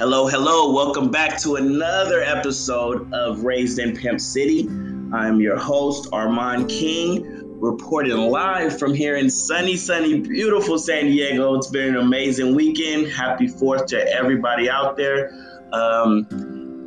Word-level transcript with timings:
Hello, 0.00 0.26
hello. 0.26 0.72
Welcome 0.72 1.10
back 1.10 1.38
to 1.42 1.56
another 1.56 2.22
episode 2.22 3.12
of 3.12 3.44
Raised 3.44 3.78
in 3.78 3.94
Pimp 3.94 4.18
City. 4.18 4.66
I'm 5.12 5.42
your 5.42 5.58
host, 5.58 6.08
Armand 6.10 6.70
King, 6.70 7.22
reporting 7.60 8.16
live 8.16 8.78
from 8.78 8.94
here 8.94 9.16
in 9.16 9.28
sunny, 9.28 9.76
sunny, 9.76 10.20
beautiful 10.20 10.78
San 10.78 11.04
Diego. 11.04 11.54
It's 11.54 11.66
been 11.66 11.96
an 11.96 11.96
amazing 11.96 12.54
weekend. 12.54 13.08
Happy 13.08 13.46
4th 13.46 13.88
to 13.88 14.10
everybody 14.10 14.70
out 14.70 14.96
there. 14.96 15.34
Um, 15.74 16.26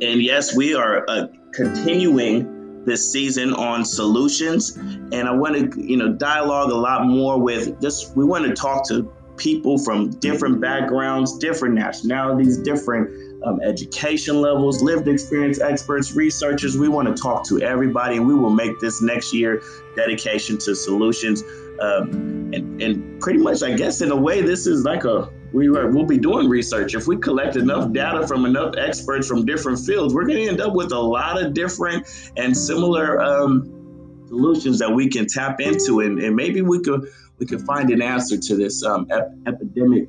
and 0.02 0.20
yes, 0.20 0.56
we 0.56 0.74
are 0.74 1.04
uh, 1.08 1.28
continuing 1.52 2.82
this 2.84 3.12
season 3.12 3.54
on 3.54 3.84
solutions. 3.84 4.76
And 4.76 5.28
I 5.28 5.30
want 5.30 5.72
to, 5.72 5.80
you 5.80 5.96
know, 5.96 6.14
dialogue 6.14 6.72
a 6.72 6.74
lot 6.74 7.06
more 7.06 7.40
with 7.40 7.80
just 7.80 8.16
We 8.16 8.24
want 8.24 8.44
to 8.46 8.54
talk 8.54 8.88
to 8.88 9.08
people 9.36 9.78
from 9.78 10.10
different 10.20 10.60
backgrounds, 10.60 11.38
different 11.38 11.74
nationalities, 11.74 12.58
different 12.58 13.42
um, 13.44 13.60
education 13.62 14.40
levels, 14.40 14.82
lived 14.82 15.08
experience 15.08 15.60
experts, 15.60 16.14
researchers. 16.14 16.78
We 16.78 16.88
want 16.88 17.14
to 17.14 17.20
talk 17.20 17.46
to 17.48 17.60
everybody, 17.60 18.16
and 18.16 18.26
we 18.26 18.34
will 18.34 18.50
make 18.50 18.78
this 18.80 19.02
next 19.02 19.32
year 19.32 19.62
dedication 19.96 20.58
to 20.58 20.74
solutions. 20.74 21.42
Um, 21.80 22.52
and, 22.54 22.80
and 22.80 23.20
pretty 23.20 23.40
much, 23.40 23.62
I 23.62 23.74
guess, 23.74 24.00
in 24.00 24.10
a 24.12 24.16
way, 24.16 24.40
this 24.40 24.66
is 24.66 24.84
like 24.84 25.04
a 25.04 25.30
we 25.52 25.68
are, 25.68 25.88
we'll 25.88 26.04
be 26.04 26.18
doing 26.18 26.48
research. 26.48 26.94
If 26.94 27.06
we 27.06 27.16
collect 27.16 27.54
enough 27.56 27.92
data 27.92 28.26
from 28.26 28.44
enough 28.44 28.74
experts 28.76 29.28
from 29.28 29.46
different 29.46 29.78
fields, 29.78 30.12
we're 30.12 30.26
going 30.26 30.38
to 30.38 30.48
end 30.48 30.60
up 30.60 30.74
with 30.74 30.92
a 30.92 30.98
lot 30.98 31.40
of 31.40 31.54
different 31.54 32.06
and 32.36 32.56
similar 32.56 33.22
um, 33.22 34.24
solutions 34.26 34.80
that 34.80 34.90
we 34.90 35.08
can 35.08 35.26
tap 35.26 35.60
into, 35.60 36.00
and, 36.00 36.18
and 36.18 36.34
maybe 36.34 36.60
we 36.60 36.80
could 36.80 37.08
we 37.38 37.46
could 37.46 37.62
find 37.62 37.90
an 37.90 38.02
answer 38.02 38.36
to 38.36 38.56
this 38.56 38.84
um, 38.84 39.06
ep- 39.10 39.34
epidemic, 39.46 40.08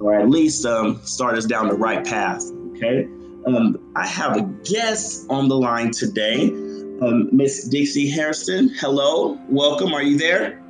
or 0.00 0.14
at 0.14 0.28
least 0.28 0.64
um, 0.66 1.00
start 1.04 1.36
us 1.36 1.44
down 1.44 1.68
the 1.68 1.74
right 1.74 2.04
path. 2.04 2.42
Okay. 2.70 3.04
Um, 3.46 3.92
I 3.94 4.06
have 4.06 4.36
a 4.36 4.42
guest 4.64 5.26
on 5.28 5.48
the 5.48 5.56
line 5.56 5.90
today, 5.90 6.48
um, 6.48 7.28
Miss 7.30 7.68
Dixie 7.68 8.08
Hairston. 8.08 8.70
Hello, 8.80 9.38
welcome. 9.48 9.92
Are 9.92 10.02
you 10.02 10.16
there? 10.16 10.62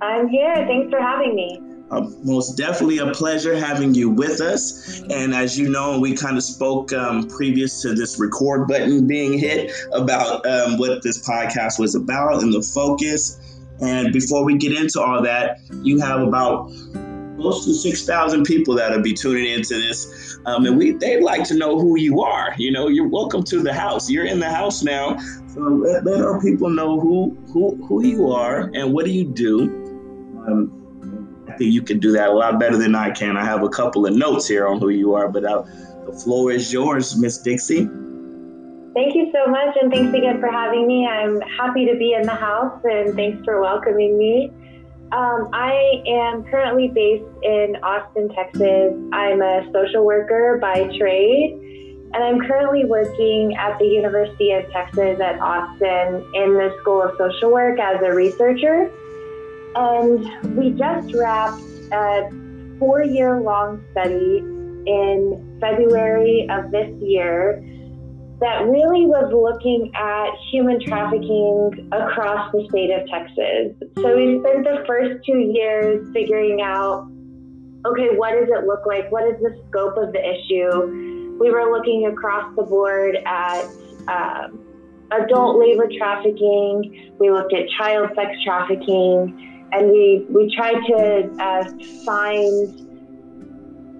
I'm 0.00 0.26
here. 0.28 0.54
Thanks 0.66 0.90
for 0.90 1.00
having 1.00 1.36
me. 1.36 1.60
Uh, 1.92 2.08
most 2.24 2.56
definitely 2.56 2.98
a 2.98 3.12
pleasure 3.12 3.54
having 3.54 3.94
you 3.94 4.08
with 4.08 4.40
us. 4.40 5.02
And 5.10 5.34
as 5.34 5.58
you 5.58 5.68
know, 5.68 6.00
we 6.00 6.16
kind 6.16 6.38
of 6.38 6.42
spoke 6.42 6.92
um, 6.92 7.28
previous 7.28 7.82
to 7.82 7.94
this 7.94 8.18
record 8.18 8.66
button 8.66 9.06
being 9.06 9.38
hit 9.38 9.70
about 9.92 10.44
um, 10.46 10.78
what 10.78 11.02
this 11.02 11.24
podcast 11.28 11.78
was 11.78 11.94
about 11.94 12.42
and 12.42 12.52
the 12.52 12.62
focus. 12.62 13.38
And 13.82 14.12
before 14.12 14.44
we 14.44 14.56
get 14.56 14.72
into 14.72 15.00
all 15.00 15.22
that, 15.22 15.60
you 15.82 16.00
have 16.00 16.20
about 16.20 16.70
close 17.36 17.64
to 17.64 17.74
6,000 17.74 18.44
people 18.44 18.74
that'll 18.74 19.02
be 19.02 19.12
tuning 19.12 19.52
into 19.52 19.74
this. 19.74 20.38
Um, 20.46 20.64
and 20.66 20.78
we 20.78 20.92
they'd 20.92 21.22
like 21.22 21.44
to 21.44 21.54
know 21.54 21.78
who 21.78 21.98
you 21.98 22.22
are. 22.22 22.54
You 22.56 22.70
know, 22.70 22.88
you're 22.88 23.08
welcome 23.08 23.42
to 23.44 23.60
the 23.60 23.72
house. 23.72 24.08
You're 24.08 24.26
in 24.26 24.38
the 24.38 24.50
house 24.50 24.82
now. 24.82 25.18
So 25.48 25.60
let, 25.60 26.04
let 26.04 26.20
our 26.22 26.40
people 26.40 26.70
know 26.70 27.00
who, 27.00 27.36
who, 27.52 27.84
who 27.86 28.06
you 28.06 28.30
are 28.30 28.70
and 28.74 28.92
what 28.92 29.04
do 29.04 29.10
you 29.10 29.24
do. 29.24 29.64
Um, 30.46 30.78
I 31.48 31.56
think 31.56 31.72
you 31.72 31.82
can 31.82 31.98
do 31.98 32.12
that 32.12 32.28
a 32.28 32.32
lot 32.32 32.58
better 32.60 32.76
than 32.76 32.94
I 32.94 33.10
can. 33.10 33.36
I 33.36 33.44
have 33.44 33.62
a 33.62 33.68
couple 33.68 34.06
of 34.06 34.14
notes 34.14 34.46
here 34.46 34.66
on 34.66 34.78
who 34.78 34.88
you 34.88 35.14
are, 35.14 35.28
but 35.28 35.44
uh, 35.44 35.62
the 36.06 36.12
floor 36.12 36.52
is 36.52 36.72
yours, 36.72 37.16
Miss 37.16 37.38
Dixie. 37.38 37.88
Thank 38.94 39.14
you 39.14 39.32
so 39.32 39.50
much, 39.50 39.74
and 39.80 39.90
thanks 39.90 40.14
again 40.14 40.38
for 40.38 40.50
having 40.50 40.86
me. 40.86 41.06
I'm 41.06 41.40
happy 41.40 41.86
to 41.86 41.96
be 41.96 42.12
in 42.12 42.26
the 42.26 42.34
house, 42.34 42.78
and 42.84 43.14
thanks 43.14 43.42
for 43.42 43.58
welcoming 43.58 44.18
me. 44.18 44.52
Um, 45.12 45.48
I 45.54 46.02
am 46.06 46.44
currently 46.44 46.88
based 46.88 47.24
in 47.42 47.76
Austin, 47.82 48.28
Texas. 48.34 48.92
I'm 49.12 49.40
a 49.40 49.70
social 49.72 50.04
worker 50.04 50.58
by 50.60 50.94
trade, 50.98 51.54
and 52.12 52.22
I'm 52.22 52.40
currently 52.40 52.84
working 52.84 53.56
at 53.56 53.78
the 53.78 53.86
University 53.86 54.52
of 54.52 54.70
Texas 54.70 55.18
at 55.20 55.40
Austin 55.40 56.16
in 56.34 56.52
the 56.52 56.76
School 56.82 57.00
of 57.00 57.16
Social 57.16 57.50
Work 57.50 57.80
as 57.80 58.02
a 58.02 58.12
researcher. 58.12 58.90
And 59.74 60.54
we 60.54 60.72
just 60.72 61.14
wrapped 61.14 61.62
a 61.92 62.28
four 62.78 63.02
year 63.02 63.40
long 63.40 63.82
study 63.92 64.38
in 64.86 65.58
February 65.60 66.46
of 66.50 66.70
this 66.70 66.90
year 67.00 67.64
that 68.42 68.66
really 68.66 69.06
was 69.06 69.30
looking 69.30 69.90
at 69.94 70.30
human 70.50 70.80
trafficking 70.84 71.88
across 71.92 72.50
the 72.50 72.66
state 72.68 72.90
of 72.90 73.06
Texas. 73.08 73.72
So 74.02 74.16
we 74.16 74.40
spent 74.42 74.64
the 74.64 74.84
first 74.86 75.24
two 75.24 75.38
years 75.38 76.12
figuring 76.12 76.60
out 76.60 77.08
okay, 77.84 78.14
what 78.14 78.32
does 78.32 78.48
it 78.48 78.66
look 78.66 78.86
like? 78.86 79.10
What 79.10 79.26
is 79.26 79.40
the 79.40 79.60
scope 79.68 79.96
of 79.96 80.12
the 80.12 80.22
issue? 80.22 81.38
We 81.40 81.50
were 81.50 81.72
looking 81.72 82.06
across 82.06 82.54
the 82.54 82.62
board 82.62 83.16
at 83.26 83.64
um, 84.06 84.60
adult 85.10 85.58
labor 85.58 85.88
trafficking, 85.98 87.12
we 87.18 87.30
looked 87.30 87.52
at 87.52 87.68
child 87.78 88.10
sex 88.14 88.30
trafficking, 88.44 89.68
and 89.72 89.90
we, 89.90 90.26
we 90.28 90.54
tried 90.54 90.80
to 90.86 91.30
uh, 91.40 91.64
find 92.04 92.91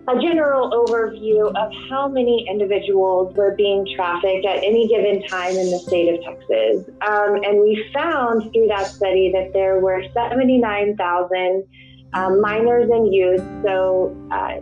a 0.09 0.21
general 0.21 0.71
overview 0.71 1.47
of 1.55 1.73
how 1.89 2.09
many 2.09 2.47
individuals 2.49 3.35
were 3.37 3.55
being 3.57 3.87
trafficked 3.95 4.45
at 4.45 4.57
any 4.57 4.89
given 4.89 5.23
time 5.29 5.55
in 5.55 5.71
the 5.71 5.79
state 5.79 6.13
of 6.13 6.25
Texas. 6.25 6.89
Um, 7.03 7.37
and 7.45 7.61
we 7.61 7.89
found 7.95 8.53
through 8.53 8.67
that 8.69 8.89
study 8.89 9.31
that 9.33 9.53
there 9.53 9.79
were 9.79 10.03
79,000 10.13 11.65
um, 12.15 12.41
minors 12.41 12.91
and 12.91 13.15
youth, 13.15 13.43
so 13.65 14.17
uh, 14.33 14.59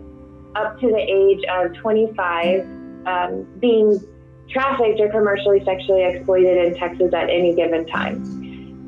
up 0.59 0.79
to 0.81 0.89
the 0.89 0.99
age 0.99 1.43
of 1.51 1.75
25, 1.75 2.61
um, 3.07 3.47
being 3.59 3.99
trafficked 4.51 5.01
or 5.01 5.09
commercially 5.09 5.65
sexually 5.65 6.05
exploited 6.05 6.67
in 6.67 6.79
Texas 6.79 7.15
at 7.15 7.31
any 7.31 7.55
given 7.55 7.87
time. 7.87 8.40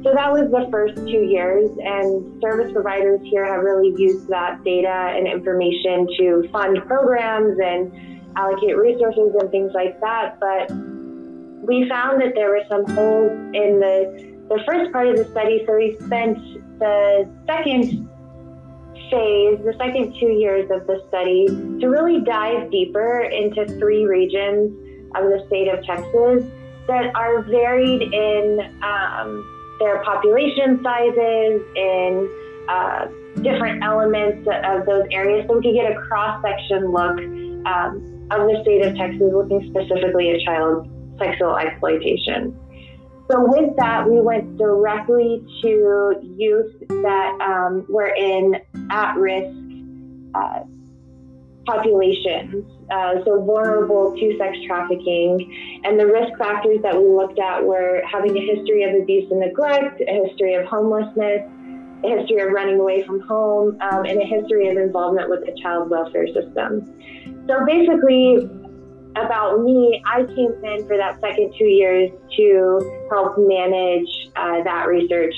So 0.02 0.12
that 0.12 0.32
was 0.32 0.50
the 0.50 0.66
first 0.72 0.96
two 0.96 1.22
years, 1.22 1.70
and 1.78 2.42
service 2.42 2.72
providers 2.72 3.20
here 3.22 3.46
have 3.46 3.62
really 3.62 3.94
used 3.96 4.26
that 4.28 4.64
data 4.64 5.14
and 5.14 5.28
information 5.28 6.08
to 6.18 6.48
fund 6.50 6.78
programs 6.86 7.56
and 7.62 8.36
allocate 8.36 8.76
resources 8.76 9.32
and 9.38 9.48
things 9.52 9.70
like 9.74 10.00
that. 10.00 10.40
But 10.40 10.72
we 10.72 11.88
found 11.88 12.20
that 12.20 12.32
there 12.34 12.50
were 12.50 12.64
some 12.68 12.84
holes 12.84 13.30
in 13.54 13.78
the, 13.78 14.44
the 14.48 14.60
first 14.66 14.90
part 14.90 15.06
of 15.06 15.18
the 15.18 15.24
study, 15.30 15.62
so 15.66 15.76
we 15.76 15.96
spent 16.00 16.36
the 16.80 17.30
second 17.46 18.08
phase, 19.08 19.62
the 19.62 19.74
second 19.78 20.16
two 20.18 20.32
years 20.34 20.68
of 20.72 20.84
the 20.88 21.04
study, 21.06 21.46
to 21.78 21.86
really 21.86 22.20
dive 22.22 22.72
deeper 22.72 23.20
into 23.20 23.66
three 23.78 24.04
regions 24.04 24.74
of 25.14 25.30
the 25.30 25.44
state 25.46 25.68
of 25.68 25.84
Texas 25.84 26.42
that 26.88 27.14
are 27.14 27.42
varied 27.42 28.02
in. 28.12 28.58
Um, 28.82 29.60
their 29.82 30.02
population 30.04 30.80
sizes 30.82 31.62
and 31.76 32.28
uh, 32.68 33.06
different 33.42 33.82
elements 33.82 34.46
of 34.64 34.86
those 34.86 35.06
areas 35.10 35.46
so 35.48 35.56
we 35.58 35.62
could 35.62 35.74
get 35.74 35.90
a 35.90 35.96
cross 36.06 36.42
section 36.42 36.92
look 36.92 37.18
um, 37.66 38.28
of 38.30 38.48
the 38.48 38.58
state 38.62 38.86
of 38.86 38.96
Texas, 38.96 39.30
looking 39.32 39.68
specifically 39.70 40.30
at 40.30 40.40
child 40.40 40.88
sexual 41.18 41.56
exploitation. 41.56 42.56
So, 43.30 43.46
with 43.46 43.76
that, 43.76 44.08
we 44.08 44.20
went 44.20 44.58
directly 44.58 45.44
to 45.62 46.14
youth 46.36 46.72
that 46.88 47.38
um, 47.40 47.86
were 47.88 48.14
in 48.14 48.56
at 48.90 49.16
risk 49.16 49.56
uh, 50.34 50.60
populations, 51.66 52.64
uh, 52.90 53.24
so 53.24 53.42
vulnerable 53.44 54.14
to 54.16 54.38
sex 54.38 54.56
trafficking. 54.66 55.80
And 55.84 55.98
the 55.98 56.06
risk 56.06 56.36
factors 56.38 56.80
that 56.82 56.96
we 56.96 57.08
looked 57.08 57.38
at 57.38 57.64
were 57.64 58.02
having 58.10 58.36
a 58.36 58.40
history 58.40 58.82
of 58.84 59.00
abuse 59.00 59.30
and 59.30 59.40
neglect, 59.40 60.00
a 60.00 60.26
history 60.26 60.54
of 60.54 60.64
homelessness, 60.66 61.42
a 62.04 62.18
history 62.18 62.40
of 62.40 62.52
running 62.52 62.80
away 62.80 63.04
from 63.04 63.20
home, 63.20 63.78
um, 63.80 64.04
and 64.04 64.20
a 64.20 64.24
history 64.24 64.68
of 64.68 64.76
involvement 64.76 65.30
with 65.30 65.46
the 65.46 65.56
child 65.62 65.88
welfare 65.90 66.26
system. 66.26 66.92
So 67.46 67.64
basically, 67.64 68.50
about 69.16 69.62
me, 69.62 70.02
I 70.06 70.24
came 70.24 70.52
in 70.64 70.86
for 70.86 70.96
that 70.96 71.20
second 71.20 71.54
two 71.58 71.66
years 71.66 72.10
to 72.36 73.06
help 73.10 73.34
manage 73.36 74.08
uh, 74.36 74.62
that 74.64 74.86
research, 74.88 75.34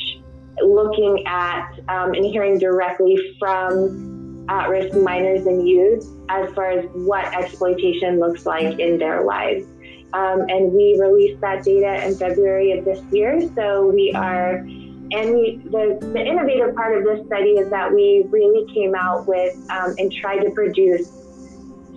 looking 0.63 1.25
at 1.27 1.73
um, 1.89 2.15
and 2.15 2.25
hearing 2.25 2.59
directly 2.59 3.19
from 3.39 4.14
at 4.49 4.69
risk 4.69 4.97
minors 4.97 5.47
and 5.47 5.67
youth 5.67 6.07
as 6.29 6.53
far 6.55 6.71
as 6.71 6.85
what 6.93 7.25
exploitation 7.35 8.19
looks 8.19 8.47
like 8.47 8.79
in 8.79 8.99
their 8.99 9.25
lives. 9.25 9.67
Um, 10.13 10.43
and 10.49 10.73
we 10.73 10.97
released 11.01 11.41
that 11.41 11.65
data 11.65 12.07
in 12.07 12.17
February 12.17 12.73
of 12.73 12.85
this 12.85 13.03
year. 13.11 13.51
So 13.57 13.89
we 13.89 14.13
are, 14.13 14.57
and 14.59 15.35
we, 15.35 15.61
the, 15.65 15.99
the 16.01 16.25
innovative 16.25 16.75
part 16.77 16.97
of 16.97 17.05
this 17.05 17.27
study 17.27 17.53
is 17.53 17.69
that 17.71 17.93
we 17.93 18.25
really 18.29 18.73
came 18.73 18.95
out 18.95 19.27
with 19.27 19.55
um, 19.71 19.95
and 19.99 20.13
tried 20.13 20.41
to 20.41 20.51
produce 20.51 21.09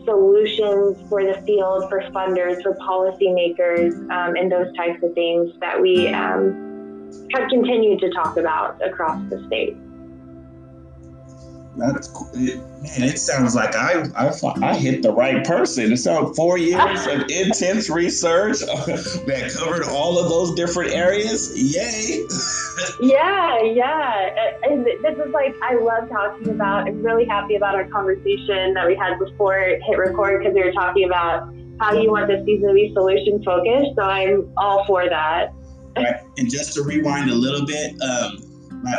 solutions 0.04 0.98
for 1.10 1.24
the 1.24 1.40
field, 1.46 1.90
for 1.90 2.02
funders, 2.12 2.64
for 2.64 2.74
policymakers, 2.76 3.94
um, 4.10 4.36
and 4.36 4.52
those 4.52 4.74
types 4.76 5.04
of 5.04 5.14
things 5.14 5.52
that 5.60 5.80
we 5.80 6.08
um, 6.08 6.66
have 7.34 7.48
continued 7.50 8.00
to 8.00 8.10
talk 8.12 8.38
about 8.38 8.82
across 8.82 9.22
the 9.30 9.46
state. 9.48 9.78
That's 11.78 12.08
cool. 12.08 12.30
It, 12.34 12.58
man, 12.82 13.04
it 13.04 13.20
sounds 13.20 13.56
like 13.56 13.76
I, 13.76 14.06
I 14.16 14.32
I 14.64 14.76
hit 14.76 15.04
the 15.04 15.12
right 15.12 15.46
person. 15.46 15.92
It 15.92 15.98
sounds 15.98 16.36
four 16.36 16.58
years 16.58 17.06
of 17.06 17.22
intense 17.30 17.90
research 17.90 18.60
that 18.60 19.56
covered 19.58 19.84
all 19.84 20.18
of 20.18 20.30
those 20.30 20.56
different 20.56 20.94
areas. 20.94 21.54
Yay! 21.56 22.26
yeah, 23.02 23.62
yeah. 23.62 24.58
And 24.64 24.86
this 24.86 25.18
is 25.18 25.32
like 25.32 25.56
I 25.62 25.76
love 25.76 26.10
talking 26.10 26.50
about. 26.50 26.88
I'm 26.88 27.04
really 27.04 27.26
happy 27.26 27.56
about 27.56 27.76
our 27.76 27.88
conversation 27.90 28.74
that 28.74 28.88
we 28.88 28.96
had 28.96 29.20
before 29.20 29.60
hit 29.60 29.98
record 29.98 30.40
because 30.40 30.56
we 30.56 30.64
were 30.64 30.72
talking 30.72 31.06
about 31.06 31.54
how 31.80 31.94
you 31.94 32.10
want 32.10 32.28
this 32.28 32.44
season 32.44 32.70
to 32.70 32.74
be 32.74 32.92
solution 32.94 33.44
focused. 33.44 33.96
So 33.96 34.02
I'm 34.02 34.52
all 34.58 34.84
for 34.86 35.08
that. 35.08 35.54
Right. 35.96 36.22
And 36.38 36.50
just 36.50 36.74
to 36.74 36.84
rewind 36.84 37.30
a 37.30 37.36
little 37.36 37.66
bit, 37.66 38.00
um, 38.02 38.47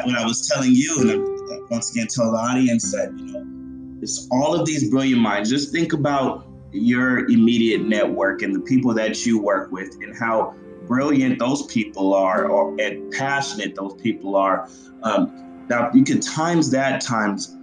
what 0.05 0.17
I 0.17 0.25
was 0.25 0.49
telling 0.49 0.73
you, 0.73 0.97
and 1.01 1.11
I, 1.11 1.59
once 1.71 1.91
again 1.91 2.07
tell 2.09 2.31
the 2.33 2.39
audience 2.39 2.93
that 2.93 3.13
you 3.19 3.33
know, 3.33 3.99
it's 4.03 4.29
all 4.31 4.59
of 4.59 4.67
these 4.67 4.91
brilliant 4.91 5.21
minds. 5.21 5.51
Just 5.51 5.73
think 5.73 5.93
about 5.93 6.47
your 6.73 7.27
immediate 7.31 7.83
network 7.83 8.43
and 8.43 8.55
the 8.55 8.61
people 8.61 8.95
that 8.95 9.25
you 9.27 9.41
work 9.41 9.73
with, 9.73 9.95
and 10.03 10.17
how 10.17 10.55
brilliant 10.87 11.39
those 11.39 11.67
people 11.67 12.15
are, 12.15 12.47
or 12.47 12.81
and 12.81 13.13
passionate 13.13 13.75
those 13.75 13.95
people 13.95 14.37
are. 14.37 14.69
Um, 15.03 15.67
now 15.69 15.91
you 15.93 16.05
can 16.05 16.21
times 16.21 16.71
that 16.71 17.01
times 17.01 17.57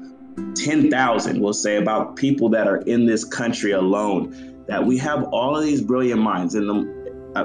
ten 0.56 0.90
thousand. 0.92 1.42
We'll 1.42 1.54
say 1.54 1.78
about 1.78 2.16
people 2.16 2.50
that 2.50 2.68
are 2.68 2.78
in 2.78 3.06
this 3.06 3.24
country 3.24 3.72
alone. 3.72 4.66
That 4.68 4.84
we 4.84 4.98
have 4.98 5.26
all 5.26 5.56
of 5.56 5.64
these 5.64 5.82
brilliant 5.82 6.22
minds, 6.22 6.56
and 6.56 6.68
the, 6.68 7.32
I, 7.36 7.42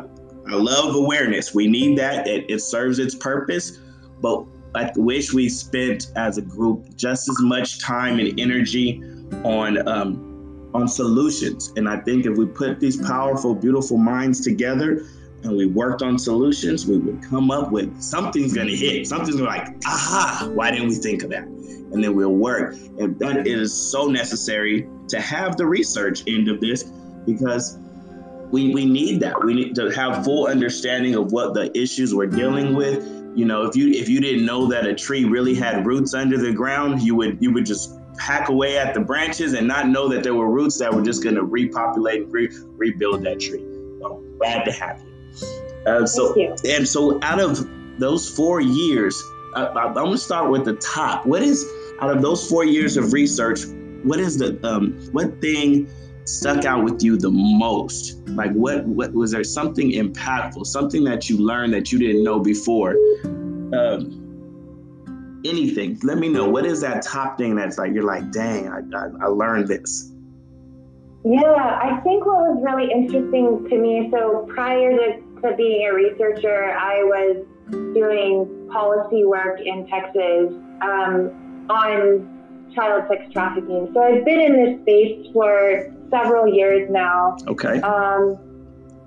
I 0.50 0.54
love 0.54 0.94
awareness. 0.94 1.54
We 1.54 1.68
need 1.68 1.98
that. 1.98 2.26
It, 2.26 2.46
it 2.48 2.60
serves 2.60 2.98
its 2.98 3.14
purpose, 3.14 3.78
but 4.20 4.46
I 4.74 4.90
wish 4.96 5.32
we 5.32 5.48
spent 5.48 6.12
as 6.16 6.38
a 6.38 6.42
group 6.42 6.94
just 6.96 7.28
as 7.28 7.36
much 7.40 7.80
time 7.80 8.18
and 8.18 8.38
energy 8.38 9.02
on 9.44 9.86
um, 9.88 10.70
on 10.74 10.86
solutions. 10.86 11.72
And 11.76 11.88
I 11.88 11.98
think 11.98 12.26
if 12.26 12.36
we 12.36 12.46
put 12.46 12.78
these 12.78 12.96
powerful, 12.96 13.54
beautiful 13.54 13.96
minds 13.96 14.40
together 14.40 15.06
and 15.42 15.56
we 15.56 15.66
worked 15.66 16.02
on 16.02 16.18
solutions, 16.18 16.86
we 16.86 16.98
would 16.98 17.22
come 17.22 17.50
up 17.50 17.72
with 17.72 18.00
something's 18.00 18.54
gonna 18.54 18.76
hit. 18.76 19.06
Something's 19.06 19.36
gonna 19.36 19.48
like, 19.48 19.68
aha, 19.86 20.50
why 20.54 20.70
didn't 20.70 20.88
we 20.88 20.94
think 20.94 21.24
of 21.24 21.30
that? 21.30 21.44
And 21.44 22.04
then 22.04 22.14
we'll 22.14 22.34
work. 22.34 22.74
And 22.98 23.18
that 23.18 23.48
is 23.48 23.74
so 23.74 24.06
necessary 24.06 24.88
to 25.08 25.20
have 25.20 25.56
the 25.56 25.66
research 25.66 26.22
end 26.28 26.48
of 26.48 26.60
this 26.60 26.84
because 27.26 27.78
we, 28.52 28.72
we 28.72 28.84
need 28.84 29.20
that. 29.20 29.44
We 29.44 29.54
need 29.54 29.74
to 29.76 29.90
have 29.90 30.24
full 30.24 30.46
understanding 30.46 31.14
of 31.16 31.32
what 31.32 31.54
the 31.54 31.76
issues 31.76 32.14
we're 32.14 32.26
dealing 32.26 32.74
with 32.74 33.19
you 33.34 33.44
know, 33.44 33.64
if 33.64 33.76
you 33.76 33.90
if 33.90 34.08
you 34.08 34.20
didn't 34.20 34.44
know 34.44 34.66
that 34.68 34.86
a 34.86 34.94
tree 34.94 35.24
really 35.24 35.54
had 35.54 35.86
roots 35.86 36.14
under 36.14 36.36
the 36.36 36.52
ground, 36.52 37.02
you 37.02 37.14
would 37.14 37.38
you 37.40 37.52
would 37.52 37.64
just 37.64 37.98
hack 38.18 38.48
away 38.48 38.76
at 38.76 38.92
the 38.92 39.00
branches 39.00 39.54
and 39.54 39.66
not 39.66 39.88
know 39.88 40.08
that 40.08 40.22
there 40.22 40.34
were 40.34 40.50
roots 40.50 40.78
that 40.78 40.92
were 40.92 41.02
just 41.02 41.22
going 41.22 41.36
to 41.36 41.44
repopulate 41.44 42.22
and 42.22 42.32
re- 42.32 42.50
rebuild 42.76 43.22
that 43.24 43.40
tree. 43.40 43.64
So 44.00 44.22
glad 44.38 44.64
to 44.64 44.72
have 44.72 45.00
you. 45.00 45.86
Uh, 45.86 46.06
so 46.06 46.36
you. 46.36 46.54
and 46.68 46.86
so 46.86 47.18
out 47.22 47.40
of 47.40 47.68
those 47.98 48.28
four 48.28 48.60
years, 48.60 49.22
uh, 49.54 49.72
I'm 49.76 49.94
going 49.94 50.12
to 50.12 50.18
start 50.18 50.50
with 50.50 50.64
the 50.64 50.74
top. 50.74 51.24
What 51.24 51.42
is 51.42 51.66
out 52.00 52.10
of 52.10 52.22
those 52.22 52.48
four 52.48 52.64
years 52.64 52.96
of 52.96 53.12
research? 53.12 53.60
What 54.02 54.18
is 54.18 54.38
the 54.38 54.58
um, 54.66 54.92
what 55.12 55.40
thing 55.40 55.88
stuck 56.30 56.64
out 56.64 56.84
with 56.84 57.02
you 57.02 57.16
the 57.16 57.30
most? 57.30 58.26
Like 58.28 58.52
what 58.52 58.86
what 58.86 59.12
was 59.12 59.32
there 59.32 59.44
something 59.44 59.92
impactful, 59.92 60.66
something 60.66 61.04
that 61.04 61.28
you 61.28 61.38
learned 61.38 61.74
that 61.74 61.92
you 61.92 61.98
didn't 61.98 62.24
know 62.24 62.38
before? 62.38 62.96
Um, 63.72 64.20
anything. 65.44 65.98
Let 66.02 66.18
me 66.18 66.28
know. 66.28 66.48
What 66.48 66.66
is 66.66 66.80
that 66.82 67.02
top 67.02 67.38
thing 67.38 67.54
that's 67.54 67.78
like 67.78 67.92
you're 67.92 68.04
like, 68.04 68.30
dang, 68.30 68.68
I, 68.68 68.80
I, 68.96 69.08
I 69.22 69.26
learned 69.26 69.68
this. 69.68 70.12
Yeah, 71.24 71.42
I 71.42 72.00
think 72.02 72.24
what 72.24 72.36
was 72.36 72.62
really 72.64 72.90
interesting 72.90 73.66
to 73.68 73.78
me. 73.78 74.08
So 74.10 74.46
prior 74.54 74.90
to, 74.90 75.20
to 75.42 75.56
being 75.56 75.86
a 75.86 75.94
researcher, 75.94 76.72
I 76.72 77.02
was 77.04 77.44
doing 77.70 78.68
policy 78.72 79.24
work 79.24 79.60
in 79.60 79.86
Texas 79.86 80.54
um, 80.82 81.66
on 81.68 82.39
child 82.74 83.04
sex 83.08 83.32
trafficking. 83.32 83.90
So 83.94 84.02
I've 84.02 84.24
been 84.24 84.40
in 84.40 84.64
this 84.64 84.80
space 84.82 85.32
for 85.32 85.92
several 86.10 86.52
years 86.52 86.90
now. 86.90 87.36
Okay. 87.46 87.80
Um, 87.80 88.38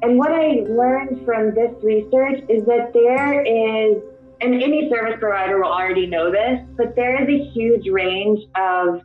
and 0.01 0.17
what 0.17 0.31
I 0.31 0.65
learned 0.67 1.25
from 1.25 1.53
this 1.55 1.71
research 1.81 2.43
is 2.49 2.65
that 2.65 2.91
there 2.93 3.41
is, 3.41 4.03
and 4.41 4.61
any 4.61 4.89
service 4.89 5.15
provider 5.19 5.57
will 5.57 5.71
already 5.71 6.07
know 6.07 6.29
this, 6.29 6.59
but 6.75 6.95
there 6.95 7.21
is 7.21 7.29
a 7.29 7.51
huge 7.51 7.87
range 7.87 8.39
of 8.55 9.01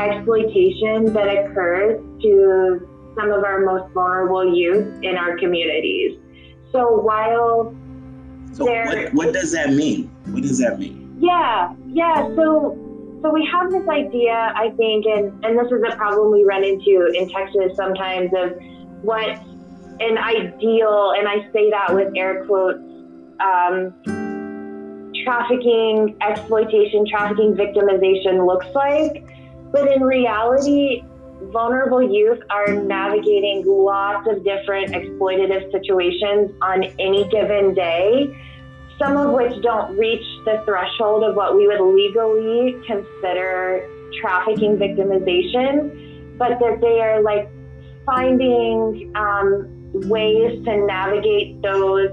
exploitation 0.00 1.12
that 1.12 1.28
occurs 1.28 2.00
to 2.22 2.88
some 3.16 3.30
of 3.30 3.44
our 3.44 3.60
most 3.60 3.92
vulnerable 3.92 4.54
youth 4.54 5.02
in 5.02 5.16
our 5.16 5.36
communities. 5.38 6.18
So 6.72 7.00
while 7.00 7.74
so 8.52 8.64
what, 8.64 9.14
what 9.14 9.32
does 9.32 9.52
that 9.52 9.72
mean? 9.72 10.10
What 10.26 10.42
does 10.42 10.58
that 10.58 10.78
mean? 10.78 11.16
Yeah, 11.18 11.74
yeah. 11.88 12.28
So 12.34 12.76
so 13.22 13.30
we 13.32 13.48
have 13.52 13.70
this 13.70 13.88
idea, 13.88 14.52
I 14.56 14.70
think, 14.76 15.06
and, 15.06 15.44
and 15.44 15.56
this 15.56 15.70
is 15.70 15.82
a 15.88 15.96
problem 15.96 16.32
we 16.32 16.44
run 16.44 16.64
into 16.64 17.12
in 17.14 17.28
Texas 17.30 17.76
sometimes 17.76 18.30
of 18.36 18.58
what 19.02 19.40
an 20.00 20.18
ideal, 20.18 21.14
and 21.16 21.28
I 21.28 21.48
say 21.52 21.70
that 21.70 21.94
with 21.94 22.12
air 22.16 22.44
quotes, 22.46 22.82
um, 23.40 23.94
trafficking, 25.24 26.16
exploitation, 26.20 27.06
trafficking, 27.08 27.54
victimization 27.54 28.44
looks 28.44 28.66
like. 28.74 29.24
But 29.70 29.90
in 29.92 30.02
reality, 30.02 31.04
vulnerable 31.52 32.02
youth 32.02 32.40
are 32.50 32.72
navigating 32.72 33.64
lots 33.66 34.28
of 34.28 34.44
different 34.44 34.90
exploitative 34.90 35.70
situations 35.70 36.50
on 36.60 36.84
any 36.98 37.28
given 37.28 37.72
day 37.74 38.36
some 39.02 39.16
of 39.16 39.32
which 39.32 39.60
don't 39.62 39.96
reach 39.98 40.24
the 40.44 40.62
threshold 40.64 41.24
of 41.24 41.34
what 41.34 41.56
we 41.56 41.66
would 41.66 41.80
legally 41.80 42.76
consider 42.86 43.88
trafficking 44.20 44.76
victimization, 44.76 46.38
but 46.38 46.60
that 46.60 46.80
they 46.80 47.00
are 47.00 47.20
like 47.20 47.48
finding 48.06 49.12
um, 49.16 49.90
ways 50.08 50.64
to 50.64 50.86
navigate 50.86 51.60
those 51.62 52.10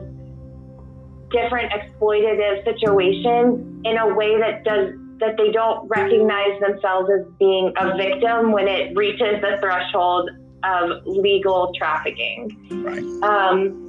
different 1.31 1.71
exploitative 1.71 2.63
situations 2.65 3.85
in 3.85 3.97
a 3.97 4.15
way 4.15 4.39
that 4.39 4.63
does 4.63 4.93
that 5.19 5.35
they 5.37 5.51
don't 5.51 5.85
recognize 5.89 6.59
themselves 6.61 7.09
as 7.13 7.25
being 7.37 7.73
a 7.77 7.95
victim 7.97 8.53
when 8.53 8.69
it 8.69 8.95
reaches 8.95 9.41
the 9.41 9.57
threshold 9.59 10.29
of 10.63 11.05
legal 11.05 11.73
trafficking. 11.77 12.49
Right. 12.71 13.03
Um, 13.29 13.88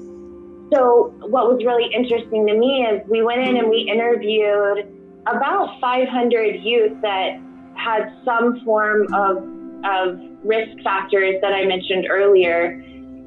so, 0.72 1.12
what 1.20 1.48
was 1.48 1.64
really 1.64 1.92
interesting 1.92 2.46
to 2.46 2.54
me 2.54 2.86
is 2.86 3.06
we 3.08 3.22
went 3.22 3.40
in 3.40 3.56
and 3.56 3.68
we 3.68 3.88
interviewed 3.90 4.86
about 5.26 5.80
500 5.80 6.60
youth 6.62 7.00
that 7.02 7.40
had 7.74 8.12
some 8.24 8.60
form 8.64 9.12
of, 9.12 9.38
of 9.84 10.20
risk 10.44 10.82
factors 10.84 11.36
that 11.42 11.52
I 11.52 11.64
mentioned 11.66 12.06
earlier. 12.08 12.82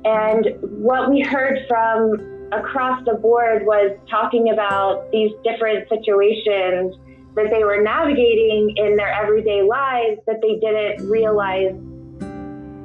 And 0.05 0.47
what 0.61 1.09
we 1.09 1.21
heard 1.21 1.59
from 1.67 2.49
across 2.53 3.03
the 3.05 3.15
board 3.15 3.65
was 3.65 3.97
talking 4.09 4.51
about 4.51 5.11
these 5.11 5.31
different 5.43 5.89
situations 5.89 6.95
that 7.35 7.49
they 7.51 7.63
were 7.63 7.81
navigating 7.81 8.75
in 8.77 8.95
their 8.95 9.11
everyday 9.11 9.63
lives 9.63 10.19
that 10.27 10.39
they 10.41 10.59
didn't 10.59 11.09
realize 11.09 11.73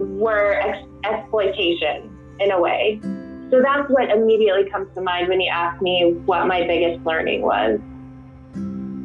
were 0.00 0.54
ex- 0.54 0.88
exploitation 1.04 2.16
in 2.40 2.50
a 2.50 2.60
way. 2.60 3.00
So 3.50 3.62
that's 3.62 3.88
what 3.88 4.10
immediately 4.10 4.68
comes 4.70 4.88
to 4.94 5.00
mind 5.00 5.28
when 5.28 5.40
you 5.40 5.50
ask 5.50 5.80
me 5.80 6.14
what 6.26 6.46
my 6.46 6.66
biggest 6.66 7.04
learning 7.06 7.42
was. 7.42 7.80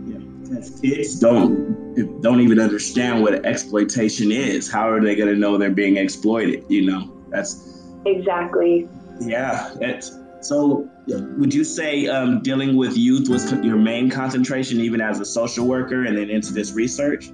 Yeah, 0.05 0.59
kids 0.81 1.19
don't 1.19 1.73
don't 2.21 2.41
even 2.41 2.59
understand 2.59 3.21
what 3.21 3.45
exploitation 3.45 4.31
is. 4.31 4.71
How 4.71 4.89
are 4.89 5.01
they 5.01 5.15
going 5.15 5.29
to 5.29 5.39
know 5.39 5.57
they're 5.57 5.69
being 5.69 5.97
exploited? 5.97 6.65
You 6.67 6.85
know, 6.85 7.13
that's 7.29 7.81
exactly. 8.05 8.89
Yeah, 9.21 9.73
that's 9.79 10.11
so. 10.41 10.89
Would 11.07 11.53
you 11.53 11.63
say 11.63 12.07
um, 12.07 12.41
dealing 12.41 12.75
with 12.77 12.97
youth 12.97 13.29
was 13.29 13.51
your 13.63 13.77
main 13.77 14.09
concentration, 14.09 14.79
even 14.79 15.01
as 15.01 15.19
a 15.19 15.25
social 15.25 15.67
worker, 15.67 16.03
and 16.05 16.17
then 16.17 16.29
into 16.29 16.53
this 16.53 16.73
research? 16.73 17.31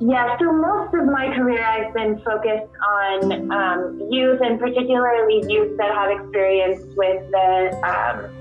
Yeah, 0.00 0.36
so 0.38 0.50
most 0.50 0.92
of 0.94 1.06
my 1.06 1.32
career 1.36 1.64
I've 1.64 1.94
been 1.94 2.20
focused 2.24 2.72
on 2.82 3.52
um, 3.52 4.08
youth 4.10 4.40
and 4.42 4.58
particularly 4.58 5.44
youth 5.48 5.76
that 5.78 5.94
have 5.94 6.10
experience 6.10 6.82
with 6.96 7.30
the 7.30 7.80
um, 7.86 8.34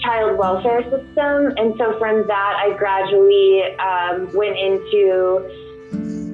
child 0.00 0.38
welfare 0.38 0.82
system. 0.82 1.54
And 1.56 1.74
so 1.78 1.98
from 1.98 2.26
that, 2.26 2.56
I 2.58 2.76
gradually 2.76 3.62
um, 3.78 4.30
went 4.34 4.58
into 4.58 5.66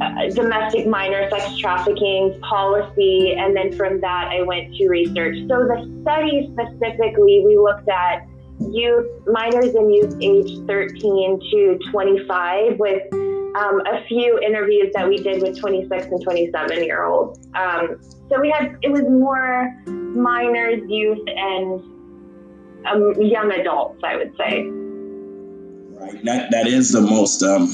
uh, 0.00 0.28
domestic 0.34 0.88
minor 0.88 1.30
sex 1.30 1.56
trafficking 1.58 2.38
policy. 2.40 3.34
And 3.38 3.56
then 3.56 3.76
from 3.76 4.00
that, 4.00 4.28
I 4.32 4.42
went 4.42 4.74
to 4.74 4.88
research. 4.88 5.36
So 5.48 5.68
the 5.68 6.00
study 6.02 6.52
specifically, 6.52 7.42
we 7.46 7.56
looked 7.58 7.88
at 7.88 8.26
youth, 8.58 9.06
minors 9.26 9.74
and 9.74 9.94
youth 9.94 10.16
age 10.20 10.66
13 10.66 11.40
to 11.52 11.78
25 11.90 12.78
with 12.78 13.02
um, 13.54 13.82
a 13.86 14.04
few 14.06 14.38
interviews 14.40 14.92
that 14.94 15.08
we 15.08 15.18
did 15.18 15.42
with 15.42 15.58
26 15.58 16.06
and 16.06 16.22
27 16.22 16.84
year 16.84 17.04
olds. 17.04 17.38
Um, 17.54 18.00
so 18.28 18.40
we 18.40 18.50
had, 18.50 18.78
it 18.82 18.90
was 18.90 19.02
more 19.02 19.74
minors, 19.86 20.82
youth, 20.88 21.26
and 21.28 21.80
um, 22.86 23.14
young 23.20 23.52
adults, 23.52 24.00
I 24.02 24.16
would 24.16 24.34
say. 24.36 24.68
Right. 26.02 26.24
That, 26.24 26.50
that 26.50 26.66
is 26.66 26.92
the 26.92 27.00
most, 27.00 27.42
um, 27.42 27.68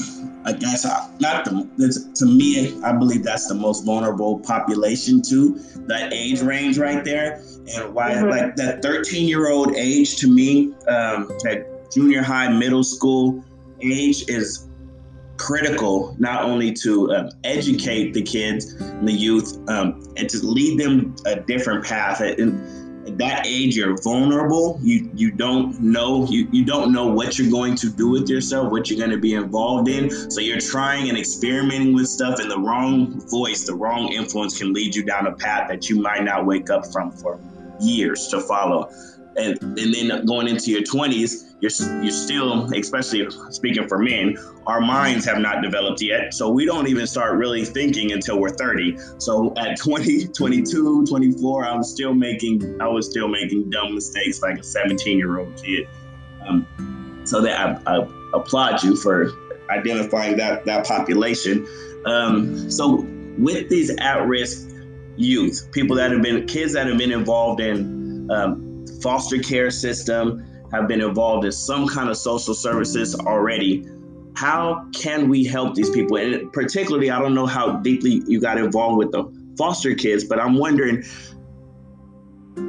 I 0.45 0.53
guess, 0.53 0.85
uh, 0.85 1.09
not 1.19 1.45
the, 1.45 2.13
to 2.15 2.25
me, 2.25 2.81
I 2.83 2.93
believe 2.93 3.23
that's 3.23 3.47
the 3.47 3.55
most 3.55 3.85
vulnerable 3.85 4.39
population 4.39 5.21
to 5.23 5.53
that 5.87 6.13
age 6.13 6.41
range 6.41 6.77
right 6.77 7.03
there. 7.03 7.41
And 7.73 7.93
why, 7.93 8.11
mm-hmm. 8.11 8.29
like 8.29 8.55
that 8.57 8.81
13 8.81 9.27
year 9.27 9.49
old 9.49 9.75
age 9.75 10.17
to 10.17 10.27
me, 10.27 10.73
um, 10.87 11.27
that 11.43 11.89
junior 11.91 12.21
high, 12.21 12.49
middle 12.49 12.83
school 12.83 13.43
age 13.81 14.27
is 14.27 14.68
critical 15.39 16.15
not 16.19 16.43
only 16.43 16.71
to 16.73 17.11
uh, 17.11 17.31
educate 17.43 18.13
the 18.13 18.21
kids 18.21 18.73
and 18.73 19.07
the 19.07 19.13
youth 19.13 19.57
um, 19.69 20.03
and 20.17 20.29
to 20.29 20.45
lead 20.45 20.79
them 20.79 21.15
a 21.25 21.39
different 21.39 21.83
path. 21.83 22.21
At 22.21 22.37
that 23.17 23.47
age, 23.47 23.75
you're 23.75 23.97
vulnerable. 24.03 24.77
You 24.83 25.09
you 25.15 25.31
don't 25.31 25.79
know 25.79 26.27
you, 26.27 26.47
you 26.51 26.63
don't 26.63 26.91
know 26.91 27.07
what 27.07 27.39
you're 27.39 27.49
going 27.49 27.75
to 27.77 27.89
do 27.89 28.09
with 28.09 28.29
yourself, 28.29 28.71
what 28.71 28.89
you're 28.89 28.99
going 28.99 29.11
to 29.11 29.17
be 29.17 29.33
involved 29.33 29.87
in. 29.87 30.11
So 30.29 30.41
you're 30.41 30.59
trying 30.59 31.09
and 31.09 31.17
experimenting 31.17 31.93
with 31.95 32.07
stuff, 32.07 32.39
and 32.39 32.51
the 32.51 32.59
wrong 32.59 33.19
voice, 33.29 33.65
the 33.65 33.73
wrong 33.73 34.11
influence 34.11 34.59
can 34.59 34.73
lead 34.73 34.93
you 34.93 35.03
down 35.03 35.25
a 35.25 35.31
path 35.31 35.69
that 35.69 35.89
you 35.89 35.99
might 35.99 36.23
not 36.23 36.45
wake 36.45 36.69
up 36.69 36.91
from 36.91 37.11
for 37.11 37.39
years 37.79 38.27
to 38.27 38.41
follow 38.41 38.91
and 39.39 39.61
and 39.79 39.93
then 39.93 40.25
going 40.25 40.47
into 40.47 40.71
your 40.71 40.81
20s 40.81 41.49
you're 41.61 42.03
you're 42.03 42.11
still 42.11 42.71
especially 42.73 43.27
speaking 43.49 43.87
for 43.87 43.97
men 43.97 44.37
our 44.67 44.81
minds 44.81 45.25
have 45.25 45.39
not 45.39 45.63
developed 45.63 45.99
yet. 45.99 46.31
So 46.31 46.49
we 46.51 46.63
don't 46.63 46.87
even 46.87 47.07
start 47.07 47.37
really 47.37 47.65
thinking 47.65 48.11
until 48.11 48.39
we're 48.39 48.49
30 48.49 48.97
so 49.17 49.53
at 49.57 49.77
20 49.79 50.27
22 50.27 51.05
24 51.07 51.65
i 51.65 51.75
was 51.75 51.91
still 51.91 52.13
making 52.13 52.79
i 52.79 52.87
was 52.87 53.09
still 53.09 53.27
making 53.27 53.69
dumb 53.71 53.95
mistakes 53.95 54.41
like 54.41 54.59
a 54.59 54.63
17 54.63 55.17
year 55.17 55.39
old 55.39 55.55
kid. 55.61 55.87
Um, 56.47 57.21
so 57.25 57.41
that 57.41 57.81
I, 57.85 57.97
I, 57.97 58.07
applaud 58.31 58.83
you 58.83 58.95
for 58.95 59.31
identifying 59.71 60.37
that 60.37 60.63
that 60.65 60.85
population. 60.85 61.67
Um, 62.05 62.69
so 62.69 63.07
with 63.39 63.69
these 63.69 63.89
at-risk 63.97 64.69
youth 65.17 65.67
people 65.71 65.95
that 65.95 66.11
have 66.11 66.21
been 66.21 66.45
kids 66.45 66.73
that 66.73 66.87
have 66.87 66.97
been 66.97 67.11
involved 67.11 67.59
in 67.59 68.29
um, 68.31 68.68
foster 69.01 69.39
care 69.39 69.71
system, 69.71 70.45
have 70.71 70.87
been 70.87 71.01
involved 71.01 71.45
in 71.45 71.51
some 71.51 71.87
kind 71.87 72.09
of 72.09 72.17
social 72.17 72.53
services 72.53 73.15
already. 73.15 73.87
How 74.35 74.87
can 74.93 75.27
we 75.27 75.43
help 75.43 75.75
these 75.75 75.89
people? 75.89 76.17
And 76.17 76.51
particularly, 76.53 77.09
I 77.09 77.19
don't 77.19 77.33
know 77.33 77.45
how 77.45 77.77
deeply 77.77 78.21
you 78.27 78.39
got 78.39 78.57
involved 78.57 78.97
with 78.97 79.11
the 79.11 79.25
foster 79.57 79.95
kids, 79.95 80.23
but 80.23 80.39
I'm 80.39 80.55
wondering. 80.55 81.03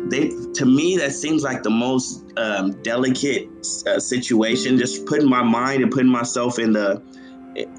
They, 0.08 0.30
to 0.54 0.66
me, 0.66 0.96
that 0.98 1.12
seems 1.12 1.42
like 1.42 1.62
the 1.62 1.70
most 1.70 2.24
um, 2.36 2.80
delicate 2.82 3.48
uh, 3.86 3.98
situation. 3.98 4.78
Just 4.78 5.06
putting 5.06 5.28
my 5.28 5.42
mind 5.42 5.82
and 5.82 5.92
putting 5.92 6.10
myself 6.10 6.58
in 6.58 6.72
the 6.72 7.02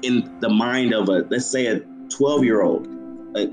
in 0.02 0.38
the 0.40 0.48
mind 0.48 0.92
of 0.92 1.08
a 1.08 1.26
let's 1.30 1.46
say 1.46 1.66
a 1.66 1.80
12 2.10 2.44
year 2.44 2.62
old 2.62 2.86
uh, 3.34 3.46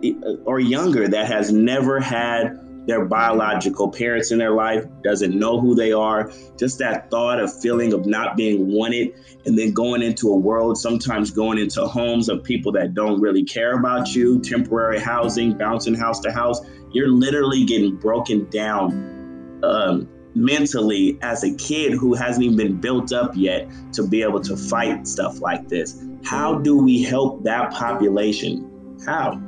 or 0.45 0.59
younger 0.59 1.07
that 1.07 1.27
has 1.27 1.51
never 1.51 1.99
had 1.99 2.59
their 2.89 3.05
biological 3.05 3.91
parents 3.91 4.31
in 4.31 4.39
their 4.39 4.51
life, 4.51 4.83
doesn't 5.03 5.37
know 5.37 5.61
who 5.61 5.75
they 5.75 5.93
are, 5.93 6.31
just 6.57 6.79
that 6.79 7.09
thought 7.11 7.39
of 7.39 7.61
feeling 7.61 7.93
of 7.93 8.07
not 8.07 8.35
being 8.35 8.67
wanted, 8.67 9.13
and 9.45 9.57
then 9.57 9.71
going 9.71 10.01
into 10.01 10.29
a 10.29 10.35
world, 10.35 10.75
sometimes 10.75 11.29
going 11.29 11.59
into 11.59 11.85
homes 11.85 12.29
of 12.29 12.43
people 12.43 12.71
that 12.71 12.95
don't 12.95 13.21
really 13.21 13.43
care 13.43 13.77
about 13.77 14.15
you, 14.15 14.41
temporary 14.41 14.99
housing, 14.99 15.55
bouncing 15.55 15.93
house 15.93 16.19
to 16.19 16.31
house. 16.31 16.59
You're 16.91 17.09
literally 17.09 17.63
getting 17.63 17.95
broken 17.95 18.49
down 18.49 19.59
um, 19.63 20.09
mentally 20.33 21.19
as 21.21 21.43
a 21.43 21.53
kid 21.55 21.93
who 21.93 22.15
hasn't 22.15 22.43
even 22.43 22.57
been 22.57 22.81
built 22.81 23.13
up 23.13 23.33
yet 23.35 23.69
to 23.93 24.07
be 24.07 24.23
able 24.23 24.41
to 24.41 24.57
fight 24.57 25.07
stuff 25.07 25.41
like 25.41 25.67
this. 25.67 26.03
How 26.23 26.55
do 26.55 26.75
we 26.75 27.03
help 27.03 27.43
that 27.43 27.71
population? 27.71 28.97
How? 29.05 29.39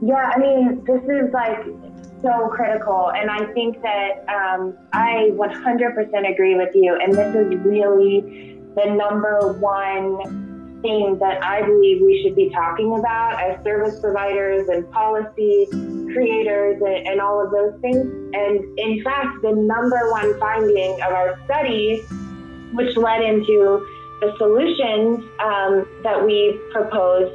Yeah, 0.00 0.32
I 0.34 0.38
mean, 0.38 0.84
this 0.84 1.02
is 1.02 1.32
like 1.32 1.64
so 2.22 2.48
critical. 2.48 3.10
And 3.14 3.30
I 3.30 3.52
think 3.52 3.80
that 3.82 4.24
um, 4.28 4.76
I 4.92 5.30
100% 5.32 6.32
agree 6.32 6.56
with 6.56 6.74
you. 6.74 6.98
And 7.00 7.12
this 7.12 7.34
is 7.34 7.54
really 7.64 8.60
the 8.74 8.94
number 8.94 9.52
one 9.54 10.80
thing 10.82 11.18
that 11.18 11.42
I 11.42 11.62
believe 11.62 12.00
we 12.00 12.22
should 12.22 12.36
be 12.36 12.50
talking 12.50 12.96
about 12.98 13.42
as 13.42 13.62
service 13.64 13.98
providers 14.00 14.68
and 14.68 14.88
policy 14.92 15.66
creators 16.12 16.80
and, 16.80 17.08
and 17.08 17.20
all 17.20 17.44
of 17.44 17.50
those 17.50 17.80
things. 17.80 17.98
And 18.34 18.78
in 18.78 19.02
fact, 19.02 19.42
the 19.42 19.52
number 19.52 20.10
one 20.10 20.38
finding 20.38 20.94
of 21.02 21.12
our 21.12 21.40
study, 21.44 22.00
which 22.72 22.96
led 22.96 23.22
into 23.22 23.86
the 24.20 24.34
solutions 24.38 25.24
um, 25.40 25.86
that 26.02 26.24
we 26.24 26.58
proposed 26.72 27.34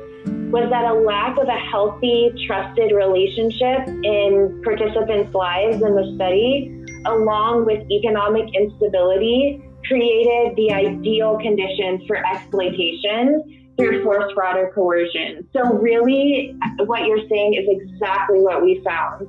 was 0.53 0.69
that 0.69 0.85
a 0.85 0.93
lack 0.93 1.35
of 1.39 1.47
a 1.47 1.57
healthy, 1.71 2.29
trusted 2.45 2.91
relationship 2.91 3.87
in 4.05 4.61
participants' 4.63 5.33
lives 5.33 5.81
in 5.81 5.95
the 5.95 6.13
study, 6.13 6.69
along 7.07 7.65
with 7.65 7.81
economic 7.89 8.45
instability, 8.53 9.59
created 9.83 10.55
the 10.55 10.71
ideal 10.71 11.39
conditions 11.41 12.05
for 12.05 12.17
exploitation 12.17 13.73
through 13.79 14.03
force, 14.03 14.31
fraud, 14.35 14.55
or 14.55 14.71
coercion. 14.73 15.49
So, 15.53 15.73
really, 15.73 16.55
what 16.85 17.07
you're 17.07 17.27
saying 17.27 17.55
is 17.55 17.65
exactly 17.67 18.37
what 18.39 18.61
we 18.61 18.79
found. 18.85 19.25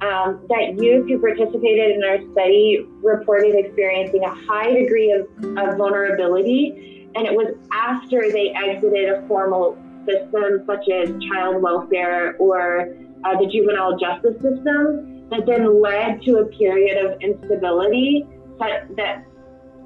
Um, 0.00 0.46
that 0.48 0.78
youth 0.78 1.08
who 1.08 1.18
participated 1.18 1.96
in 1.96 2.04
our 2.04 2.18
study 2.30 2.86
reported 3.02 3.56
experiencing 3.56 4.22
a 4.22 4.32
high 4.46 4.72
degree 4.72 5.10
of, 5.10 5.26
of 5.58 5.76
vulnerability, 5.76 7.10
and 7.16 7.26
it 7.26 7.34
was 7.34 7.52
after 7.72 8.30
they 8.30 8.54
exited 8.54 9.08
a 9.08 9.26
formal 9.26 9.76
systems 10.08 10.66
such 10.66 10.88
as 10.88 11.10
child 11.30 11.62
welfare 11.62 12.36
or 12.38 12.88
uh, 13.24 13.38
the 13.38 13.46
juvenile 13.52 13.98
justice 13.98 14.34
system 14.40 15.28
that 15.30 15.44
then 15.46 15.82
led 15.82 16.22
to 16.22 16.38
a 16.38 16.46
period 16.46 17.04
of 17.04 17.20
instability 17.20 18.26
that, 18.58 19.24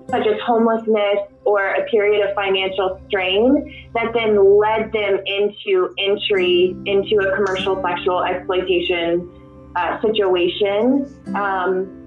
such 0.08 0.26
as 0.26 0.40
homelessness 0.44 1.18
or 1.44 1.74
a 1.74 1.84
period 1.90 2.28
of 2.28 2.34
financial 2.34 3.00
strain 3.06 3.90
that 3.94 4.12
then 4.14 4.36
led 4.58 4.92
them 4.92 5.18
into 5.26 5.92
entry 5.98 6.76
into 6.86 7.16
a 7.18 7.34
commercial 7.36 7.80
sexual 7.82 8.22
exploitation 8.22 9.28
uh, 9.76 10.00
situation. 10.00 11.06
Um, 11.34 12.01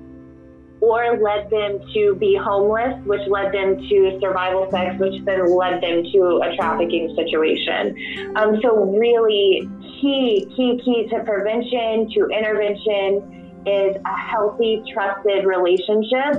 or 0.85 1.17
led 1.17 1.49
them 1.49 1.79
to 1.93 2.15
be 2.15 2.35
homeless, 2.35 2.93
which 3.05 3.27
led 3.27 3.51
them 3.51 3.77
to 3.89 4.19
survival 4.21 4.69
sex, 4.69 4.95
which 4.99 5.23
then 5.25 5.49
led 5.49 5.81
them 5.81 6.03
to 6.13 6.41
a 6.45 6.55
trafficking 6.55 7.15
situation. 7.15 7.97
Um, 8.35 8.59
so, 8.61 8.85
really, 8.97 9.67
key, 9.99 10.45
key, 10.55 10.79
key 10.85 11.07
to 11.09 11.23
prevention, 11.23 12.07
to 12.13 12.27
intervention 12.29 13.63
is 13.65 13.95
a 14.05 14.17
healthy, 14.17 14.83
trusted 14.93 15.45
relationship 15.45 16.35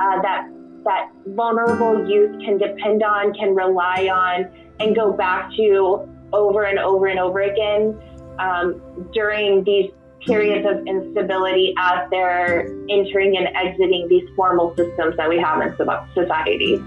uh, 0.00 0.22
that 0.22 0.48
that 0.84 1.10
vulnerable 1.26 2.08
youth 2.08 2.40
can 2.40 2.56
depend 2.56 3.02
on, 3.02 3.34
can 3.34 3.54
rely 3.54 4.08
on, 4.10 4.48
and 4.80 4.96
go 4.96 5.12
back 5.12 5.50
to 5.54 6.08
over 6.32 6.64
and 6.64 6.78
over 6.78 7.06
and 7.06 7.18
over 7.18 7.40
again 7.40 8.00
um, 8.38 8.80
during 9.12 9.62
these 9.64 9.90
periods 10.26 10.66
of 10.68 10.86
instability 10.86 11.74
as 11.78 12.08
they're 12.10 12.66
entering 12.88 13.36
and 13.36 13.48
exiting 13.56 14.08
these 14.08 14.28
formal 14.36 14.74
systems 14.76 15.16
that 15.16 15.28
we 15.28 15.38
have 15.38 15.60
in 15.62 15.74
society. 16.14 16.82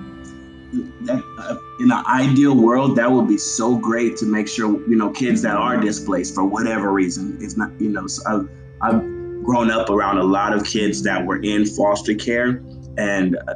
Uh, 1.07 1.55
in 1.79 1.91
an 1.91 2.03
ideal 2.07 2.55
world, 2.55 2.95
that 2.95 3.11
would 3.11 3.27
be 3.27 3.37
so 3.37 3.75
great 3.77 4.17
to 4.17 4.25
make 4.25 4.47
sure 4.47 4.71
you 4.89 4.95
know 4.95 5.11
kids 5.11 5.41
that 5.43 5.55
are 5.55 5.77
displaced 5.77 6.33
for 6.33 6.43
whatever 6.43 6.91
reason. 6.91 7.37
It's 7.41 7.55
not 7.55 7.69
you 7.79 7.89
know. 7.89 8.07
So 8.07 8.23
I've, 8.25 8.49
I've 8.81 9.43
grown 9.43 9.69
up 9.69 9.91
around 9.91 10.17
a 10.17 10.23
lot 10.23 10.53
of 10.53 10.65
kids 10.65 11.03
that 11.03 11.23
were 11.23 11.41
in 11.43 11.67
foster 11.67 12.15
care, 12.15 12.63
and 12.97 13.37
uh, 13.47 13.53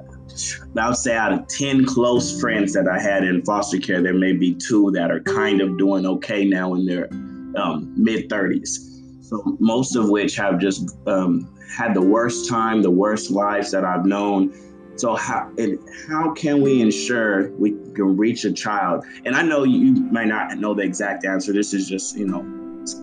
I 0.79 0.89
would 0.89 0.97
say 0.97 1.15
out 1.15 1.33
of 1.33 1.47
ten 1.47 1.85
close 1.85 2.39
friends 2.39 2.73
that 2.73 2.87
I 2.87 2.99
had 2.99 3.23
in 3.23 3.43
foster 3.43 3.79
care, 3.79 4.03
there 4.03 4.13
may 4.13 4.33
be 4.33 4.53
two 4.53 4.91
that 4.91 5.09
are 5.09 5.21
kind 5.21 5.59
of 5.59 5.75
doing 5.79 6.05
okay 6.05 6.45
now 6.45 6.75
in 6.75 6.85
their 6.85 7.09
um, 7.55 7.91
mid 7.97 8.29
thirties 8.29 8.86
so 9.27 9.57
most 9.59 9.97
of 9.97 10.09
which 10.09 10.37
have 10.37 10.57
just 10.57 10.97
um, 11.05 11.53
had 11.75 11.93
the 11.93 12.01
worst 12.01 12.47
time, 12.47 12.81
the 12.81 12.91
worst 12.91 13.29
lives 13.29 13.71
that 13.71 13.83
I've 13.83 14.05
known. 14.05 14.53
So 14.95 15.15
how 15.15 15.51
and 15.57 15.77
how 16.07 16.31
can 16.33 16.61
we 16.61 16.81
ensure 16.81 17.51
we 17.55 17.71
can 17.93 18.15
reach 18.15 18.45
a 18.45 18.53
child? 18.53 19.03
And 19.25 19.35
I 19.35 19.41
know 19.41 19.63
you 19.63 19.91
might 19.91 20.27
not 20.27 20.57
know 20.57 20.73
the 20.73 20.83
exact 20.83 21.25
answer. 21.25 21.51
This 21.51 21.73
is 21.73 21.89
just 21.89 22.17
you 22.17 22.25
know 22.25 22.41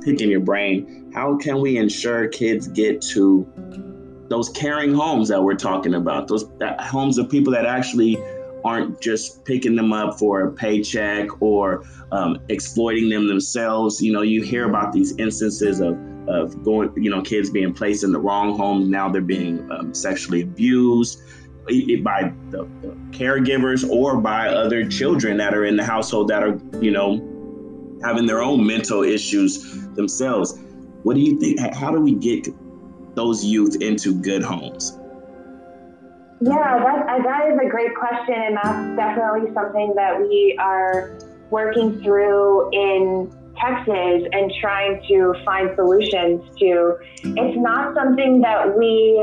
picking 0.03 0.31
your 0.31 0.41
brain. 0.41 1.13
How 1.15 1.37
can 1.37 1.61
we 1.61 1.77
ensure 1.77 2.27
kids 2.29 2.69
get 2.69 3.03
to 3.13 3.47
those 4.29 4.49
caring 4.49 4.95
homes 4.95 5.29
that 5.29 5.43
we're 5.43 5.55
talking 5.57 5.95
about? 5.95 6.27
Those 6.27 6.47
homes 6.81 7.19
of 7.19 7.29
people 7.29 7.53
that 7.53 7.67
actually 7.67 8.17
aren't 8.65 8.99
just 9.01 9.45
picking 9.45 9.77
them 9.77 9.93
up 9.93 10.19
for 10.19 10.41
a 10.41 10.51
paycheck 10.51 11.43
or 11.43 11.85
um, 12.13 12.39
exploiting 12.49 13.11
them 13.11 13.29
themselves. 13.29 14.01
You 14.01 14.13
know, 14.13 14.23
you 14.23 14.43
hear 14.43 14.67
about 14.67 14.93
these 14.93 15.15
instances 15.19 15.81
of 15.81 15.99
of 16.27 16.63
going, 16.65 16.93
you 16.97 17.11
know, 17.11 17.23
kids 17.23 17.51
being 17.51 17.73
placed 17.73 18.05
in 18.05 18.13
the 18.13 18.19
wrong 18.19 18.57
homes. 18.57 18.89
Now 18.89 19.09
they're 19.09 19.21
being 19.21 19.71
um, 19.71 19.95
sexually 19.95 20.43
abused 20.43 21.21
by 22.03 22.33
the, 22.51 22.69
the, 22.83 22.95
caregivers 23.11 23.89
or 23.89 24.17
by 24.17 24.49
other 24.49 24.87
children 24.89 25.37
that 25.39 25.55
are 25.55 25.65
in 25.65 25.77
the 25.77 25.85
household 25.85 26.29
that 26.29 26.43
are, 26.43 26.59
you 26.81 26.91
know, 26.91 27.17
having 28.03 28.27
their 28.27 28.43
own 28.43 28.67
mental 28.67 29.03
issues 29.03 29.87
themselves. 29.95 30.59
What 31.05 31.15
do 31.15 31.21
you 31.21 31.39
think? 31.39 31.61
How 31.75 31.91
do 31.91 32.01
we 32.01 32.15
get 32.15 32.49
those 33.15 33.45
youth 33.45 33.81
into 33.81 34.21
good 34.21 34.43
homes? 34.43 34.99
Yeah, 36.41 36.79
that, 36.79 37.23
that 37.23 37.51
is 37.53 37.59
a 37.65 37.69
great 37.69 37.95
question, 37.95 38.35
and 38.35 38.57
that's 38.57 38.97
definitely 38.97 39.55
something 39.55 39.95
that 39.95 40.21
we 40.21 40.57
are 40.61 41.17
working 41.51 42.03
through 42.03 42.71
in 42.73 43.33
Texas 43.61 44.29
and 44.33 44.53
trying 44.61 45.03
to 45.09 45.35
find 45.45 45.71
solutions 45.77 46.43
to. 46.59 46.97
It's 47.23 47.59
not 47.59 47.95
something 47.95 48.41
that 48.41 48.77
we 48.77 49.19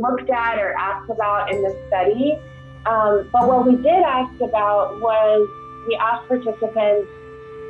looked 0.00 0.30
at 0.30 0.58
or 0.58 0.74
asked 0.78 1.10
about 1.10 1.52
in 1.52 1.62
the 1.62 1.76
study, 1.88 2.38
um, 2.86 3.28
but 3.32 3.46
what 3.46 3.66
we 3.66 3.76
did 3.76 4.02
ask 4.02 4.34
about 4.40 5.00
was 5.00 5.48
we 5.88 5.94
asked 5.96 6.28
participants 6.28 7.08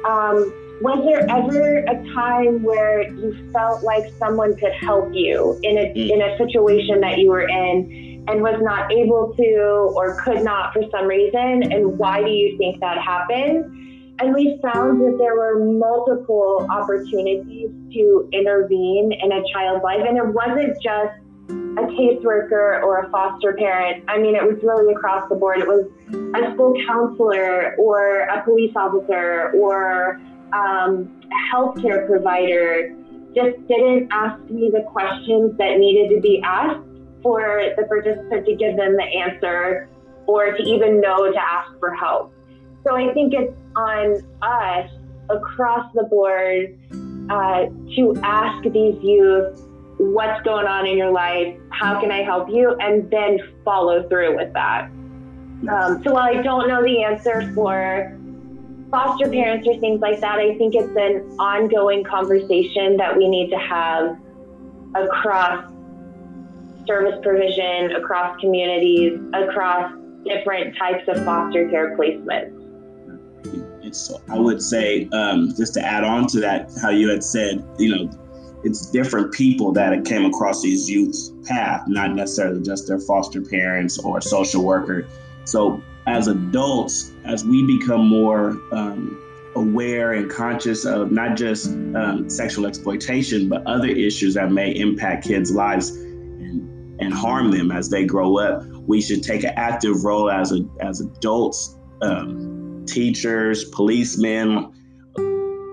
um, 0.04 0.52
was 0.82 0.98
there 1.04 1.30
ever 1.30 1.78
a 1.78 2.12
time 2.12 2.62
where 2.62 3.02
you 3.02 3.50
felt 3.52 3.84
like 3.84 4.12
someone 4.18 4.56
could 4.56 4.72
help 4.72 5.10
you 5.12 5.58
in 5.62 5.78
a, 5.78 5.94
mm. 5.94 6.10
in 6.10 6.20
a 6.20 6.36
situation 6.38 7.00
that 7.00 7.18
you 7.18 7.28
were 7.30 7.46
in 7.48 8.24
and 8.28 8.42
was 8.42 8.60
not 8.62 8.90
able 8.90 9.32
to 9.36 9.92
or 9.94 10.20
could 10.22 10.42
not 10.42 10.72
for 10.72 10.82
some 10.90 11.06
reason? 11.06 11.72
And 11.72 11.98
why 11.98 12.22
do 12.22 12.30
you 12.30 12.58
think 12.58 12.80
that 12.80 12.98
happened? 12.98 13.64
And 14.22 14.32
we 14.34 14.56
found 14.62 15.00
that 15.00 15.18
there 15.18 15.34
were 15.34 15.58
multiple 15.58 16.64
opportunities 16.70 17.70
to 17.92 18.28
intervene 18.32 19.10
in 19.20 19.32
a 19.32 19.42
child's 19.52 19.82
life. 19.82 20.02
And 20.06 20.16
it 20.16 20.26
wasn't 20.28 20.80
just 20.80 21.18
a 21.50 21.90
caseworker 21.90 22.84
or 22.84 23.00
a 23.00 23.10
foster 23.10 23.52
parent. 23.54 24.04
I 24.06 24.18
mean, 24.18 24.36
it 24.36 24.44
was 24.44 24.62
really 24.62 24.94
across 24.94 25.28
the 25.28 25.34
board. 25.34 25.58
It 25.58 25.66
was 25.66 25.90
a 26.36 26.54
school 26.54 26.72
counselor 26.86 27.74
or 27.80 28.20
a 28.20 28.44
police 28.44 28.70
officer 28.76 29.50
or 29.56 30.20
um, 30.52 31.20
a 31.24 31.56
healthcare 31.56 32.06
provider 32.06 32.94
just 33.34 33.66
didn't 33.66 34.06
ask 34.12 34.40
me 34.48 34.70
the 34.70 34.82
questions 34.92 35.58
that 35.58 35.78
needed 35.78 36.14
to 36.14 36.20
be 36.20 36.40
asked 36.44 36.86
for 37.24 37.60
the 37.76 37.82
participant 37.88 38.46
to 38.46 38.54
give 38.54 38.76
them 38.76 38.96
the 38.96 39.02
answer 39.02 39.88
or 40.26 40.52
to 40.52 40.62
even 40.62 41.00
know 41.00 41.32
to 41.32 41.38
ask 41.42 41.76
for 41.80 41.92
help. 41.92 42.31
So 42.84 42.96
I 42.96 43.12
think 43.14 43.32
it's 43.34 43.56
on 43.76 44.22
us 44.42 44.90
across 45.30 45.92
the 45.94 46.04
board 46.04 46.78
uh, 47.30 47.66
to 47.96 48.20
ask 48.22 48.62
these 48.64 49.02
youth 49.02 49.60
what's 49.98 50.42
going 50.42 50.66
on 50.66 50.86
in 50.86 50.96
your 50.96 51.12
life, 51.12 51.56
how 51.70 52.00
can 52.00 52.10
I 52.10 52.22
help 52.22 52.48
you, 52.48 52.74
and 52.80 53.08
then 53.10 53.38
follow 53.64 54.08
through 54.08 54.36
with 54.36 54.52
that. 54.54 54.90
Um, 55.70 56.02
so 56.02 56.12
while 56.12 56.28
I 56.28 56.42
don't 56.42 56.66
know 56.66 56.82
the 56.82 57.04
answer 57.04 57.52
for 57.54 58.18
foster 58.90 59.28
parents 59.30 59.66
or 59.68 59.78
things 59.78 60.00
like 60.00 60.20
that, 60.20 60.38
I 60.38 60.56
think 60.58 60.74
it's 60.74 60.96
an 60.96 61.36
ongoing 61.38 62.02
conversation 62.02 62.96
that 62.96 63.16
we 63.16 63.28
need 63.28 63.50
to 63.50 63.58
have 63.58 64.18
across 64.94 65.72
service 66.86 67.18
provision, 67.22 67.92
across 67.92 68.38
communities, 68.40 69.20
across 69.32 69.92
different 70.24 70.76
types 70.76 71.04
of 71.06 71.24
foster 71.24 71.68
care 71.70 71.96
placements. 71.96 72.61
It's, 73.92 74.10
I 74.30 74.38
would 74.38 74.62
say, 74.62 75.06
um, 75.12 75.52
just 75.54 75.74
to 75.74 75.84
add 75.84 76.02
on 76.02 76.26
to 76.28 76.40
that, 76.40 76.70
how 76.80 76.88
you 76.88 77.10
had 77.10 77.22
said, 77.22 77.62
you 77.78 77.94
know, 77.94 78.10
it's 78.64 78.86
different 78.86 79.34
people 79.34 79.70
that 79.72 80.06
came 80.06 80.24
across 80.24 80.62
these 80.62 80.88
youth's 80.88 81.30
path, 81.44 81.82
not 81.88 82.14
necessarily 82.14 82.62
just 82.62 82.88
their 82.88 82.98
foster 82.98 83.42
parents 83.42 83.98
or 83.98 84.22
social 84.22 84.64
worker. 84.64 85.06
So 85.44 85.82
as 86.06 86.26
adults, 86.26 87.12
as 87.26 87.44
we 87.44 87.66
become 87.66 88.08
more 88.08 88.56
um, 88.72 89.22
aware 89.56 90.14
and 90.14 90.30
conscious 90.30 90.86
of 90.86 91.12
not 91.12 91.36
just 91.36 91.66
um, 91.94 92.30
sexual 92.30 92.64
exploitation, 92.64 93.46
but 93.50 93.62
other 93.66 93.88
issues 93.88 94.32
that 94.34 94.52
may 94.52 94.70
impact 94.70 95.26
kids' 95.26 95.52
lives 95.52 95.90
and, 95.90 96.98
and 96.98 97.12
harm 97.12 97.50
them 97.50 97.70
as 97.70 97.90
they 97.90 98.06
grow 98.06 98.38
up, 98.38 98.64
we 98.86 99.02
should 99.02 99.22
take 99.22 99.44
an 99.44 99.52
active 99.56 100.02
role 100.02 100.30
as 100.30 100.50
a, 100.50 100.60
as 100.80 101.02
adults, 101.02 101.76
um, 102.00 102.51
teachers, 102.86 103.64
policemen, 103.64 104.72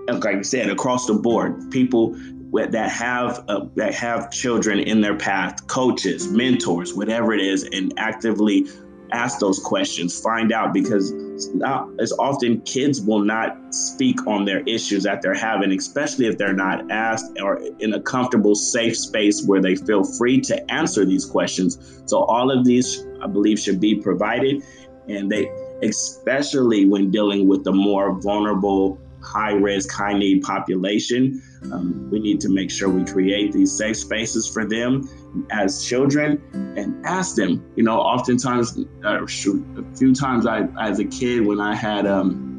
like 0.08 0.26
I 0.26 0.42
said, 0.42 0.70
across 0.70 1.06
the 1.06 1.14
board, 1.14 1.70
people 1.70 2.16
that 2.52 2.90
have 2.90 3.44
uh, 3.48 3.66
that 3.76 3.94
have 3.94 4.30
children 4.30 4.80
in 4.80 5.00
their 5.00 5.16
path, 5.16 5.66
coaches, 5.68 6.28
mentors, 6.28 6.94
whatever 6.94 7.32
it 7.32 7.40
is, 7.40 7.62
and 7.64 7.92
actively 7.96 8.66
ask 9.12 9.38
those 9.40 9.58
questions, 9.58 10.20
find 10.20 10.52
out 10.52 10.72
because 10.72 11.12
not 11.54 11.88
as 12.00 12.12
often 12.12 12.60
kids 12.62 13.00
will 13.00 13.24
not 13.24 13.56
speak 13.74 14.26
on 14.26 14.44
their 14.44 14.60
issues 14.60 15.02
that 15.04 15.22
they're 15.22 15.34
having, 15.34 15.72
especially 15.72 16.26
if 16.26 16.38
they're 16.38 16.52
not 16.52 16.90
asked 16.90 17.38
or 17.42 17.60
in 17.78 17.94
a 17.94 18.00
comfortable, 18.00 18.54
safe 18.54 18.96
space 18.96 19.44
where 19.46 19.60
they 19.60 19.74
feel 19.74 20.04
free 20.04 20.40
to 20.40 20.70
answer 20.72 21.04
these 21.04 21.24
questions. 21.24 22.02
So 22.06 22.24
all 22.24 22.50
of 22.50 22.64
these, 22.64 23.04
I 23.22 23.26
believe, 23.26 23.58
should 23.58 23.80
be 23.80 23.96
provided, 23.96 24.62
and 25.08 25.30
they, 25.30 25.50
especially 25.82 26.86
when 26.86 27.10
dealing 27.10 27.48
with 27.48 27.64
the 27.64 27.72
more 27.72 28.20
vulnerable 28.20 29.00
high 29.22 29.52
risk, 29.52 29.92
high 29.92 30.16
need 30.16 30.42
population. 30.42 31.42
Um, 31.72 32.08
we 32.10 32.20
need 32.20 32.40
to 32.40 32.48
make 32.48 32.70
sure 32.70 32.88
we 32.88 33.04
create 33.04 33.52
these 33.52 33.76
safe 33.76 33.96
spaces 33.96 34.48
for 34.48 34.64
them 34.64 35.08
as 35.50 35.84
children 35.84 36.42
and 36.76 37.04
ask 37.04 37.36
them. 37.36 37.64
You 37.76 37.84
know, 37.84 38.00
oftentimes, 38.00 38.78
uh, 39.04 39.22
a 39.22 39.26
few 39.26 40.14
times 40.14 40.46
I, 40.46 40.68
as 40.80 40.98
a 41.00 41.04
kid, 41.04 41.46
when 41.46 41.60
I 41.60 41.74
had 41.74 42.06
um, 42.06 42.49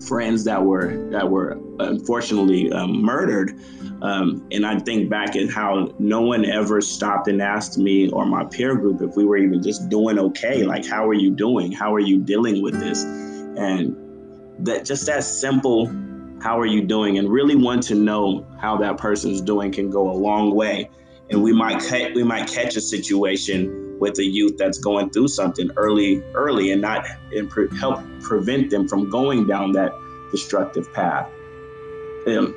friends 0.00 0.44
that 0.44 0.64
were 0.64 1.08
that 1.10 1.30
were 1.30 1.58
unfortunately 1.78 2.72
um, 2.72 3.02
murdered, 3.02 3.58
um, 4.02 4.46
and 4.50 4.66
I 4.66 4.78
think 4.78 5.10
back 5.10 5.36
at 5.36 5.50
how 5.50 5.94
no 5.98 6.20
one 6.20 6.44
ever 6.44 6.80
stopped 6.80 7.28
and 7.28 7.40
asked 7.42 7.78
me 7.78 8.08
or 8.10 8.26
my 8.26 8.44
peer 8.44 8.76
group 8.76 9.02
if 9.02 9.16
we 9.16 9.24
were 9.24 9.36
even 9.36 9.62
just 9.62 9.88
doing 9.88 10.18
okay. 10.18 10.64
Like, 10.64 10.86
how 10.86 11.08
are 11.08 11.14
you 11.14 11.30
doing? 11.30 11.72
How 11.72 11.94
are 11.94 12.00
you 12.00 12.18
dealing 12.18 12.62
with 12.62 12.78
this? 12.78 13.02
And 13.02 13.96
that 14.66 14.84
just 14.84 15.06
that 15.06 15.24
simple 15.24 15.86
how 16.42 16.58
are 16.60 16.66
you 16.66 16.82
doing 16.82 17.18
and 17.18 17.28
really 17.30 17.56
want 17.56 17.82
to 17.82 17.94
know 17.94 18.46
how 18.60 18.76
that 18.76 18.98
person's 18.98 19.40
doing 19.40 19.72
can 19.72 19.90
go 19.90 20.10
a 20.10 20.12
long 20.12 20.54
way 20.54 20.88
and 21.30 21.42
we 21.42 21.52
might 21.52 21.80
ca- 21.82 22.12
we 22.14 22.22
might 22.22 22.46
catch 22.48 22.76
a 22.76 22.80
situation 22.80 23.85
with 23.98 24.18
a 24.18 24.24
youth 24.24 24.56
that's 24.58 24.78
going 24.78 25.10
through 25.10 25.28
something 25.28 25.70
early 25.76 26.22
early 26.34 26.70
and 26.72 26.80
not 26.82 27.06
and 27.32 27.48
pre- 27.50 27.68
help 27.78 27.98
prevent 28.22 28.70
them 28.70 28.88
from 28.88 29.08
going 29.08 29.46
down 29.46 29.72
that 29.72 29.92
destructive 30.30 30.90
path. 30.92 31.26
Um, 32.26 32.54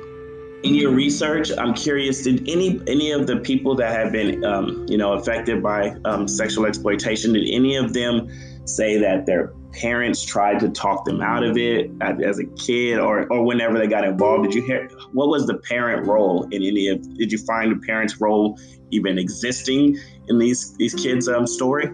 in 0.62 0.74
your 0.74 0.92
research 0.92 1.50
i'm 1.56 1.72
curious 1.72 2.22
did 2.22 2.46
any 2.48 2.80
any 2.86 3.12
of 3.12 3.26
the 3.26 3.36
people 3.38 3.74
that 3.74 3.92
have 3.92 4.12
been 4.12 4.44
um, 4.44 4.84
you 4.88 4.98
know 4.98 5.14
affected 5.14 5.62
by 5.62 5.94
um, 6.04 6.28
sexual 6.28 6.66
exploitation 6.66 7.32
did 7.32 7.48
any 7.50 7.76
of 7.76 7.94
them 7.94 8.28
say 8.66 8.98
that 8.98 9.24
their 9.24 9.54
parents 9.72 10.24
tried 10.24 10.60
to 10.60 10.68
talk 10.68 11.04
them 11.04 11.20
out 11.20 11.42
of 11.42 11.56
it 11.56 11.90
as 12.00 12.38
a 12.38 12.44
kid 12.44 12.98
or, 12.98 13.26
or 13.32 13.44
whenever 13.44 13.78
they 13.78 13.86
got 13.86 14.04
involved. 14.04 14.44
Did 14.44 14.54
you 14.54 14.62
hear 14.62 14.88
what 15.12 15.28
was 15.28 15.46
the 15.46 15.58
parent 15.58 16.06
role 16.06 16.44
in 16.50 16.62
any 16.62 16.88
of 16.88 17.02
did 17.16 17.32
you 17.32 17.38
find 17.38 17.72
the 17.72 17.86
parents 17.86 18.20
role 18.20 18.58
even 18.90 19.18
existing 19.18 19.96
in 20.28 20.38
these 20.38 20.74
these 20.76 20.94
kids 20.94 21.28
um 21.28 21.46
story? 21.46 21.86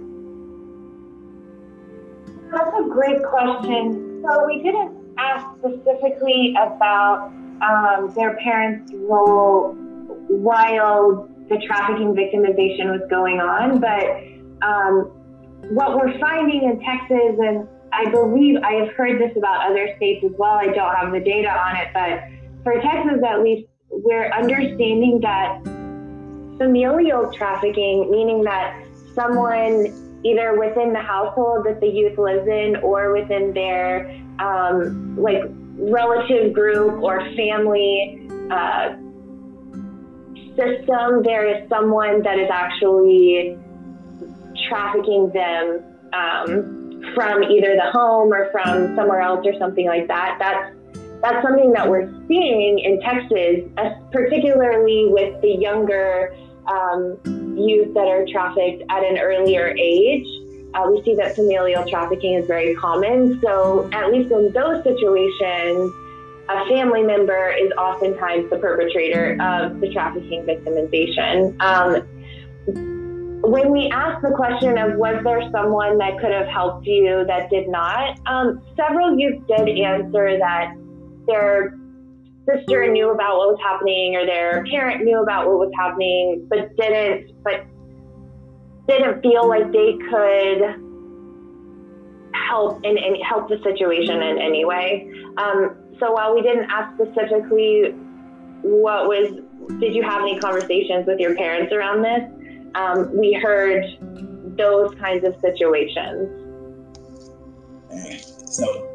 That's 2.50 2.74
a 2.78 2.88
great 2.88 3.22
question. 3.24 4.22
So 4.24 4.46
we 4.46 4.62
didn't 4.62 4.96
ask 5.18 5.46
specifically 5.58 6.54
about 6.58 7.32
um, 7.62 8.12
their 8.14 8.36
parents 8.36 8.92
role 8.94 9.74
while 10.28 11.28
the 11.48 11.58
trafficking 11.66 12.12
victimization 12.14 12.90
was 12.90 13.00
going 13.08 13.40
on 13.40 13.80
but 13.80 14.66
um, 14.66 15.10
what 15.70 15.96
we're 15.96 16.18
finding 16.18 16.64
in 16.64 16.80
Texas, 16.80 17.38
and 17.38 17.68
I 17.92 18.10
believe 18.10 18.56
I 18.62 18.72
have 18.74 18.92
heard 18.94 19.20
this 19.20 19.36
about 19.36 19.70
other 19.70 19.94
states 19.96 20.24
as 20.24 20.32
well. 20.38 20.52
I 20.52 20.66
don't 20.66 20.94
have 20.94 21.12
the 21.12 21.20
data 21.20 21.48
on 21.48 21.76
it, 21.76 21.88
but 21.92 22.20
for 22.62 22.80
Texas 22.80 23.22
at 23.26 23.42
least, 23.42 23.68
we're 23.90 24.30
understanding 24.30 25.20
that 25.22 25.62
familial 26.58 27.32
trafficking, 27.32 28.10
meaning 28.10 28.42
that 28.44 28.84
someone 29.14 30.20
either 30.24 30.58
within 30.58 30.92
the 30.92 31.00
household 31.00 31.64
that 31.66 31.80
the 31.80 31.86
youth 31.86 32.18
lives 32.18 32.46
in 32.48 32.76
or 32.82 33.12
within 33.12 33.52
their 33.54 34.10
um, 34.38 35.16
like 35.16 35.42
relative 35.78 36.52
group 36.52 37.02
or 37.02 37.20
family 37.36 38.28
uh, 38.50 38.94
system, 40.56 41.22
there 41.22 41.46
is 41.46 41.68
someone 41.68 42.22
that 42.22 42.38
is 42.38 42.48
actually 42.50 43.58
trafficking 44.68 45.30
them 45.32 45.82
um, 46.12 47.12
from 47.14 47.42
either 47.42 47.76
the 47.76 47.90
home 47.92 48.32
or 48.32 48.50
from 48.50 48.94
somewhere 48.96 49.20
else 49.20 49.46
or 49.46 49.54
something 49.58 49.86
like 49.86 50.08
that. 50.08 50.36
That's 50.38 50.76
that's 51.22 51.42
something 51.42 51.72
that 51.72 51.88
we're 51.88 52.12
seeing 52.28 52.78
in 52.78 53.00
Texas, 53.00 53.64
particularly 54.12 55.06
with 55.08 55.40
the 55.40 55.52
younger 55.52 56.36
um, 56.66 57.18
youth 57.56 57.94
that 57.94 58.06
are 58.06 58.26
trafficked 58.30 58.82
at 58.90 59.02
an 59.02 59.18
earlier 59.18 59.74
age. 59.78 60.26
Uh, 60.74 60.90
we 60.90 61.02
see 61.04 61.14
that 61.14 61.34
familial 61.34 61.88
trafficking 61.88 62.34
is 62.34 62.46
very 62.46 62.74
common. 62.74 63.40
So, 63.42 63.88
at 63.92 64.12
least 64.12 64.30
in 64.30 64.52
those 64.52 64.82
situations, 64.84 65.90
a 66.48 66.66
family 66.68 67.02
member 67.02 67.50
is 67.50 67.72
oftentimes 67.78 68.50
the 68.50 68.58
perpetrator 68.58 69.38
of 69.40 69.80
the 69.80 69.90
trafficking 69.92 70.44
victimization. 70.44 71.60
Um, 71.60 72.95
when 73.42 73.70
we 73.70 73.88
asked 73.90 74.22
the 74.22 74.34
question 74.34 74.78
of 74.78 74.96
was 74.96 75.22
there 75.24 75.42
someone 75.52 75.98
that 75.98 76.18
could 76.18 76.32
have 76.32 76.46
helped 76.46 76.86
you 76.86 77.24
that 77.26 77.50
did 77.50 77.68
not, 77.68 78.18
um, 78.26 78.62
several 78.76 79.18
youth 79.18 79.46
did 79.46 79.68
answer 79.78 80.38
that 80.38 80.74
their 81.26 81.76
sister 82.46 82.90
knew 82.90 83.10
about 83.10 83.38
what 83.38 83.48
was 83.48 83.58
happening 83.62 84.16
or 84.16 84.24
their 84.24 84.64
parent 84.70 85.04
knew 85.04 85.22
about 85.22 85.46
what 85.46 85.58
was 85.58 85.70
happening, 85.76 86.46
but 86.48 86.74
didn't, 86.76 87.32
but 87.42 87.66
didn't 88.88 89.20
feel 89.20 89.48
like 89.48 89.70
they 89.72 89.98
could 90.10 90.82
help 92.48 92.84
in, 92.84 92.96
help 93.22 93.48
the 93.48 93.60
situation 93.62 94.22
in 94.22 94.38
any 94.38 94.64
way. 94.64 95.10
Um, 95.36 95.76
so 95.98 96.12
while 96.12 96.34
we 96.34 96.42
didn't 96.42 96.70
ask 96.70 96.94
specifically 96.94 97.94
what 98.62 99.08
was, 99.08 99.40
did 99.80 99.94
you 99.94 100.02
have 100.02 100.22
any 100.22 100.38
conversations 100.38 101.06
with 101.06 101.18
your 101.18 101.34
parents 101.34 101.72
around 101.72 102.02
this? 102.02 102.35
Um, 102.76 103.16
we 103.16 103.32
heard 103.32 103.84
those 104.56 104.94
kinds 104.96 105.24
of 105.24 105.34
situations. 105.40 106.28
So, 108.52 108.92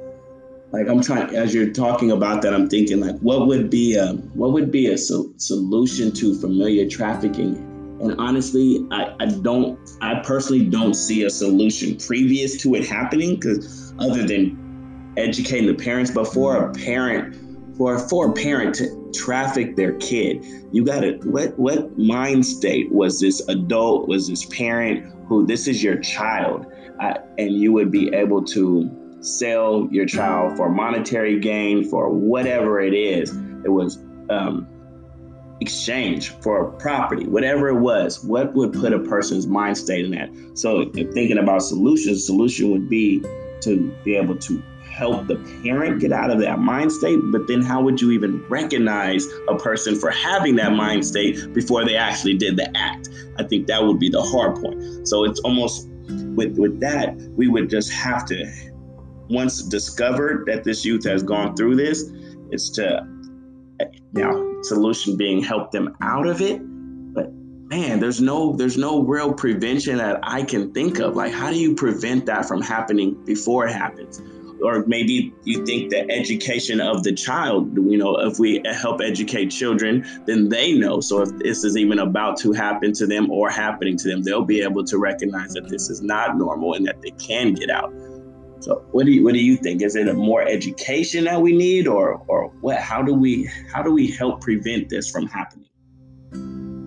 like 0.72 0.88
I'm 0.88 1.02
trying 1.02 1.36
as 1.36 1.54
you're 1.54 1.72
talking 1.72 2.12
about 2.12 2.42
that, 2.44 2.54
I'm 2.54 2.70
thinking 2.70 3.00
like, 3.00 3.18
what 3.20 3.48
would 3.48 3.70
be 3.70 3.96
a 3.96 4.14
what 4.34 4.54
would 4.54 4.72
be 4.72 4.88
a 4.88 4.98
so- 4.98 5.34
solution 5.38 6.12
to 6.14 6.40
familiar 6.40 6.88
trafficking? 6.88 7.68
And 8.02 8.16
honestly, 8.20 8.86
I, 8.92 9.14
I 9.20 9.26
don't, 9.28 9.78
I 10.02 10.22
personally 10.24 10.66
don't 10.66 10.96
see 10.96 11.24
a 11.24 11.30
solution 11.30 11.98
previous 11.98 12.60
to 12.64 12.74
it 12.74 12.88
happening 12.88 13.36
because 13.36 13.94
other 14.00 14.26
than 14.26 15.14
educating 15.18 15.68
the 15.68 15.76
parents, 15.76 16.10
but 16.10 16.26
for 16.26 16.66
a 16.66 16.74
parent 16.74 17.36
for 17.78 18.00
for 18.00 18.30
a 18.30 18.34
parent 18.34 18.76
to 18.76 19.01
traffic 19.12 19.76
their 19.76 19.94
kid, 19.98 20.44
you 20.72 20.84
got 20.84 21.02
to 21.02 21.14
what 21.24 21.58
what 21.58 21.98
mind 21.98 22.46
state 22.46 22.92
was 22.92 23.20
this 23.20 23.48
adult, 23.48 24.08
was 24.08 24.28
this 24.28 24.46
parent 24.46 25.14
who 25.28 25.46
this 25.46 25.68
is 25.68 25.84
your 25.84 25.98
child, 25.98 26.66
uh, 27.00 27.16
and 27.38 27.52
you 27.52 27.72
would 27.72 27.92
be 27.92 28.14
able 28.14 28.44
to 28.44 28.90
sell 29.22 29.88
your 29.92 30.06
child 30.06 30.58
for 30.58 30.70
monetary 30.70 31.40
gain 31.40 31.88
for 31.88 32.10
whatever 32.10 32.82
it 32.82 32.94
is. 32.94 33.30
It 33.64 33.70
was 33.70 33.98
um, 34.30 34.68
exchange 35.62 36.30
for 36.42 36.68
a 36.68 36.72
property, 36.78 37.26
whatever 37.26 37.70
it 37.70 37.80
was. 37.80 38.24
What 38.26 38.54
would 38.56 38.74
put 38.74 38.94
a 38.94 39.00
person's 39.00 39.48
mind 39.48 39.78
state 39.78 40.06
in 40.06 40.12
that? 40.12 40.30
So, 40.58 40.90
thinking 40.92 41.38
about 41.38 41.62
solutions, 41.62 42.26
solution 42.26 42.72
would 42.72 42.90
be 42.90 43.24
to 43.62 43.96
be 44.04 44.16
able 44.16 44.36
to 44.38 44.62
help 45.02 45.26
the 45.26 45.36
parent 45.64 46.00
get 46.00 46.12
out 46.12 46.30
of 46.30 46.38
that 46.38 46.60
mind 46.60 46.92
state, 46.92 47.20
but 47.32 47.48
then 47.48 47.60
how 47.60 47.82
would 47.82 48.00
you 48.00 48.12
even 48.12 48.40
recognize 48.50 49.28
a 49.48 49.58
person 49.58 49.96
for 49.96 50.12
having 50.12 50.56
that 50.56 50.74
mind 50.74 51.04
state 51.04 51.52
before 51.56 51.84
they 51.84 51.96
actually 51.96 52.38
did 52.38 52.56
the 52.56 52.72
act? 52.78 53.10
I 53.40 53.44
think 53.44 53.66
that 53.66 53.84
would 53.84 54.00
be 54.00 54.10
the 54.10 54.22
hard 54.22 54.62
point. 54.62 55.08
So 55.08 55.24
it's 55.24 55.40
almost 55.40 55.90
with 56.36 56.56
with 56.60 56.80
that, 56.82 57.16
we 57.36 57.48
would 57.48 57.68
just 57.68 57.92
have 57.92 58.26
to 58.26 58.46
once 59.28 59.64
discovered 59.64 60.46
that 60.46 60.64
this 60.64 60.86
youth 60.86 61.04
has 61.06 61.24
gone 61.24 61.56
through 61.56 61.78
this, 61.78 62.04
is 62.52 62.70
to 62.72 63.08
now 64.14 64.62
solution 64.62 65.18
being 65.18 65.42
help 65.44 65.72
them 65.72 65.98
out 66.02 66.28
of 66.28 66.42
it. 66.42 66.62
But 67.16 67.34
man, 67.34 68.00
there's 68.00 68.22
no 68.22 68.56
there's 68.56 68.78
no 68.78 69.02
real 69.02 69.34
prevention 69.34 69.98
that 69.98 70.20
I 70.22 70.44
can 70.44 70.72
think 70.74 71.00
of. 71.00 71.16
Like 71.16 71.34
how 71.34 71.50
do 71.50 71.58
you 71.58 71.74
prevent 71.74 72.28
that 72.28 72.46
from 72.46 72.62
happening 72.62 73.26
before 73.26 73.66
it 73.66 73.74
happens? 73.74 74.22
Or 74.64 74.86
maybe 74.86 75.34
you 75.44 75.66
think 75.66 75.90
the 75.90 76.10
education 76.12 76.80
of 76.80 77.04
the 77.04 77.14
child, 77.14 77.76
you 77.76 77.98
know, 77.98 78.16
if 78.18 78.40
we 78.40 78.62
help 78.66 79.02
educate 79.02 79.48
children, 79.48 80.06
then 80.26 80.50
they 80.50 80.74
know. 80.74 81.02
So 81.02 81.22
if 81.22 81.38
this 81.40 81.64
is 81.64 81.78
even 81.78 82.00
about 82.00 82.38
to 82.40 82.52
happen 82.52 82.94
to 82.94 83.08
them 83.08 83.30
or 83.32 83.50
happening 83.50 83.98
to 83.98 84.08
them, 84.08 84.24
they'll 84.24 84.46
be 84.46 84.62
able 84.62 84.84
to 84.86 84.98
recognize 84.98 85.54
that 85.54 85.70
this 85.70 85.90
is 85.90 86.02
not 86.02 86.38
normal 86.38 86.74
and 86.74 86.86
that 86.88 87.02
they 87.02 87.12
can 87.12 87.54
get 87.54 87.70
out. 87.70 87.94
So 88.62 88.86
what 88.92 89.06
do 89.08 89.12
you 89.12 89.24
what 89.24 89.34
do 89.34 89.44
you 89.44 89.58
think? 89.58 89.82
Is 89.82 89.96
it 89.96 90.08
a 90.08 90.14
more 90.14 90.44
education 90.44 91.24
that 91.24 91.42
we 91.42 91.56
need 91.56 91.88
or 91.88 92.24
or 92.28 92.50
what 92.62 92.78
how 92.78 93.02
do 93.02 93.14
we 93.14 93.50
how 93.74 93.82
do 93.82 93.92
we 93.92 94.08
help 94.12 94.42
prevent 94.42 94.88
this 94.90 95.10
from 95.10 95.26
happening? 95.26 95.66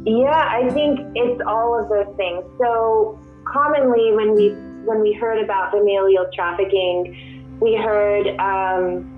Yeah, 0.07 0.49
I 0.49 0.71
think 0.71 1.01
it's 1.17 1.43
all 1.47 1.81
of 1.81 1.89
those 1.89 2.15
things. 2.17 2.45
So 2.61 3.19
commonly 3.53 4.13
when 4.13 4.35
we 4.35 4.51
when 4.85 5.01
we 5.01 5.15
heard 5.15 5.43
about 5.43 5.73
familial 5.73 6.27
trafficking, 6.33 7.44
we 7.61 7.77
heard 7.77 8.29
um, 8.39 9.11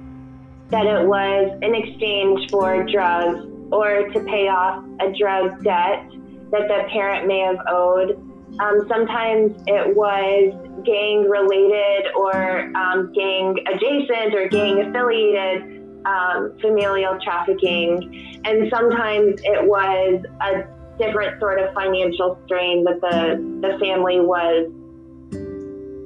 that 0.71 0.87
it 0.87 1.07
was 1.07 1.59
in 1.63 1.75
exchange 1.75 2.51
for 2.51 2.85
drugs 2.85 3.47
or 3.71 4.09
to 4.09 4.21
pay 4.25 4.49
off 4.49 4.85
a 5.01 5.13
drug 5.19 5.63
debt 5.63 6.09
that 6.51 6.69
the 6.69 6.89
parent 6.93 7.27
may 7.27 7.41
have 7.41 7.59
owed. 7.69 8.23
Um, 8.61 8.87
sometimes 8.89 9.61
it 9.67 9.95
was 9.95 10.55
gang 10.85 11.29
related 11.29 12.13
or 12.15 12.73
um, 12.77 13.13
gang 13.13 13.57
adjacent 13.67 14.35
or 14.35 14.49
gang 14.49 14.81
affiliated 14.81 15.83
um, 16.07 16.57
familial 16.61 17.19
trafficking. 17.23 18.41
And 18.45 18.71
sometimes 18.71 19.41
it 19.43 19.67
was 19.67 20.25
a 20.41 20.65
different 20.99 21.39
sort 21.41 21.61
of 21.61 21.75
financial 21.75 22.39
strain 22.47 22.85
that 22.85 23.01
the, 23.01 23.69
the 23.69 23.79
family 23.79 24.21
was 24.21 24.71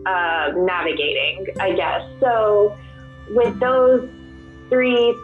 uh, 0.07 0.53
navigating, 0.57 1.47
I 1.59 1.73
guess. 1.73 2.03
So, 2.21 2.77
with 3.31 3.59
those 3.61 4.09
three 4.69 5.15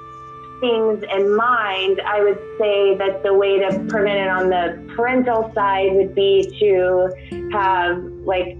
things 0.60 1.04
in 1.12 1.36
mind, 1.36 2.00
I 2.00 2.22
would 2.22 2.38
say 2.58 2.96
that 2.96 3.22
the 3.22 3.34
way 3.34 3.58
to 3.58 3.84
prevent 3.88 4.18
it 4.18 4.28
on 4.28 4.48
the 4.48 4.94
parental 4.94 5.52
side 5.54 5.92
would 5.92 6.14
be 6.14 6.46
to 6.60 7.10
have 7.52 8.02
like 8.24 8.56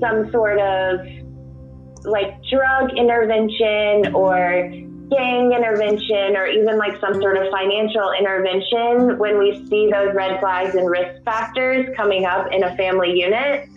some 0.00 0.30
sort 0.30 0.60
of 0.60 1.00
like 2.04 2.42
drug 2.44 2.96
intervention 2.96 4.14
or 4.14 4.70
gang 5.10 5.52
intervention 5.52 6.36
or 6.36 6.46
even 6.46 6.78
like 6.78 7.00
some 7.00 7.14
sort 7.20 7.36
of 7.36 7.50
financial 7.50 8.12
intervention 8.18 9.18
when 9.18 9.38
we 9.38 9.64
see 9.68 9.88
those 9.90 10.14
red 10.14 10.38
flags 10.40 10.74
and 10.74 10.88
risk 10.90 11.22
factors 11.24 11.86
coming 11.96 12.24
up 12.24 12.52
in 12.52 12.64
a 12.64 12.76
family 12.76 13.12
unit 13.12 13.68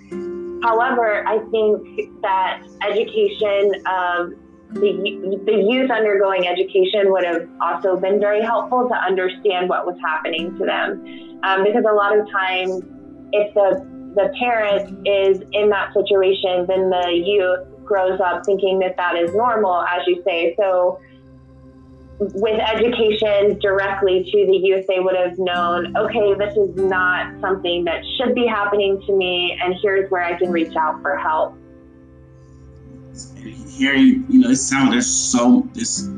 However, 0.64 1.28
I 1.28 1.40
think 1.52 2.22
that 2.22 2.64
education 2.82 3.74
of 3.86 4.34
the, 4.72 5.42
the 5.46 5.66
youth 5.68 5.90
undergoing 5.90 6.48
education 6.48 7.12
would 7.12 7.26
have 7.26 7.48
also 7.62 7.98
been 7.98 8.20
very 8.20 8.42
helpful 8.42 8.88
to 8.88 8.96
understand 8.96 9.68
what 9.68 9.86
was 9.86 9.98
happening 10.02 10.58
to 10.60 10.66
them. 10.66 11.40
Um, 11.44 11.64
because 11.64 11.86
a 11.90 11.94
lot 11.94 12.18
of 12.18 12.30
times, 12.30 12.84
if 13.32 13.54
the, 13.56 13.86
the 14.16 14.32
parent 14.38 15.08
is 15.08 15.42
in 15.54 15.70
that 15.70 15.94
situation, 15.94 16.66
then 16.68 16.90
the 16.90 17.22
youth 17.26 17.84
grows 17.84 18.20
up 18.20 18.46
thinking 18.46 18.80
that 18.80 18.96
that 18.98 19.16
is 19.16 19.34
normal, 19.34 19.82
as 19.82 20.02
you 20.06 20.22
say. 20.24 20.56
So 20.60 21.00
with 22.20 22.60
education 22.60 23.58
directly 23.60 24.24
to 24.26 24.46
the 24.46 24.58
youth, 24.58 24.86
they 24.88 25.00
would 25.00 25.16
have 25.16 25.40
known, 25.40 25.96
okay, 25.96 26.34
this 26.34 26.56
is 26.58 26.76
not 26.76 27.40
something 27.40 27.86
that 27.86 28.04
should 28.18 28.36
be 28.36 28.46
happening 28.46 29.02
to 29.06 29.16
me, 29.16 29.58
and 29.62 29.76
here's 29.82 30.12
where 30.12 30.24
I 30.24 30.38
can 30.38 30.52
reach 30.52 30.76
out 30.76 31.02
for 31.02 31.16
help. 31.16 31.56
Here, 33.68 33.96
you 33.96 34.26
know, 34.28 34.50
it 34.50 34.58
sounds 34.58 34.92
there's 34.92 35.08
so 35.08 35.68
this 35.74 36.10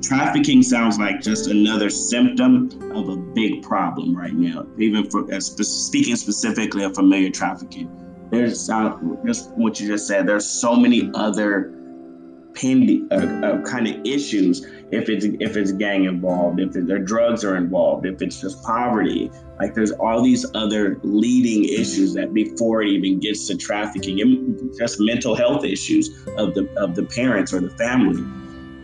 trafficking 0.00 0.62
sounds 0.62 0.98
like 0.98 1.20
just 1.20 1.48
another 1.48 1.90
symptom 1.90 2.70
of 2.92 3.08
a 3.08 3.16
big 3.16 3.62
problem 3.62 4.16
right 4.16 4.34
now. 4.34 4.64
Even 4.78 5.10
for 5.10 5.32
as 5.32 5.46
speaking 5.46 6.14
specifically 6.14 6.84
of 6.84 6.94
familiar 6.94 7.30
trafficking, 7.30 7.90
there's 8.30 8.70
uh, 8.70 8.96
just 9.26 9.50
what 9.52 9.80
you 9.80 9.88
just 9.88 10.06
said. 10.06 10.28
There's 10.28 10.46
so 10.46 10.76
many 10.76 11.10
other 11.14 11.74
pending 12.54 13.08
uh, 13.10 13.16
uh, 13.16 13.62
kind 13.62 13.86
of 13.88 14.06
issues 14.06 14.66
if 14.90 15.08
it's 15.08 15.24
if 15.24 15.56
it's 15.56 15.72
gang 15.72 16.04
involved, 16.04 16.60
if 16.60 16.72
there 16.72 16.98
drugs 16.98 17.44
are 17.44 17.56
involved, 17.56 18.06
if 18.06 18.22
it's 18.22 18.40
just 18.40 18.62
poverty. 18.62 19.30
Like 19.60 19.74
there's 19.74 19.90
all 19.92 20.22
these 20.22 20.46
other 20.54 20.98
leading 21.02 21.64
issues 21.64 22.14
that 22.14 22.32
before 22.32 22.82
it 22.82 22.88
even 22.88 23.18
gets 23.18 23.46
to 23.48 23.56
trafficking, 23.56 24.70
just 24.78 25.00
mental 25.00 25.34
health 25.34 25.64
issues 25.64 26.08
of 26.36 26.54
the 26.54 26.68
of 26.76 26.94
the 26.94 27.02
parents 27.02 27.52
or 27.52 27.60
the 27.60 27.70
family. 27.70 28.22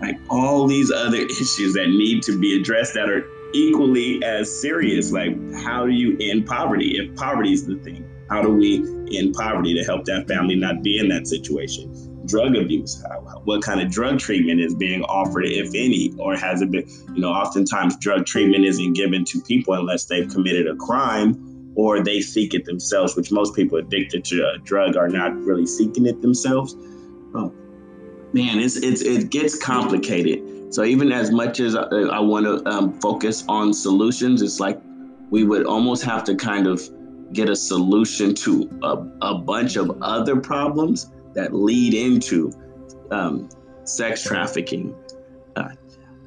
Like 0.01 0.17
all 0.29 0.67
these 0.67 0.91
other 0.91 1.19
issues 1.31 1.75
that 1.75 1.89
need 1.89 2.23
to 2.25 2.39
be 2.39 2.61
addressed 2.61 2.95
that 2.95 3.09
are 3.09 3.27
equally 3.55 4.23
as 4.25 4.61
serious. 4.61 5.13
Like 5.13 5.37
how 5.55 5.87
do 5.87 5.93
you 5.93 6.17
end 6.21 6.47
poverty 6.47 6.99
if 6.99 7.15
poverty 7.17 7.53
is 7.53 7.67
the 7.67 7.77
thing? 7.77 8.09
How 8.29 8.43
do 8.43 8.51
we 8.51 8.79
end 9.17 9.35
poverty 9.35 9.75
to 9.75 9.85
help 9.85 10.05
that 10.07 10.27
family 10.29 10.57
not 10.57 10.83
be 10.83 10.99
in 10.99 11.09
that 11.09 11.27
situation. 11.27 12.14
Drug 12.27 12.57
abuse, 12.57 13.03
how, 13.03 13.21
what 13.45 13.63
kind 13.63 13.81
of 13.81 13.91
drug 13.91 14.19
treatment 14.19 14.61
is 14.61 14.75
being 14.75 15.03
offered, 15.03 15.45
if 15.45 15.69
any, 15.75 16.13
or 16.19 16.37
has 16.37 16.63
it 16.63 16.71
been, 16.71 16.89
you 17.15 17.21
know, 17.21 17.29
oftentimes 17.29 17.97
drug 17.99 18.25
treatment 18.25 18.65
isn't 18.65 18.95
given 18.95 19.25
to 19.27 19.41
people 19.43 19.75
unless 19.75 20.07
they've 20.07 20.29
committed 20.29 20.67
a 20.67 20.77
crime 20.77 21.73
or 21.75 22.03
they 22.03 22.21
seek 22.21 22.55
it 22.55 22.65
themselves, 22.65 23.17
which 23.17 23.31
most 23.31 23.55
people 23.55 23.79
addicted 23.79 24.25
to 24.25 24.49
a 24.55 24.59
drug 24.59 24.97
are 24.97 25.09
not 25.09 25.37
really 25.37 25.67
seeking 25.67 26.07
it 26.07 26.23
themselves. 26.23 26.77
Oh, 27.35 27.53
man, 28.33 28.59
it's, 28.59 28.77
it's, 28.77 29.03
it 29.03 29.31
gets 29.31 29.59
complicated. 29.59 30.73
So 30.75 30.85
even 30.85 31.13
as 31.13 31.31
much 31.31 31.61
as 31.61 31.77
I, 31.77 31.83
I 31.83 32.21
want 32.21 32.47
to 32.47 32.69
um, 32.69 32.99
focus 33.01 33.45
on 33.49 33.75
solutions, 33.75 34.41
it's 34.41 34.61
like 34.61 34.81
we 35.31 35.45
would 35.45 35.67
almost 35.67 36.05
have 36.05 36.25
to 36.25 36.35
kind 36.35 36.67
of 36.67 36.81
get 37.33 37.49
a 37.49 37.57
solution 37.57 38.35
to 38.35 38.71
a, 38.83 39.07
a 39.23 39.35
bunch 39.39 39.77
of 39.77 39.99
other 40.03 40.37
problems 40.37 41.11
that 41.35 41.55
lead 41.55 41.95
into 41.95 42.53
um, 43.11 43.49
sex 43.85 44.23
trafficking. 44.23 44.95
Uh, 45.57 45.71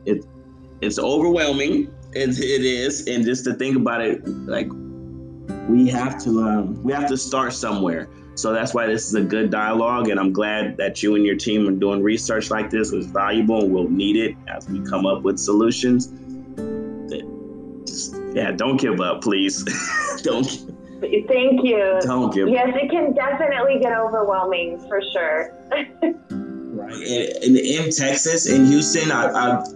it 0.05 0.25
it's 0.81 0.99
overwhelming. 0.99 1.93
It, 2.13 2.39
it 2.39 2.65
is, 2.65 3.07
and 3.07 3.25
just 3.25 3.43
to 3.45 3.53
think 3.53 3.75
about 3.75 4.01
it, 4.01 4.25
like 4.27 4.69
we 5.67 5.87
have 5.89 6.21
to 6.23 6.43
um, 6.43 6.83
we 6.83 6.93
have 6.93 7.07
to 7.09 7.17
start 7.17 7.53
somewhere. 7.53 8.09
So 8.35 8.53
that's 8.53 8.73
why 8.73 8.85
this 8.85 9.07
is 9.07 9.15
a 9.15 9.21
good 9.23 9.49
dialogue, 9.49 10.09
and 10.09 10.19
I'm 10.19 10.31
glad 10.31 10.77
that 10.77 11.01
you 11.01 11.15
and 11.15 11.25
your 11.25 11.35
team 11.35 11.67
are 11.67 11.71
doing 11.71 12.03
research 12.03 12.51
like 12.51 12.69
this. 12.69 12.91
was 12.91 13.07
valuable, 13.07 13.63
and 13.63 13.73
we'll 13.73 13.89
need 13.89 14.15
it 14.15 14.35
as 14.47 14.69
we 14.69 14.79
come 14.85 15.07
up 15.07 15.23
with 15.23 15.39
solutions. 15.39 16.07
Just, 17.87 18.15
yeah, 18.33 18.51
don't 18.51 18.79
give 18.79 19.01
up, 19.01 19.21
please. 19.21 19.63
don't. 20.23 20.76
Thank 20.99 21.63
you. 21.63 21.99
Don't 22.01 22.33
give. 22.33 22.49
Yes, 22.49 22.69
it 22.73 22.89
can 22.89 23.13
definitely 23.13 23.79
get 23.79 23.97
overwhelming 23.97 24.79
for 24.87 25.01
sure. 25.13 25.53
right, 25.71 26.93
in, 27.43 27.55
in 27.57 27.91
Texas, 27.91 28.47
in 28.47 28.65
Houston, 28.65 29.11
I, 29.11 29.31
I've 29.31 29.67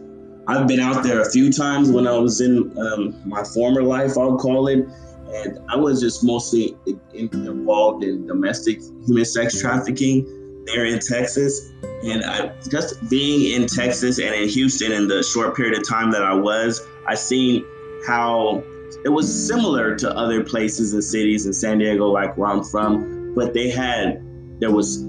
I've 0.47 0.67
been 0.67 0.79
out 0.79 1.03
there 1.03 1.21
a 1.21 1.29
few 1.29 1.51
times 1.51 1.91
when 1.91 2.07
I 2.07 2.17
was 2.17 2.41
in 2.41 2.75
um, 2.77 3.15
my 3.25 3.43
former 3.43 3.83
life, 3.83 4.17
I'll 4.17 4.37
call 4.37 4.67
it, 4.67 4.87
and 5.33 5.59
I 5.69 5.75
was 5.75 6.01
just 6.01 6.23
mostly 6.23 6.75
in, 7.13 7.29
involved 7.33 8.03
in 8.03 8.25
domestic 8.25 8.81
human 9.05 9.25
sex 9.25 9.61
trafficking 9.61 10.25
there 10.65 10.85
in 10.85 10.99
Texas. 10.99 11.71
And 12.03 12.23
I 12.25 12.51
just 12.69 13.07
being 13.09 13.53
in 13.53 13.67
Texas 13.67 14.19
and 14.19 14.33
in 14.33 14.49
Houston 14.49 14.91
in 14.91 15.07
the 15.07 15.21
short 15.21 15.55
period 15.55 15.77
of 15.77 15.87
time 15.87 16.11
that 16.11 16.23
I 16.23 16.33
was, 16.33 16.85
I 17.07 17.15
seen 17.15 17.63
how 18.07 18.63
it 19.05 19.09
was 19.09 19.47
similar 19.47 19.95
to 19.95 20.15
other 20.15 20.43
places 20.43 20.93
and 20.93 21.03
cities 21.03 21.45
in 21.45 21.53
San 21.53 21.77
Diego, 21.79 22.07
like 22.07 22.37
where 22.37 22.49
I'm 22.49 22.63
from, 22.63 23.33
but 23.35 23.53
they 23.53 23.69
had 23.69 24.23
there 24.59 24.71
was 24.71 25.03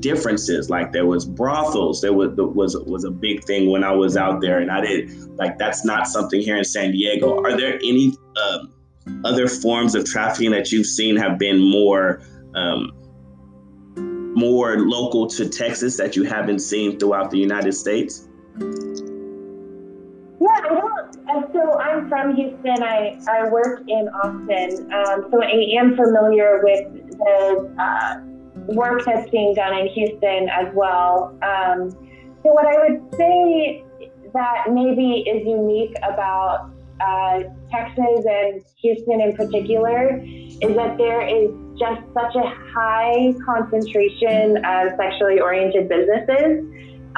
differences. 0.00 0.70
Like 0.70 0.92
there 0.92 1.06
was 1.06 1.24
brothels. 1.24 2.00
There 2.00 2.12
was 2.12 2.30
was 2.36 2.76
was 2.76 3.04
a 3.04 3.10
big 3.10 3.44
thing 3.44 3.70
when 3.70 3.84
I 3.84 3.92
was 3.92 4.16
out 4.16 4.40
there, 4.40 4.58
and 4.58 4.70
I 4.70 4.80
did 4.80 5.10
like 5.36 5.58
that's 5.58 5.84
not 5.84 6.06
something 6.06 6.40
here 6.40 6.56
in 6.56 6.64
San 6.64 6.92
Diego. 6.92 7.42
Are 7.42 7.56
there 7.56 7.76
any 7.76 8.14
um, 8.36 8.72
other 9.24 9.48
forms 9.48 9.94
of 9.94 10.04
trafficking 10.04 10.50
that 10.52 10.72
you've 10.72 10.86
seen 10.86 11.16
have 11.16 11.38
been 11.38 11.58
more 11.58 12.22
um, 12.54 12.92
more 14.36 14.78
local 14.78 15.26
to 15.28 15.48
Texas 15.48 15.96
that 15.96 16.16
you 16.16 16.24
haven't 16.24 16.60
seen 16.60 16.98
throughout 16.98 17.30
the 17.30 17.38
United 17.38 17.72
States? 17.72 18.28
Yeah. 20.40 20.87
So 21.52 21.78
I'm 21.78 22.08
from 22.08 22.34
Houston. 22.36 22.82
I, 22.82 23.18
I 23.28 23.50
work 23.50 23.82
in 23.86 24.08
Austin. 24.08 24.90
Um, 24.92 25.28
so 25.30 25.42
I 25.42 25.78
am 25.78 25.94
familiar 25.94 26.60
with 26.62 27.10
the 27.10 27.74
uh, 27.78 28.20
work 28.72 29.04
that's 29.04 29.30
being 29.30 29.54
done 29.54 29.76
in 29.76 29.88
Houston 29.88 30.48
as 30.48 30.72
well. 30.74 31.36
Um, 31.42 31.90
so 32.42 32.52
what 32.52 32.66
I 32.66 32.88
would 32.88 33.14
say 33.16 33.84
that 34.32 34.72
maybe 34.72 35.24
is 35.28 35.46
unique 35.46 35.94
about 36.02 36.70
uh, 37.00 37.40
Texas 37.70 38.24
and 38.28 38.64
Houston 38.80 39.20
in 39.20 39.36
particular 39.36 40.20
is 40.24 40.76
that 40.76 40.96
there 40.98 41.22
is 41.26 41.50
just 41.78 42.00
such 42.14 42.34
a 42.34 42.48
high 42.74 43.34
concentration 43.44 44.56
of 44.64 44.92
sexually 44.96 45.40
oriented 45.40 45.88
businesses. 45.88 46.64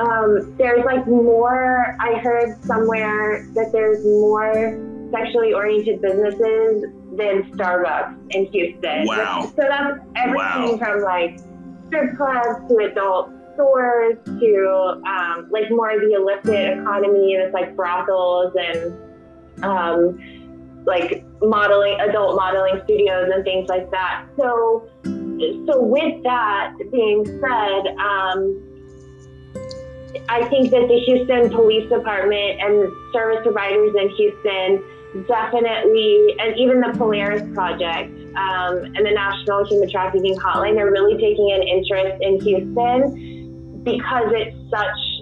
Um, 0.01 0.57
there's 0.57 0.85
like 0.87 1.07
more, 1.07 1.97
I 2.01 2.19
heard 2.21 2.63
somewhere 2.65 3.47
that 3.55 3.71
there's 3.71 4.03
more 4.05 4.81
sexually 5.13 5.53
oriented 5.53 6.01
businesses 6.01 6.85
than 7.17 7.43
Starbucks 7.53 8.17
in 8.31 8.47
Houston. 8.47 9.07
Wow. 9.07 9.53
So 9.55 9.63
that's 9.69 9.99
everything 10.17 10.37
wow. 10.37 10.77
from 10.79 11.03
like 11.03 11.41
strip 11.89 12.17
clubs 12.17 12.67
to 12.69 12.77
adult 12.91 13.31
stores 13.55 14.17
to 14.25 15.03
um, 15.07 15.49
like 15.51 15.71
more 15.71 15.91
of 15.91 16.01
the 16.01 16.15
illicit 16.15 16.79
economy 16.79 17.35
and 17.35 17.43
it's 17.43 17.53
like 17.53 17.77
brothels 17.77 18.55
and 18.59 19.63
um, 19.63 20.85
like 20.87 21.27
modeling, 21.43 22.01
adult 22.01 22.37
modeling 22.37 22.81
studios 22.85 23.31
and 23.35 23.45
things 23.45 23.69
like 23.69 23.91
that. 23.91 24.25
So, 24.39 24.89
so 25.05 25.83
with 25.83 26.23
that 26.23 26.73
being 26.91 27.27
said, 27.27 27.97
um, 27.99 28.70
I 30.29 30.44
think 30.49 30.70
that 30.70 30.88
the 30.88 30.99
Houston 31.07 31.51
Police 31.51 31.88
Department 31.88 32.61
and 32.61 32.92
service 33.12 33.40
providers 33.42 33.94
in 33.94 34.09
Houston 34.11 34.83
definitely, 35.27 36.37
and 36.38 36.57
even 36.59 36.81
the 36.81 36.92
Polaris 36.96 37.42
Project 37.55 38.11
um, 38.37 38.85
and 38.94 39.07
the 39.07 39.11
National 39.12 39.66
Human 39.66 39.90
Trafficking 39.90 40.37
Hotline 40.37 40.79
are 40.79 40.90
really 40.90 41.20
taking 41.20 41.53
an 41.53 41.62
interest 41.62 42.23
in 42.23 42.40
Houston 42.40 43.83
because 43.83 44.33
it's 44.33 44.57
such 44.70 45.20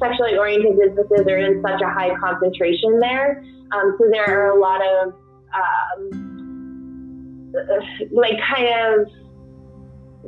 sexually 0.00 0.36
oriented 0.38 0.78
businesses 0.78 1.26
are 1.26 1.38
in 1.38 1.62
such 1.62 1.80
a 1.82 1.88
high 1.88 2.14
concentration 2.16 2.98
there. 2.98 3.44
Um, 3.72 3.96
so 3.98 4.08
there 4.10 4.26
are 4.26 4.56
a 4.56 4.60
lot 4.60 4.80
of 4.82 5.14
um, 5.54 6.30
like 8.10 8.38
kind 8.40 8.68
of 8.68 9.08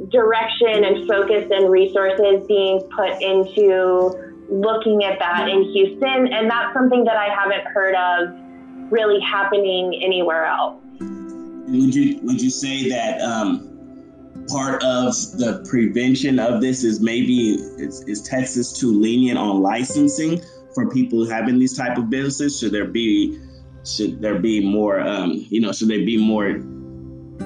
direction 0.08 0.84
and 0.84 1.06
focus 1.08 1.50
and 1.50 1.70
resources 1.70 2.46
being 2.46 2.80
put 2.96 3.20
into 3.22 4.12
looking 4.48 5.04
at 5.04 5.18
that 5.18 5.48
in 5.48 5.62
Houston. 5.72 6.32
And 6.32 6.50
that's 6.50 6.74
something 6.74 7.04
that 7.04 7.16
I 7.16 7.28
haven't 7.34 7.66
heard 7.72 7.94
of 7.94 8.92
really 8.92 9.20
happening 9.20 10.00
anywhere 10.02 10.46
else. 10.46 10.80
Would 11.00 11.94
you 11.94 12.20
would 12.22 12.40
you 12.40 12.50
say 12.50 12.88
that 12.90 13.20
um, 13.22 13.68
part 14.48 14.82
of 14.82 15.14
the 15.38 15.64
prevention 15.70 16.38
of 16.38 16.60
this 16.60 16.84
is 16.84 17.00
maybe 17.00 17.54
is, 17.78 18.02
is 18.08 18.22
Texas 18.22 18.78
too 18.78 18.92
lenient 19.00 19.38
on 19.38 19.62
licensing? 19.62 20.42
for 20.74 20.88
people 20.90 21.28
having 21.28 21.58
these 21.58 21.76
type 21.76 21.96
of 21.98 22.10
businesses? 22.10 22.58
Should 22.58 22.72
there 22.72 22.86
be 22.86 23.38
should 23.84 24.20
there 24.22 24.38
be 24.38 24.64
more 24.64 25.00
um, 25.00 25.46
you 25.50 25.60
know 25.60 25.72
should 25.72 25.88
they 25.88 26.04
be 26.04 26.16
more 26.16 26.60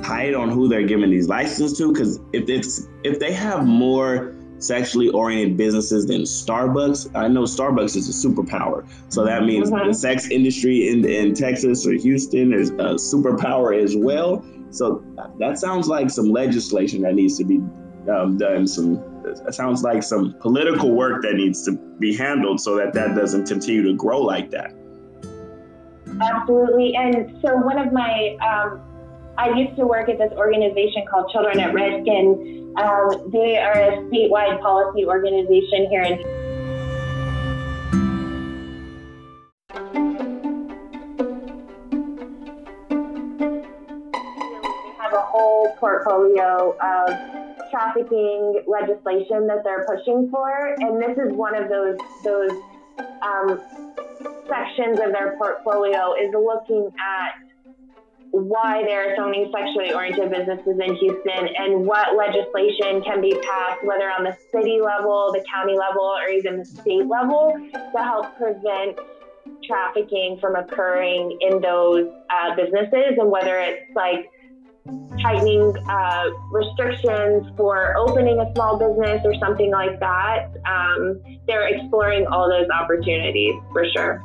tight 0.02 0.34
on 0.34 0.50
who 0.50 0.68
they're 0.68 0.86
giving 0.86 1.10
these 1.10 1.28
licenses 1.28 1.76
to? 1.78 1.92
Because 1.92 2.20
if 2.32 2.48
it's 2.48 2.88
if 3.04 3.18
they 3.18 3.32
have 3.32 3.66
more 3.66 4.34
sexually 4.58 5.10
oriented 5.10 5.56
businesses 5.56 6.06
than 6.06 6.22
Starbucks, 6.22 7.14
I 7.14 7.28
know 7.28 7.42
Starbucks 7.42 7.96
is 7.96 8.08
a 8.08 8.28
superpower. 8.28 8.88
So 9.08 9.24
that 9.24 9.44
means 9.44 9.70
mm-hmm. 9.70 9.88
the 9.88 9.94
sex 9.94 10.30
industry 10.30 10.88
in 10.88 11.04
in 11.04 11.34
Texas 11.34 11.86
or 11.86 11.92
Houston 11.92 12.52
is 12.52 12.70
a 12.70 12.96
superpower 12.96 13.80
as 13.82 13.96
well. 13.96 14.44
So 14.70 15.02
that 15.38 15.58
sounds 15.58 15.88
like 15.88 16.10
some 16.10 16.30
legislation 16.30 17.02
that 17.02 17.14
needs 17.14 17.38
to 17.38 17.44
be 17.44 17.60
um, 18.10 18.36
done. 18.38 18.66
Some 18.66 19.02
it 19.26 19.54
sounds 19.54 19.82
like 19.82 20.02
some 20.02 20.34
political 20.40 20.92
work 20.92 21.22
that 21.22 21.34
needs 21.34 21.64
to 21.64 21.72
be 21.98 22.14
handled 22.14 22.60
so 22.60 22.76
that 22.76 22.92
that 22.92 23.14
doesn't 23.14 23.46
continue 23.46 23.82
to 23.82 23.94
grow 23.94 24.20
like 24.20 24.50
that. 24.50 24.72
Absolutely. 26.20 26.94
And 26.94 27.38
so 27.42 27.56
one 27.56 27.78
of 27.78 27.92
my, 27.92 28.36
um, 28.36 28.80
I 29.38 29.50
used 29.50 29.76
to 29.76 29.86
work 29.86 30.08
at 30.08 30.16
this 30.18 30.32
organization 30.32 31.04
called 31.10 31.30
Children 31.30 31.60
at 31.60 31.74
and 31.74 32.78
um, 32.78 33.30
they 33.30 33.58
are 33.58 33.72
a 33.72 33.96
statewide 34.08 34.60
policy 34.60 35.04
organization 35.04 35.88
here 35.90 36.02
in. 36.02 36.22
They 44.72 44.92
have 44.98 45.12
a 45.12 45.20
whole 45.20 45.76
portfolio 45.78 46.74
of 46.80 47.70
trafficking 47.70 48.62
legislation 48.66 49.46
that 49.48 49.62
they're 49.64 49.84
pushing 49.86 50.30
for, 50.30 50.74
and 50.78 51.00
this 51.00 51.18
is 51.18 51.34
one 51.34 51.54
of 51.54 51.68
those 51.68 51.98
those 52.24 52.52
um, 53.22 53.60
sections 54.48 54.98
of 54.98 55.12
their 55.12 55.36
portfolio 55.36 56.14
is 56.14 56.32
looking 56.32 56.90
at 56.98 57.45
why 58.30 58.82
there 58.84 59.10
are 59.10 59.16
so 59.16 59.26
many 59.26 59.50
sexually 59.52 59.92
oriented 59.92 60.30
businesses 60.30 60.78
in 60.78 60.94
Houston 60.96 61.48
and 61.56 61.86
what 61.86 62.16
legislation 62.16 63.02
can 63.02 63.20
be 63.20 63.32
passed, 63.32 63.84
whether 63.84 64.10
on 64.10 64.24
the 64.24 64.36
city 64.52 64.80
level, 64.80 65.30
the 65.32 65.44
county 65.52 65.76
level, 65.76 66.02
or 66.02 66.28
even 66.28 66.58
the 66.58 66.64
state 66.64 67.06
level, 67.06 67.54
to 67.72 67.98
help 68.02 68.36
prevent 68.36 68.98
trafficking 69.64 70.38
from 70.40 70.56
occurring 70.56 71.38
in 71.40 71.60
those 71.60 72.08
uh, 72.30 72.54
businesses 72.54 73.16
and 73.18 73.30
whether 73.30 73.58
it's 73.58 73.90
like 73.94 74.30
tightening 75.20 75.74
uh, 75.88 76.24
restrictions 76.52 77.46
for 77.56 77.96
opening 77.96 78.38
a 78.38 78.52
small 78.54 78.78
business 78.78 79.20
or 79.24 79.34
something 79.40 79.70
like 79.70 79.98
that, 80.00 80.52
um, 80.66 81.20
they're 81.46 81.68
exploring 81.68 82.26
all 82.26 82.48
those 82.48 82.68
opportunities 82.70 83.54
for 83.72 83.84
sure. 83.94 84.22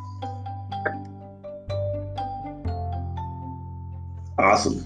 Awesome. 4.41 4.85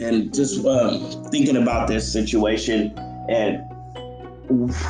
And 0.00 0.34
just 0.34 0.64
um, 0.66 1.24
thinking 1.30 1.56
about 1.56 1.86
this 1.86 2.10
situation, 2.10 2.98
and 3.28 3.62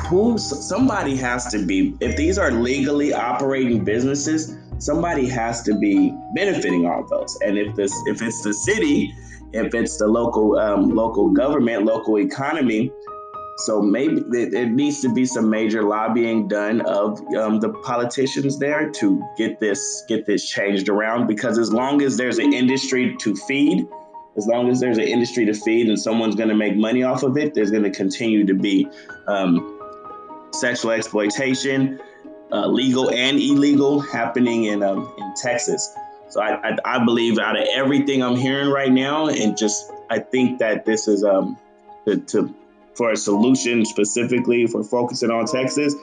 who 0.07 0.37
somebody 0.37 1.15
has 1.15 1.47
to 1.47 1.65
be 1.65 1.95
if 2.01 2.17
these 2.17 2.37
are 2.37 2.51
legally 2.51 3.13
operating 3.13 3.83
businesses 3.83 4.57
somebody 4.79 5.27
has 5.27 5.61
to 5.61 5.75
be 5.75 6.13
benefiting 6.35 6.85
all 6.85 7.05
those 7.07 7.37
and 7.45 7.57
if 7.57 7.73
this 7.75 7.93
if 8.07 8.21
it's 8.21 8.41
the 8.43 8.53
city 8.53 9.13
if 9.53 9.73
it's 9.73 9.97
the 9.97 10.07
local 10.07 10.57
um, 10.57 10.89
local 10.89 11.29
government 11.29 11.85
local 11.85 12.19
economy 12.19 12.91
so 13.57 13.81
maybe 13.81 14.23
it, 14.31 14.71
needs 14.71 15.01
to 15.01 15.13
be 15.13 15.25
some 15.25 15.49
major 15.49 15.83
lobbying 15.83 16.47
done 16.47 16.81
of 16.81 17.19
um, 17.37 17.59
the 17.59 17.69
politicians 17.83 18.57
there 18.57 18.89
to 18.89 19.23
get 19.37 19.59
this 19.59 20.03
get 20.07 20.25
this 20.25 20.49
changed 20.49 20.89
around 20.89 21.27
because 21.27 21.59
as 21.59 21.71
long 21.71 22.01
as 22.01 22.17
there's 22.17 22.39
an 22.39 22.51
industry 22.51 23.15
to 23.19 23.35
feed 23.35 23.87
as 24.35 24.47
long 24.47 24.69
as 24.69 24.79
there's 24.79 24.97
an 24.97 25.03
industry 25.03 25.45
to 25.45 25.53
feed 25.53 25.87
and 25.87 25.99
someone's 25.99 26.35
going 26.35 26.49
to 26.49 26.55
make 26.55 26.75
money 26.75 27.03
off 27.03 27.23
of 27.23 27.37
it, 27.37 27.53
there's 27.53 27.71
going 27.71 27.83
to 27.83 27.91
continue 27.91 28.45
to 28.45 28.53
be 28.53 28.87
um, 29.27 29.79
sexual 30.51 30.91
exploitation, 30.91 31.99
uh, 32.51 32.67
legal 32.67 33.11
and 33.11 33.37
illegal, 33.37 33.99
happening 33.99 34.65
in 34.65 34.81
um, 34.81 35.13
in 35.17 35.33
Texas. 35.35 35.93
So 36.29 36.41
I, 36.41 36.69
I, 36.69 36.77
I 36.85 37.05
believe 37.05 37.37
out 37.37 37.59
of 37.59 37.67
everything 37.73 38.23
I'm 38.23 38.35
hearing 38.35 38.69
right 38.69 38.91
now, 38.91 39.27
and 39.27 39.55
just 39.55 39.91
I 40.09 40.19
think 40.19 40.59
that 40.59 40.85
this 40.85 41.07
is 41.07 41.23
um 41.23 41.57
to, 42.05 42.17
to 42.17 42.55
for 42.95 43.11
a 43.11 43.17
solution 43.17 43.85
specifically 43.85 44.67
for 44.67 44.83
focusing 44.83 45.31
on 45.31 45.45
Texas. 45.45 45.95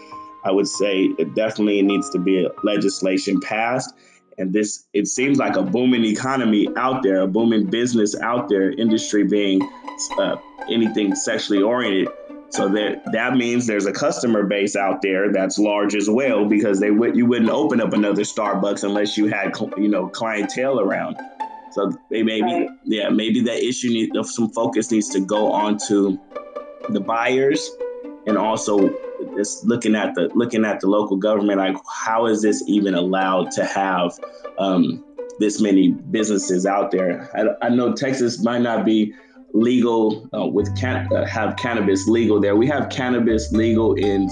I 0.45 0.51
would 0.51 0.69
say 0.69 1.05
it 1.19 1.35
definitely 1.35 1.83
needs 1.83 2.09
to 2.11 2.19
be 2.19 2.45
a 2.45 2.51
legislation 2.65 3.41
passed 3.41 3.95
and 4.41 4.53
this 4.53 4.87
it 4.95 5.07
seems 5.07 5.39
like 5.39 5.57
a 5.57 5.63
booming 5.63 6.05
economy 6.05 6.67
out 6.77 7.03
there, 7.03 7.21
a 7.21 7.27
booming 7.27 7.67
business 7.67 8.19
out 8.19 8.49
there, 8.49 8.71
industry 8.73 9.23
being 9.23 9.61
uh, 10.19 10.37
anything 10.71 11.15
sexually 11.15 11.63
oriented. 11.63 12.09
So 12.49 12.69
that 12.71 13.03
that 13.13 13.37
means 13.37 13.67
there's 13.67 13.87
a 13.87 13.93
customer 13.93 14.45
base 14.45 14.75
out 14.75 15.03
there 15.03 15.31
that's 15.31 15.59
large 15.59 15.95
as 15.95 16.09
well 16.11 16.47
because 16.47 16.81
they 16.81 16.91
would 16.91 17.17
you 17.17 17.27
wouldn't 17.27 17.51
open 17.51 17.81
up 17.81 17.93
another 17.93 18.23
Starbucks 18.23 18.83
unless 18.83 19.17
you 19.17 19.27
had 19.27 19.55
you 19.77 19.89
know 19.89 20.09
clientele 20.09 20.81
around. 20.81 21.17
So 21.73 21.93
they 22.11 22.23
maybe 22.23 22.43
right. 22.43 22.69
yeah 22.85 23.11
maybe 23.11 23.43
that 23.43 23.63
issue 23.63 23.91
need 23.91 24.11
some 24.25 24.51
focus 24.51 24.91
needs 24.91 25.11
to 25.11 25.21
go 25.21 25.53
on 25.53 25.77
to 25.89 26.19
the 26.89 27.01
buyers 27.01 27.71
and 28.27 28.37
also 28.37 28.89
just 29.37 29.65
looking 29.65 29.95
at 29.95 30.15
the 30.15 30.31
looking 30.35 30.65
at 30.65 30.81
the 30.81 30.87
local 30.87 31.17
government, 31.17 31.59
like 31.59 31.77
how 32.05 32.27
is 32.27 32.43
this 32.43 32.63
even 32.67 32.95
allowed 32.95 33.51
to 33.53 33.65
have 33.65 34.19
um, 34.59 35.05
this 35.39 35.61
many 35.61 35.91
businesses 35.91 36.67
out 36.67 36.91
there? 36.91 37.29
I, 37.35 37.67
I, 37.67 37.69
know 37.71 37.95
Texas 37.95 38.43
might 38.43 38.63
not 38.63 38.85
be 38.85 39.15
legal 39.53 40.29
uh, 40.35 40.47
with 40.47 40.77
can, 40.79 41.09
uh, 41.13 41.27
have 41.27 41.57
cannabis 41.57 42.07
legal 42.09 42.41
there. 42.41 42.57
We 42.57 42.67
have 42.69 42.89
cannabis 42.89 43.53
legal 43.53 43.95
in 43.95 44.29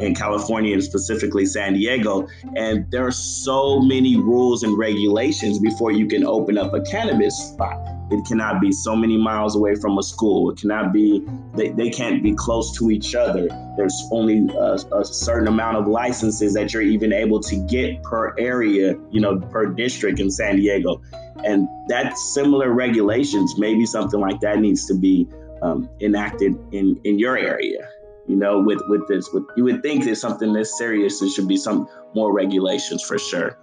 in 0.00 0.14
California 0.14 0.72
and 0.72 0.82
specifically 0.82 1.46
San 1.46 1.74
Diego, 1.74 2.26
and 2.56 2.90
there 2.90 3.06
are 3.06 3.12
so 3.12 3.80
many 3.80 4.16
rules 4.16 4.62
and 4.62 4.76
regulations 4.76 5.58
before 5.58 5.92
you 5.92 6.06
can 6.06 6.24
open 6.24 6.58
up 6.58 6.74
a 6.74 6.80
cannabis 6.80 7.36
spot. 7.36 7.78
It 8.12 8.26
cannot 8.26 8.60
be 8.60 8.70
so 8.72 8.94
many 8.94 9.16
miles 9.16 9.56
away 9.56 9.74
from 9.74 9.96
a 9.96 10.02
school. 10.02 10.50
It 10.50 10.58
cannot 10.58 10.92
be, 10.92 11.26
they, 11.54 11.70
they 11.70 11.88
can't 11.88 12.22
be 12.22 12.34
close 12.34 12.76
to 12.76 12.90
each 12.90 13.14
other. 13.14 13.48
There's 13.78 13.98
only 14.10 14.46
a, 14.54 14.74
a 14.94 15.02
certain 15.02 15.48
amount 15.48 15.78
of 15.78 15.86
licenses 15.88 16.52
that 16.52 16.74
you're 16.74 16.82
even 16.82 17.14
able 17.14 17.40
to 17.40 17.56
get 17.70 18.02
per 18.02 18.38
area, 18.38 18.98
you 19.10 19.20
know, 19.22 19.40
per 19.40 19.64
district 19.64 20.20
in 20.20 20.30
San 20.30 20.56
Diego. 20.56 21.00
And 21.42 21.66
that 21.88 22.18
similar 22.18 22.70
regulations, 22.70 23.54
maybe 23.56 23.86
something 23.86 24.20
like 24.20 24.40
that 24.40 24.58
needs 24.58 24.86
to 24.88 24.94
be 24.94 25.26
um, 25.62 25.88
enacted 26.02 26.54
in, 26.70 27.00
in 27.04 27.18
your 27.18 27.38
area. 27.38 27.88
You 28.28 28.36
know, 28.36 28.60
with, 28.60 28.82
with 28.88 29.08
this, 29.08 29.32
with, 29.32 29.44
you 29.56 29.64
would 29.64 29.82
think 29.82 30.04
there's 30.04 30.20
something 30.20 30.52
this 30.52 30.76
serious, 30.76 31.18
there 31.18 31.30
should 31.30 31.48
be 31.48 31.56
some 31.56 31.88
more 32.14 32.30
regulations 32.30 33.02
for 33.02 33.18
sure. 33.18 33.58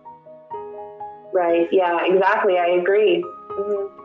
Right. 1.32 1.68
Yeah, 1.72 2.00
exactly. 2.04 2.58
I 2.58 2.80
agree. 2.82 3.24
Mm-hmm 3.52 3.99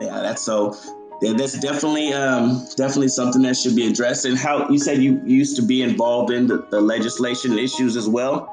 yeah, 0.00 0.20
that's 0.20 0.42
so. 0.42 0.76
Yeah, 1.22 1.34
that's 1.34 1.58
definitely 1.60 2.14
um, 2.14 2.66
definitely 2.76 3.08
something 3.08 3.42
that 3.42 3.54
should 3.54 3.76
be 3.76 3.86
addressed. 3.86 4.24
And 4.24 4.38
how 4.38 4.70
you 4.70 4.78
said 4.78 5.02
you 5.02 5.20
used 5.26 5.54
to 5.56 5.62
be 5.62 5.82
involved 5.82 6.32
in 6.32 6.46
the, 6.46 6.66
the 6.70 6.80
legislation 6.80 7.58
issues 7.58 7.94
as 7.94 8.08
well. 8.08 8.48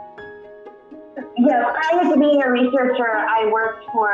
Yes, 1.37 1.63
prior 1.63 2.03
to 2.13 2.19
being 2.19 2.43
a 2.43 2.51
researcher, 2.51 3.07
I 3.07 3.49
worked 3.51 3.85
for 3.93 4.11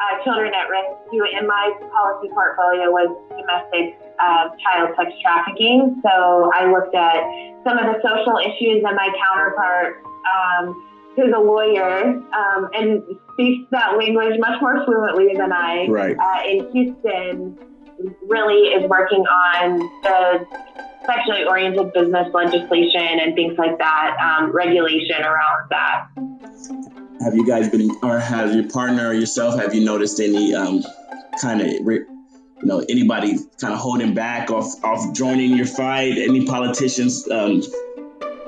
uh, 0.00 0.24
Children 0.24 0.52
at 0.54 0.68
Risk, 0.68 1.10
who 1.10 1.24
in 1.24 1.48
my 1.48 1.72
policy 1.90 2.28
portfolio 2.32 2.90
was 2.90 3.10
domestic 3.34 3.98
uh, 4.20 4.54
child 4.62 4.94
sex 4.96 5.10
trafficking. 5.20 6.00
So 6.04 6.50
I 6.54 6.70
looked 6.70 6.94
at 6.94 7.20
some 7.66 7.76
of 7.76 7.90
the 7.90 7.98
social 8.06 8.38
issues 8.38 8.84
that 8.84 8.94
my 8.94 9.08
counterpart 9.18 10.04
um, 10.30 10.89
who's 11.20 11.34
a 11.34 11.40
lawyer 11.40 12.16
um, 12.32 12.68
and 12.74 13.02
speaks 13.34 13.68
that 13.70 13.96
language 13.96 14.38
much 14.38 14.60
more 14.60 14.84
fluently 14.84 15.34
than 15.36 15.52
I. 15.52 15.86
Right. 15.88 16.16
Uh, 16.18 16.48
in 16.48 16.72
Houston, 16.72 17.58
really 18.26 18.68
is 18.68 18.88
working 18.88 19.20
on 19.20 19.78
the 20.02 20.46
sexually 21.06 21.44
oriented 21.44 21.92
business 21.92 22.28
legislation 22.32 23.20
and 23.20 23.34
things 23.34 23.58
like 23.58 23.76
that, 23.78 24.16
um, 24.20 24.50
regulation 24.52 25.22
around 25.22 25.68
that. 25.70 26.06
Have 27.22 27.34
you 27.34 27.46
guys 27.46 27.68
been, 27.68 27.90
or 28.02 28.18
has 28.18 28.54
your 28.54 28.68
partner 28.68 29.08
or 29.08 29.12
yourself, 29.12 29.60
have 29.60 29.74
you 29.74 29.84
noticed 29.84 30.20
any 30.20 30.54
um, 30.54 30.82
kind 31.40 31.60
of, 31.60 31.68
you 31.68 32.06
know, 32.62 32.82
anybody 32.88 33.36
kind 33.60 33.74
of 33.74 33.80
holding 33.80 34.14
back 34.14 34.50
off, 34.50 34.82
off 34.84 35.12
joining 35.14 35.56
your 35.56 35.66
fight? 35.66 36.16
Any 36.16 36.46
politicians 36.46 37.28
um, 37.30 37.62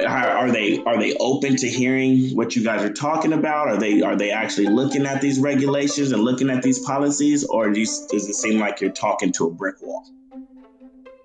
are 0.05 0.51
they 0.51 0.83
are 0.85 0.99
they 0.99 1.15
open 1.15 1.57
to 1.57 1.69
hearing 1.69 2.37
what 2.37 2.55
you 2.57 2.65
guys 2.65 2.83
are 2.83 2.93
talking 2.93 3.33
about? 3.33 3.69
Are 3.69 3.77
they 3.77 4.03
are 4.03 4.17
they 4.17 4.31
actually 4.31 4.67
looking 4.67 5.07
at 5.07 5.21
these 5.21 5.38
regulations 5.38 6.12
and 6.12 6.23
looking 6.23 6.51
at 6.51 6.62
these 6.62 6.79
policies, 6.81 7.45
or 7.45 7.71
do 7.71 7.81
you, 7.81 7.87
does 7.87 8.29
it 8.29 8.35
seem 8.35 8.59
like 8.59 8.81
you're 8.81 8.91
talking 8.91 9.33
to 9.33 9.47
a 9.47 9.51
brick 9.51 9.81
wall? 9.83 10.07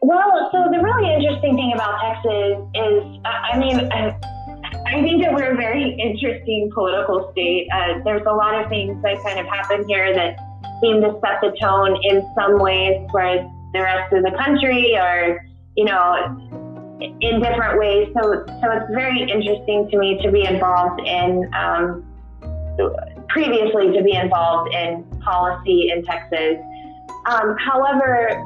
Well, 0.02 0.50
so 0.52 0.70
the 0.72 0.82
really 0.82 1.14
interesting 1.14 1.56
thing 1.56 1.74
about 1.74 2.00
Texas 2.00 2.58
is, 2.76 3.20
I 3.26 3.58
mean, 3.58 3.80
I 4.88 5.02
think 5.02 5.22
that 5.24 5.34
we're 5.34 5.52
a 5.52 5.56
very 5.56 5.98
interesting 6.00 6.70
political 6.74 7.30
state. 7.32 7.68
Uh, 7.74 8.00
there's 8.06 8.26
a 8.28 8.34
lot 8.34 8.64
of 8.64 8.70
things 8.70 9.02
that 9.04 9.22
kind 9.24 9.40
of 9.40 9.46
happen 9.48 9.88
here 9.88 10.14
that 10.14 10.38
seem 10.82 11.02
to 11.02 11.20
set 11.22 11.42
the 11.42 11.56
tone 11.60 11.98
in 12.04 12.26
some 12.36 12.60
ways, 12.60 13.06
whereas 13.12 13.46
the 13.74 13.82
rest 13.82 14.14
of 14.14 14.24
the 14.24 14.32
country 14.38 14.98
or 14.98 15.46
you 15.76 15.86
know 15.86 16.47
in 17.00 17.42
different 17.42 17.80
ways. 17.80 18.10
So, 18.14 18.46
so 18.46 18.72
it's 18.72 18.94
very 18.94 19.22
interesting 19.22 19.90
to 19.92 19.98
me 19.98 20.20
to 20.24 20.32
be 20.32 20.46
involved 20.46 21.02
in, 21.06 21.50
um, 21.54 22.04
previously 23.30 23.92
to 23.94 24.04
be 24.04 24.16
involved 24.16 24.74
in 24.74 25.04
policy 25.24 25.90
in 25.90 26.04
Texas. 26.04 26.58
Um, 27.28 27.56
however, 27.60 28.44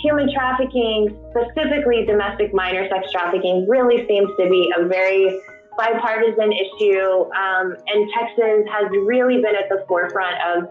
human 0.00 0.32
trafficking, 0.32 1.16
specifically 1.30 2.04
domestic 2.04 2.52
minor 2.52 2.88
sex 2.88 3.10
trafficking, 3.10 3.66
really 3.68 4.06
seems 4.06 4.28
to 4.38 4.48
be 4.48 4.70
a 4.76 4.86
very 4.86 5.40
bipartisan 5.76 6.52
issue. 6.52 7.24
Um, 7.32 7.76
and 7.86 8.10
Texas 8.18 8.68
has 8.70 8.90
really 9.06 9.36
been 9.36 9.56
at 9.56 9.68
the 9.68 9.84
forefront 9.88 10.36
of 10.46 10.70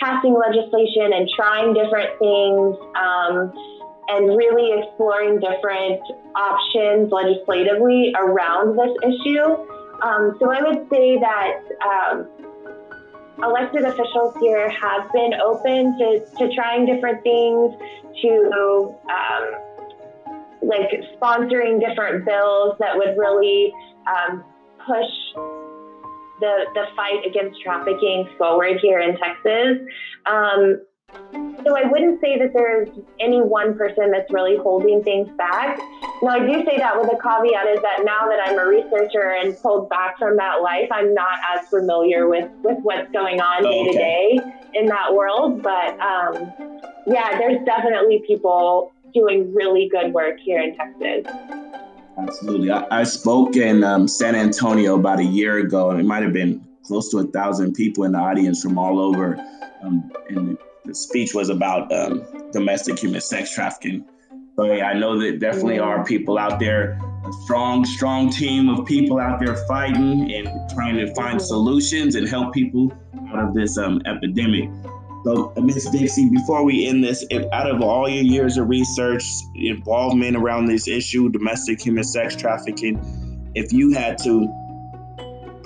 passing 0.00 0.36
legislation 0.36 1.12
and 1.14 1.28
trying 1.34 1.72
different 1.72 2.10
things. 2.18 2.76
Um, 4.08 4.16
and 4.16 4.36
really 4.36 4.82
exploring 4.82 5.40
different 5.40 6.00
options 6.34 7.10
legislatively 7.12 8.12
around 8.16 8.76
this 8.76 8.94
issue. 9.02 9.66
Um, 10.02 10.36
so 10.38 10.50
I 10.50 10.62
would 10.62 10.88
say 10.90 11.18
that 11.18 11.60
um, 11.84 12.28
elected 13.42 13.84
officials 13.84 14.34
here 14.40 14.68
have 14.70 15.10
been 15.12 15.34
open 15.34 15.98
to, 15.98 16.26
to 16.38 16.54
trying 16.54 16.86
different 16.86 17.22
things, 17.22 17.74
to 18.22 18.94
um, 19.10 19.44
like 20.62 20.90
sponsoring 21.20 21.80
different 21.80 22.24
bills 22.24 22.76
that 22.78 22.96
would 22.96 23.16
really 23.16 23.72
um, 24.06 24.44
push 24.78 25.10
the, 26.40 26.66
the 26.74 26.84
fight 26.94 27.26
against 27.26 27.60
trafficking 27.62 28.28
forward 28.36 28.78
here 28.82 29.00
in 29.00 29.16
Texas. 29.16 29.78
So 31.66 31.76
I 31.76 31.84
wouldn't 31.84 32.20
say 32.20 32.38
that 32.38 32.52
there's 32.52 32.88
any 33.18 33.42
one 33.42 33.76
person 33.76 34.12
that's 34.12 34.32
really 34.32 34.56
holding 34.56 35.02
things 35.02 35.28
back. 35.36 35.78
Now 36.22 36.28
I 36.28 36.38
do 36.38 36.64
say 36.64 36.78
that 36.78 36.96
with 36.96 37.12
a 37.12 37.16
caveat 37.20 37.66
is 37.66 37.82
that 37.82 38.04
now 38.04 38.28
that 38.28 38.38
I'm 38.46 38.56
a 38.56 38.66
researcher 38.66 39.34
and 39.42 39.56
pulled 39.58 39.88
back 39.90 40.16
from 40.16 40.36
that 40.36 40.62
life, 40.62 40.88
I'm 40.92 41.12
not 41.12 41.38
as 41.56 41.66
familiar 41.68 42.28
with 42.28 42.48
with 42.62 42.78
what's 42.82 43.10
going 43.10 43.40
on 43.40 43.64
day 43.64 43.84
to 43.84 43.92
day 43.92 44.38
in 44.74 44.86
that 44.86 45.12
world. 45.12 45.60
But 45.60 45.98
um, 45.98 46.52
yeah, 47.04 47.36
there's 47.36 47.64
definitely 47.64 48.22
people 48.24 48.92
doing 49.12 49.52
really 49.52 49.88
good 49.88 50.12
work 50.12 50.38
here 50.38 50.60
in 50.60 50.76
Texas. 50.76 51.26
Absolutely. 52.16 52.70
I, 52.70 53.00
I 53.00 53.02
spoke 53.02 53.56
in 53.56 53.82
um, 53.82 54.06
San 54.06 54.36
Antonio 54.36 54.94
about 54.94 55.18
a 55.18 55.24
year 55.24 55.58
ago, 55.58 55.90
and 55.90 55.98
it 55.98 56.04
might 56.04 56.22
have 56.22 56.32
been 56.32 56.64
close 56.84 57.10
to 57.10 57.18
a 57.18 57.26
thousand 57.26 57.74
people 57.74 58.04
in 58.04 58.12
the 58.12 58.18
audience 58.18 58.62
from 58.62 58.78
all 58.78 59.00
over. 59.00 59.36
Um, 59.82 60.10
and 60.28 60.56
the 60.86 60.94
speech 60.94 61.34
was 61.34 61.48
about 61.48 61.92
um, 61.92 62.24
domestic 62.52 62.98
human 62.98 63.20
sex 63.20 63.54
trafficking. 63.54 64.04
So 64.56 64.64
yeah, 64.72 64.86
I 64.86 64.94
know 64.94 65.20
that 65.20 65.38
definitely 65.38 65.78
are 65.78 66.04
people 66.04 66.38
out 66.38 66.58
there, 66.58 66.98
a 67.24 67.32
strong, 67.44 67.84
strong 67.84 68.30
team 68.30 68.68
of 68.68 68.86
people 68.86 69.18
out 69.18 69.38
there 69.38 69.56
fighting 69.66 70.32
and 70.32 70.48
trying 70.70 70.96
to 70.96 71.12
find 71.14 71.40
solutions 71.40 72.14
and 72.14 72.26
help 72.26 72.54
people 72.54 72.92
out 73.28 73.48
of 73.48 73.54
this 73.54 73.76
um, 73.76 74.00
epidemic. 74.06 74.70
So, 75.24 75.52
Ms. 75.60 75.90
Dixie, 75.90 76.30
before 76.30 76.62
we 76.64 76.86
end 76.86 77.02
this, 77.02 77.26
out 77.52 77.68
of 77.68 77.82
all 77.82 78.08
your 78.08 78.22
years 78.22 78.56
of 78.58 78.68
research, 78.68 79.24
involvement 79.56 80.36
around 80.36 80.66
this 80.66 80.86
issue, 80.86 81.28
domestic 81.30 81.80
human 81.80 82.04
sex 82.04 82.36
trafficking, 82.36 83.50
if 83.56 83.72
you 83.72 83.92
had 83.92 84.18
to 84.18 84.46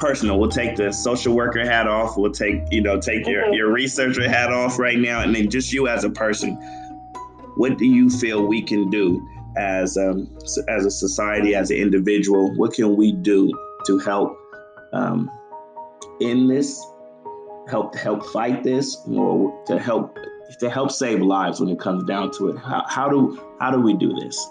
personal. 0.00 0.40
We'll 0.40 0.50
take 0.50 0.76
the 0.76 0.90
social 0.92 1.34
worker 1.34 1.64
hat 1.64 1.86
off. 1.86 2.16
We'll 2.16 2.32
take, 2.32 2.62
you 2.70 2.80
know, 2.80 2.98
take 2.98 3.26
your, 3.26 3.54
your 3.54 3.70
researcher 3.70 4.28
hat 4.28 4.50
off 4.50 4.78
right 4.78 4.98
now. 4.98 5.20
And 5.20 5.34
then 5.34 5.50
just 5.50 5.72
you 5.72 5.86
as 5.86 6.04
a 6.04 6.10
person, 6.10 6.54
what 7.56 7.78
do 7.78 7.84
you 7.84 8.08
feel 8.08 8.46
we 8.46 8.62
can 8.62 8.90
do 8.90 9.28
as 9.56 9.96
um, 9.96 10.34
as 10.68 10.86
a 10.86 10.90
society, 10.90 11.54
as 11.54 11.70
an 11.70 11.76
individual? 11.76 12.54
What 12.56 12.72
can 12.72 12.96
we 12.96 13.12
do 13.12 13.52
to 13.86 13.98
help 13.98 14.36
um, 14.92 15.30
in 16.20 16.48
this, 16.48 16.82
help 17.68 17.94
help 17.94 18.24
fight 18.26 18.64
this, 18.64 18.96
or 19.06 19.62
to 19.66 19.78
help 19.78 20.16
to 20.58 20.70
help 20.70 20.90
save 20.90 21.20
lives 21.20 21.60
when 21.60 21.68
it 21.68 21.78
comes 21.78 22.04
down 22.04 22.30
to 22.32 22.48
it? 22.48 22.58
How, 22.58 22.84
how 22.88 23.08
do 23.08 23.38
how 23.60 23.70
do 23.70 23.80
we 23.80 23.94
do 23.94 24.14
this? 24.14 24.50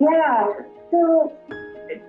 Yeah. 0.00 0.52
So 0.90 1.32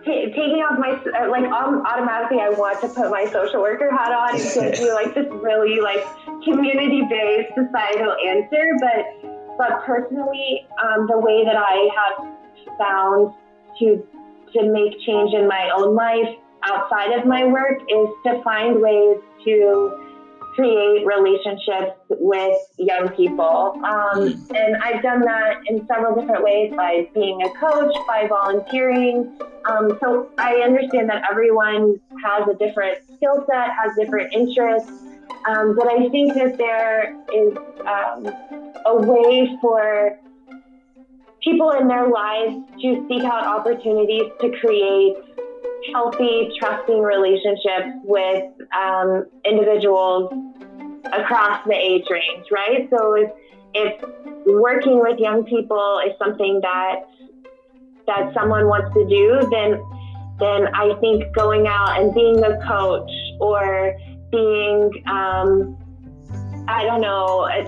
t- 0.04 0.32
taking 0.32 0.62
off 0.64 0.80
my 0.80 0.92
uh, 0.92 1.30
like 1.30 1.46
um, 1.46 1.86
automatically 1.86 2.40
I 2.40 2.50
want 2.50 2.82
to 2.82 2.88
put 2.88 3.10
my 3.10 3.26
social 3.26 3.62
worker 3.62 3.92
hat 3.92 4.12
on 4.12 4.36
and 4.36 4.78
you 4.78 4.94
like 4.94 5.14
this 5.16 5.28
really 5.30 5.82
like 5.82 6.04
community 6.44 7.02
based 7.10 7.54
societal 7.56 8.16
answer, 8.26 8.78
but 8.80 9.58
but 9.58 9.86
personally, 9.86 10.68
um, 10.84 11.08
the 11.08 11.18
way 11.18 11.46
that 11.46 11.56
I 11.56 11.90
have 11.96 12.78
found 12.78 13.34
to 13.80 14.06
to 14.54 14.72
make 14.72 15.00
change 15.06 15.34
in 15.34 15.48
my 15.48 15.72
own 15.76 15.96
life 15.96 16.36
outside 16.64 17.12
of 17.18 17.26
my 17.26 17.46
work 17.46 17.80
is 17.90 18.08
to 18.26 18.42
find 18.44 18.82
ways 18.82 19.18
to 19.46 20.05
create 20.56 21.06
relationships 21.06 22.00
with 22.10 22.58
young 22.78 23.10
people. 23.10 23.80
Um, 23.84 24.48
and 24.56 24.78
I've 24.78 25.04
done 25.04 25.22
that 25.22 25.58
in 25.68 25.86
several 25.86 26.20
different 26.20 26.44
ways 26.44 26.74
by 26.76 27.10
being 27.14 27.42
a 27.44 27.50
coach, 27.60 27.94
by 28.08 28.28
volunteering. 28.28 29.38
Um, 29.66 29.98
so 30.02 30.30
I 30.38 30.56
understand 30.64 31.10
that 31.10 31.24
everyone 31.30 32.00
has 32.24 32.48
a 32.48 32.54
different 32.54 33.00
skill 33.16 33.46
set, 33.48 33.70
has 33.72 33.96
different 34.00 34.34
interests. 34.34 34.92
Um, 35.48 35.76
but 35.76 35.88
I 35.88 36.10
think 36.10 36.34
that 36.36 36.58
there 36.58 37.16
is 37.34 37.56
um, 37.86 38.34
a 38.86 38.96
way 38.96 39.58
for 39.62 40.18
people 41.44 41.72
in 41.72 41.88
their 41.88 42.08
lives 42.08 42.56
to 42.82 43.06
seek 43.08 43.24
out 43.24 43.46
opportunities 43.46 44.32
to 44.42 44.50
create 44.60 45.16
healthy, 45.92 46.52
trusting 46.60 47.02
relationships 47.02 48.00
with 48.04 48.44
um, 48.76 49.26
individuals 49.46 50.32
across 51.14 51.66
the 51.66 51.76
age 51.76 52.06
range, 52.10 52.46
right? 52.52 52.88
So 52.90 53.14
if, 53.14 53.32
if 53.74 54.02
working 54.46 55.00
with 55.00 55.20
young 55.20 55.44
people 55.46 56.02
is 56.06 56.14
something 56.18 56.60
that 56.62 56.96
that 58.08 58.32
someone 58.36 58.68
wants 58.68 58.94
to 58.94 59.04
do, 59.10 59.48
then 59.50 59.82
then 60.40 60.68
I 60.76 60.94
think 61.00 61.34
going 61.34 61.66
out 61.68 62.00
and 62.00 62.14
being 62.14 62.44
a 62.44 62.58
coach 62.68 63.10
or 63.40 63.96
being 64.32 64.92
um, 65.08 65.78
I 66.68 66.84
don't 66.84 67.02
know 67.02 67.48
a, 67.48 67.64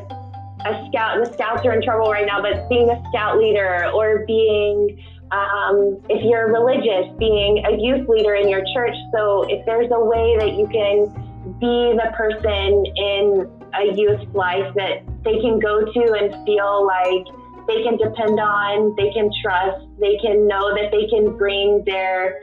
a 0.68 0.88
scout. 0.88 1.24
The 1.24 1.32
scouts 1.34 1.66
are 1.66 1.74
in 1.74 1.82
trouble 1.82 2.12
right 2.12 2.26
now, 2.26 2.42
but 2.42 2.68
being 2.70 2.90
a 2.90 3.02
scout 3.10 3.38
leader 3.38 3.90
or 3.94 4.26
being 4.26 5.04
um, 5.32 6.00
if 6.10 6.24
you're 6.24 6.48
religious, 6.52 7.12
being 7.20 7.64
a 7.66 7.76
youth 7.78 8.08
leader 8.08 8.36
in 8.36 8.48
your 8.48 8.64
church. 8.74 8.96
So 9.14 9.44
if 9.50 9.66
there's 9.66 9.92
a 9.92 10.00
way 10.00 10.38
that 10.40 10.56
you 10.56 10.68
can 10.68 11.12
be 11.60 11.96
the 11.96 12.12
person 12.16 12.86
in 12.96 13.48
a 13.76 13.96
youth's 13.96 14.28
life 14.34 14.74
that 14.76 15.04
they 15.24 15.40
can 15.40 15.60
go 15.60 15.84
to 15.84 16.04
and 16.16 16.34
feel 16.46 16.86
like 16.86 17.26
they 17.68 17.84
can 17.84 17.98
depend 17.98 18.40
on, 18.40 18.96
they 18.96 19.12
can 19.12 19.30
trust, 19.44 19.86
they 20.00 20.18
can 20.18 20.48
know 20.48 20.74
that 20.76 20.92
they 20.92 21.08
can 21.08 21.36
bring 21.38 21.84
their 21.86 22.40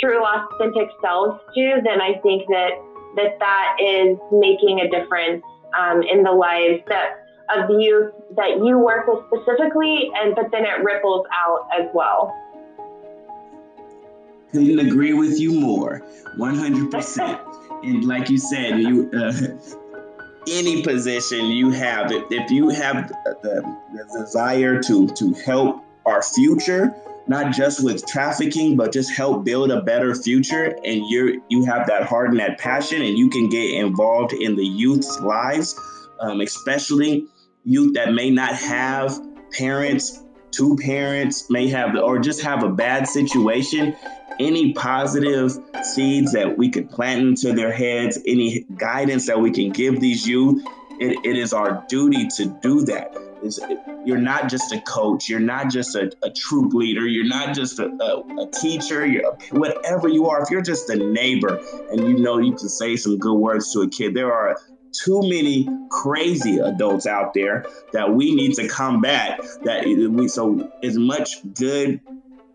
true 0.00 0.24
authentic 0.24 0.88
selves 1.02 1.40
to, 1.54 1.80
then 1.84 2.00
I 2.00 2.18
think 2.22 2.46
that 2.48 2.72
that, 3.16 3.38
that 3.40 3.76
is 3.80 4.16
making 4.32 4.80
a 4.80 4.88
difference 4.88 5.42
um, 5.76 6.02
in 6.02 6.22
the 6.22 6.30
lives 6.30 6.82
that 6.88 7.27
of 7.56 7.70
youth 7.70 8.12
that 8.36 8.58
you 8.64 8.78
work 8.78 9.06
with 9.08 9.24
specifically, 9.26 10.10
and 10.14 10.34
but 10.34 10.50
then 10.50 10.64
it 10.64 10.82
ripples 10.82 11.26
out 11.32 11.68
as 11.78 11.88
well. 11.94 12.34
Couldn't 14.52 14.78
agree 14.78 15.12
with 15.12 15.38
you 15.38 15.52
more, 15.52 15.98
one 16.36 16.54
hundred 16.54 16.90
percent. 16.90 17.40
And 17.82 18.04
like 18.04 18.30
you 18.30 18.38
said, 18.38 18.80
you 18.80 19.10
uh, 19.12 19.32
any 20.50 20.82
position 20.82 21.46
you 21.46 21.70
have, 21.70 22.10
if, 22.10 22.24
if 22.30 22.50
you 22.50 22.70
have 22.70 23.08
the, 23.08 23.76
the 23.92 24.20
desire 24.20 24.82
to 24.82 25.06
to 25.08 25.32
help 25.34 25.84
our 26.06 26.22
future, 26.22 26.94
not 27.26 27.52
just 27.52 27.84
with 27.84 28.06
trafficking, 28.06 28.76
but 28.76 28.90
just 28.90 29.12
help 29.12 29.44
build 29.44 29.70
a 29.70 29.82
better 29.82 30.14
future. 30.14 30.76
And 30.84 31.02
you're 31.10 31.34
you 31.48 31.66
have 31.66 31.86
that 31.88 32.04
heart 32.04 32.30
and 32.30 32.40
that 32.40 32.58
passion, 32.58 33.02
and 33.02 33.18
you 33.18 33.28
can 33.28 33.50
get 33.50 33.70
involved 33.70 34.32
in 34.32 34.56
the 34.56 34.64
youth's 34.64 35.20
lives, 35.20 35.78
um, 36.20 36.40
especially 36.40 37.26
youth 37.64 37.94
that 37.94 38.12
may 38.12 38.30
not 38.30 38.54
have 38.54 39.20
parents, 39.52 40.22
two 40.50 40.76
parents, 40.76 41.50
may 41.50 41.68
have, 41.68 41.96
or 41.96 42.18
just 42.18 42.42
have 42.42 42.62
a 42.62 42.68
bad 42.68 43.06
situation. 43.06 43.96
Any 44.40 44.72
positive 44.72 45.52
seeds 45.82 46.32
that 46.32 46.56
we 46.56 46.70
could 46.70 46.90
plant 46.90 47.22
into 47.22 47.52
their 47.52 47.72
heads, 47.72 48.18
any 48.26 48.64
guidance 48.76 49.26
that 49.26 49.40
we 49.40 49.50
can 49.50 49.70
give 49.70 50.00
these 50.00 50.26
youth, 50.26 50.64
it, 51.00 51.18
it 51.24 51.36
is 51.36 51.52
our 51.52 51.84
duty 51.88 52.28
to 52.36 52.46
do 52.62 52.82
that. 52.82 53.16
It's, 53.42 53.58
you're 54.04 54.18
not 54.18 54.48
just 54.48 54.72
a 54.72 54.80
coach. 54.80 55.28
You're 55.28 55.38
not 55.40 55.70
just 55.70 55.94
a, 55.94 56.10
a 56.22 56.30
troop 56.30 56.72
leader. 56.72 57.06
You're 57.06 57.26
not 57.26 57.54
just 57.54 57.78
a, 57.78 57.86
a, 57.86 58.42
a 58.42 58.50
teacher. 58.50 59.06
You're 59.06 59.32
whatever 59.50 60.08
you 60.08 60.28
are. 60.28 60.42
If 60.42 60.50
you're 60.50 60.62
just 60.62 60.88
a 60.90 60.96
neighbor 60.96 61.60
and 61.90 62.00
you 62.00 62.18
know 62.18 62.38
you 62.38 62.54
can 62.54 62.68
say 62.68 62.96
some 62.96 63.18
good 63.18 63.36
words 63.36 63.72
to 63.72 63.82
a 63.82 63.88
kid, 63.88 64.14
there 64.14 64.32
are 64.32 64.56
too 64.92 65.20
many 65.22 65.68
crazy 65.90 66.58
adults 66.58 67.06
out 67.06 67.34
there 67.34 67.66
that 67.92 68.14
we 68.14 68.34
need 68.34 68.54
to 68.54 68.68
combat 68.68 69.40
that 69.64 69.84
we 69.84 70.28
so 70.28 70.70
as 70.82 70.96
much 70.96 71.30
good 71.54 72.00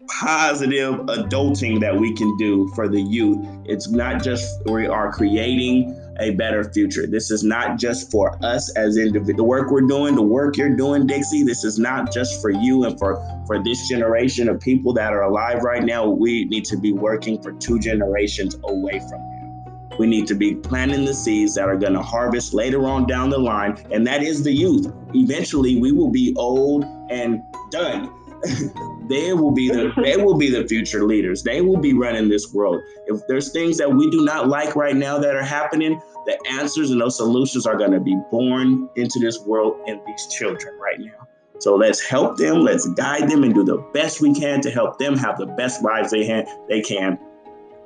positive 0.08 0.96
adulting 0.96 1.80
that 1.80 1.96
we 1.98 2.14
can 2.14 2.36
do 2.38 2.68
for 2.76 2.88
the 2.88 3.02
youth. 3.02 3.46
It's 3.66 3.90
not 3.90 4.24
just 4.24 4.62
we 4.66 4.88
are 4.88 5.12
creating 5.12 6.00
a 6.20 6.32
better 6.32 6.64
future. 6.64 7.08
This 7.08 7.32
is 7.32 7.44
not 7.44 7.80
just 7.80 8.12
for 8.12 8.38
us 8.46 8.76
as 8.76 8.98
individuals 8.98 9.38
the 9.38 9.44
work 9.44 9.72
we're 9.72 9.82
doing 9.82 10.16
the 10.16 10.22
work 10.22 10.58
you're 10.58 10.76
doing 10.76 11.08
dixie 11.08 11.44
this 11.44 11.64
is 11.64 11.80
not 11.80 12.14
just 12.14 12.40
for 12.40 12.52
you 12.52 12.84
and 12.84 13.00
for 13.00 13.16
for 13.48 13.64
this 13.64 13.88
generation 13.88 14.48
of 14.48 14.60
people 14.60 14.94
that 14.94 15.14
are 15.14 15.24
alive 15.24 15.64
right 15.64 15.84
now. 15.84 16.08
We 16.08 16.46
need 16.46 16.66
to 16.66 16.78
be 16.78 16.94
working 16.94 17.42
for 17.42 17.54
two 17.54 17.80
generations 17.80 18.56
away 18.64 19.00
from 19.00 19.33
we 19.98 20.08
need 20.08 20.28
to 20.28 20.36
be 20.36 20.56
planting 20.56 21.06
the 21.06 21.14
seeds 21.14 21.56
that 21.56 21.68
are 21.68 21.78
going 21.78 21.94
to 21.94 22.02
harvest 22.02 22.54
later 22.54 22.88
on 22.88 23.06
down 23.06 23.30
the 23.30 23.38
line, 23.38 23.78
and 23.92 24.06
that 24.08 24.24
is 24.24 24.44
the 24.44 24.52
youth. 24.52 24.92
Eventually, 25.14 25.80
we 25.80 25.92
will 25.92 26.10
be 26.10 26.34
old 26.38 26.86
and 27.10 27.42
done. 27.72 28.12
they 29.10 29.34
will 29.34 29.52
be 29.52 29.70
the 29.70 29.94
they 30.04 30.18
will 30.18 30.38
be 30.38 30.50
the 30.50 30.68
future 30.68 31.04
leaders. 31.06 31.44
They 31.44 31.62
will 31.62 31.78
be 31.78 31.94
running 31.94 32.28
this 32.28 32.54
world. 32.54 32.82
If 33.08 33.22
there's 33.28 33.52
things 33.52 33.78
that 33.78 33.90
we 33.90 34.10
do 34.10 34.26
not 34.26 34.50
like 34.50 34.76
right 34.76 34.96
now 34.96 35.18
that 35.20 35.36
are 35.36 35.44
happening, 35.44 36.02
the 36.26 36.38
answers 36.52 36.92
and 36.92 37.00
those 37.00 37.18
solutions 37.18 37.66
are 37.66 37.78
going 37.78 37.92
to 37.92 38.00
be 38.00 38.18
born 38.32 38.90
into 38.96 39.20
this 39.20 39.40
world 39.42 39.80
in 39.88 40.02
these 40.06 40.28
children 40.28 40.78
right 40.78 41.00
now. 41.00 41.28
So 41.60 41.76
let's 41.76 42.02
help 42.02 42.38
them, 42.38 42.60
let's 42.60 42.88
guide 42.90 43.30
them 43.30 43.44
and 43.44 43.54
do 43.54 43.64
the 43.64 43.78
best 43.94 44.20
we 44.20 44.34
can 44.34 44.60
to 44.62 44.70
help 44.70 44.98
them 44.98 45.16
have 45.18 45.38
the 45.38 45.46
best 45.46 45.82
lives 45.82 46.12
they, 46.12 46.28
ha- 46.28 46.46
they 46.68 46.82
can. 46.82 47.18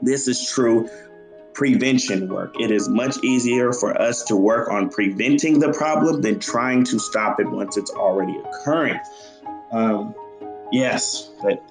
This 0.01 0.27
is 0.27 0.49
true 0.49 0.89
prevention 1.57 2.29
work. 2.29 2.53
It 2.59 2.69
is 2.69 2.87
much 2.87 3.17
easier 3.23 3.73
for 3.73 3.99
us 3.99 4.23
to 4.25 4.35
work 4.35 4.69
on 4.69 4.89
preventing 4.89 5.59
the 5.59 5.73
problem 5.73 6.21
than 6.21 6.39
trying 6.39 6.83
to 6.83 6.99
stop 6.99 7.39
it 7.39 7.49
once 7.49 7.77
it's 7.77 7.89
already 7.89 8.37
occurring. 8.37 8.99
Um, 9.71 10.13
yes, 10.71 11.31
but 11.41 11.63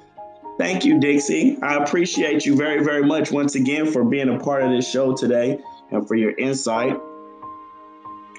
thank 0.58 0.84
you, 0.84 0.98
Dixie. 0.98 1.58
I 1.62 1.76
appreciate 1.76 2.44
you 2.44 2.56
very, 2.56 2.82
very 2.82 3.04
much 3.04 3.30
once 3.30 3.54
again 3.54 3.86
for 3.86 4.04
being 4.04 4.28
a 4.28 4.40
part 4.40 4.64
of 4.64 4.70
this 4.72 4.90
show 4.90 5.14
today 5.14 5.60
and 5.92 6.06
for 6.08 6.16
your 6.16 6.36
insight. 6.36 7.00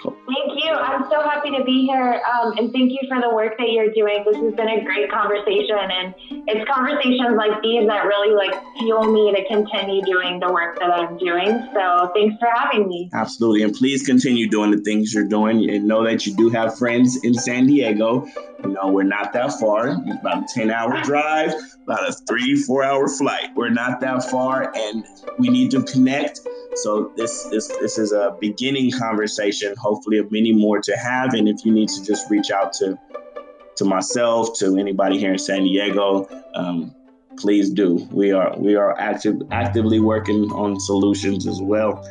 Thank 0.07 0.63
you. 0.63 0.71
I'm 0.71 1.09
so 1.09 1.21
happy 1.21 1.51
to 1.51 1.63
be 1.63 1.85
here. 1.85 2.21
Um, 2.31 2.57
and 2.57 2.71
thank 2.71 2.91
you 2.91 2.99
for 3.07 3.19
the 3.21 3.33
work 3.33 3.57
that 3.57 3.69
you're 3.71 3.91
doing. 3.91 4.23
This 4.25 4.37
has 4.37 4.53
been 4.53 4.67
a 4.67 4.83
great 4.83 5.11
conversation. 5.11 5.77
And 5.77 6.13
it's 6.47 6.69
conversations 6.69 7.35
like 7.35 7.61
these 7.61 7.87
that 7.87 8.05
really 8.05 8.35
like 8.35 8.61
fuel 8.77 9.11
me 9.11 9.33
to 9.35 9.45
continue 9.47 10.01
doing 10.03 10.39
the 10.39 10.51
work 10.51 10.79
that 10.79 10.91
I'm 10.91 11.17
doing. 11.17 11.69
So 11.73 12.11
thanks 12.13 12.35
for 12.39 12.47
having 12.53 12.87
me. 12.87 13.09
Absolutely. 13.13 13.63
And 13.63 13.73
please 13.73 14.05
continue 14.05 14.49
doing 14.49 14.71
the 14.71 14.79
things 14.79 15.13
you're 15.13 15.27
doing 15.27 15.69
and 15.69 15.87
know 15.87 16.03
that 16.03 16.25
you 16.25 16.35
do 16.35 16.49
have 16.49 16.77
friends 16.77 17.23
in 17.23 17.33
San 17.33 17.67
Diego. 17.67 18.27
You 18.63 18.69
know, 18.69 18.87
we're 18.87 19.03
not 19.03 19.33
that 19.33 19.59
far, 19.59 19.89
about 19.89 20.43
a 20.43 20.47
10 20.53 20.71
hour 20.71 21.01
drive, 21.03 21.53
about 21.83 22.09
a 22.09 22.13
three, 22.27 22.55
four 22.55 22.83
hour 22.83 23.07
flight. 23.07 23.49
We're 23.55 23.69
not 23.69 23.99
that 24.01 24.23
far 24.29 24.73
and 24.75 25.05
we 25.37 25.49
need 25.49 25.71
to 25.71 25.83
connect. 25.83 26.41
So 26.83 27.11
this 27.15 27.43
this 27.45 27.67
this 27.67 27.97
is 27.97 28.11
a 28.11 28.35
beginning 28.39 28.91
conversation, 28.91 29.75
hopefully 29.77 30.17
of 30.19 30.31
many 30.31 30.51
more 30.51 30.79
to 30.79 30.95
have. 30.95 31.33
And 31.33 31.47
if 31.49 31.65
you 31.65 31.71
need 31.71 31.89
to 31.89 32.03
just 32.03 32.29
reach 32.29 32.51
out 32.51 32.73
to 32.73 32.97
to 33.77 33.85
myself, 33.85 34.57
to 34.59 34.77
anybody 34.77 35.17
here 35.17 35.31
in 35.31 35.37
San 35.39 35.63
Diego, 35.63 36.27
um, 36.55 36.93
please 37.37 37.69
do. 37.69 38.07
We 38.11 38.31
are 38.31 38.55
we 38.57 38.75
are 38.75 38.97
active 38.99 39.41
actively 39.51 39.99
working 39.99 40.51
on 40.51 40.79
solutions 40.79 41.47
as 41.47 41.61
well. 41.61 42.05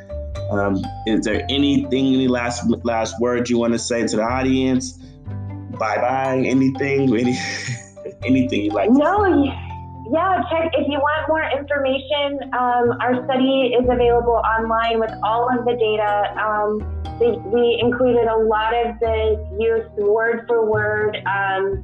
Um, 0.51 0.85
is 1.07 1.25
there 1.25 1.45
anything, 1.49 2.15
any 2.15 2.29
last 2.29 2.65
last 2.85 3.21
words 3.21 3.51
you 3.51 3.59
want 3.59 3.73
to 3.73 3.79
say 3.79 4.07
to 4.07 4.17
the 4.17 4.23
audience? 4.23 4.93
Bye 5.79 5.97
bye. 5.99 6.43
Anything? 6.45 7.17
Any 7.17 7.39
anything 8.25 8.65
you 8.65 8.71
like? 8.71 8.91
No. 8.91 9.66
Yeah, 10.13 10.39
check 10.51 10.71
if 10.75 10.87
you 10.87 10.99
want 11.03 11.27
more 11.27 11.43
information. 11.51 12.39
Um, 12.55 12.95
our 13.03 13.27
study 13.27 13.75
is 13.75 13.83
available 13.91 14.39
online 14.39 15.01
with 15.01 15.11
all 15.25 15.51
of 15.51 15.65
the 15.67 15.75
data. 15.75 16.31
Um, 16.39 16.79
they, 17.19 17.35
we 17.51 17.81
included 17.83 18.29
a 18.29 18.39
lot 18.39 18.71
of 18.71 18.99
the 19.01 19.35
youth 19.59 19.91
word 19.99 20.47
for 20.47 20.71
word 20.71 21.19
um, 21.27 21.83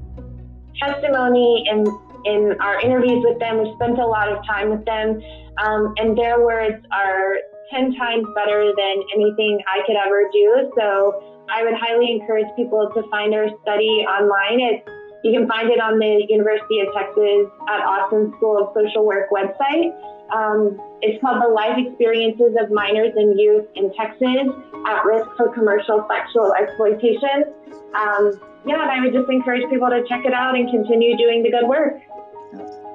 testimony 0.79 1.65
in 1.67 1.83
in 2.25 2.55
our 2.61 2.79
interviews 2.81 3.25
with 3.27 3.41
them. 3.41 3.59
We 3.59 3.75
spent 3.75 3.99
a 3.99 4.07
lot 4.07 4.31
of 4.31 4.47
time 4.47 4.71
with 4.71 4.85
them, 4.85 5.19
um, 5.59 5.95
and 5.99 6.17
their 6.17 6.45
words 6.45 6.79
are 6.93 7.43
ten 7.75 7.93
times 7.97 8.27
better 8.37 8.71
than 8.77 9.03
anything 9.15 9.59
I 9.67 9.83
could 9.85 9.97
ever 9.99 10.31
do. 10.31 10.71
So 10.79 11.43
I 11.51 11.65
would 11.65 11.75
highly 11.75 12.13
encourage 12.13 12.47
people 12.55 12.89
to 12.95 13.03
find 13.11 13.35
our 13.35 13.49
study 13.63 14.07
online. 14.07 14.61
It's 14.63 14.87
you 15.23 15.33
can 15.33 15.49
find 15.49 15.71
it 15.71 15.81
on 15.81 15.99
the 15.99 16.27
University 16.29 16.81
of 16.81 16.93
Texas 16.95 17.47
at 17.69 17.87
Austin 17.87 18.33
School 18.37 18.59
of 18.59 18.75
Social 18.75 19.07
Work 19.07 19.31
website. 19.31 19.95
Um, 20.33 20.81
it's 21.03 21.21
called 21.21 21.43
The 21.43 21.49
Life 21.49 21.79
Experiences 21.79 22.57
of 22.59 22.71
Minors 22.71 23.13
and 23.17 23.39
Youth 23.39 23.67
in 23.75 23.93
Texas 23.95 24.49
at 24.87 25.05
Risk 25.05 25.29
for 25.37 25.53
Commercial 25.53 26.07
Sexual 26.09 26.55
Exploitation. 26.55 27.53
Um, 27.95 28.41
yeah, 28.67 28.83
and 28.83 28.91
I 28.91 29.01
would 29.01 29.13
just 29.13 29.31
encourage 29.31 29.69
people 29.71 29.91
to 29.91 30.05
check 30.09 30.25
it 30.25 30.33
out 30.33 30.57
and 30.57 30.71
continue 30.71 31.17
doing 31.17 31.43
the 31.43 31.51
good 31.51 31.69
work. 31.69 32.01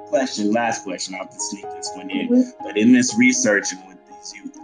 Question, 0.08 0.52
last 0.52 0.84
question. 0.84 1.14
I'll 1.14 1.22
have 1.22 1.30
to 1.30 1.40
sneak 1.40 1.64
this 1.64 1.90
one 1.94 2.10
in. 2.10 2.28
Mm-hmm. 2.28 2.64
But 2.64 2.76
in 2.76 2.92
this 2.92 3.16
research 3.18 3.72
and 3.72 3.86
with 3.86 3.98
these 4.08 4.34
youth, 4.34 4.58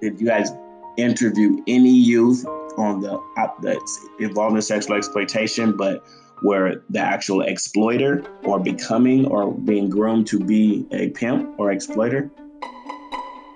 did 0.00 0.20
you 0.20 0.26
guys 0.26 0.50
interview 0.96 1.62
any 1.66 1.90
youth 1.90 2.44
on 2.76 3.00
the 3.00 3.18
that's 3.60 4.06
involved 4.20 4.56
in 4.56 4.62
sexual 4.62 4.96
exploitation, 4.96 5.76
but 5.76 6.04
where 6.42 6.82
the 6.90 6.98
actual 6.98 7.42
exploiter 7.42 8.24
or 8.44 8.58
becoming 8.58 9.26
or 9.26 9.52
being 9.52 9.88
groomed 9.88 10.26
to 10.28 10.38
be 10.38 10.86
a 10.92 11.10
pimp 11.10 11.58
or 11.58 11.72
exploiter? 11.72 12.30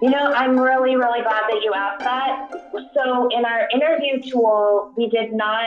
You 0.01 0.11
know, 0.11 0.33
I'm 0.33 0.59
really, 0.59 0.95
really 0.95 1.23
glad 1.23 1.43
that 1.51 1.61
you 1.65 1.73
asked 1.75 2.05
that. 2.05 2.51
So, 2.95 3.29
in 3.37 3.45
our 3.45 3.69
interview 3.75 4.23
tool, 4.31 4.93
we 4.97 5.09
did 5.09 5.33
not 5.33 5.65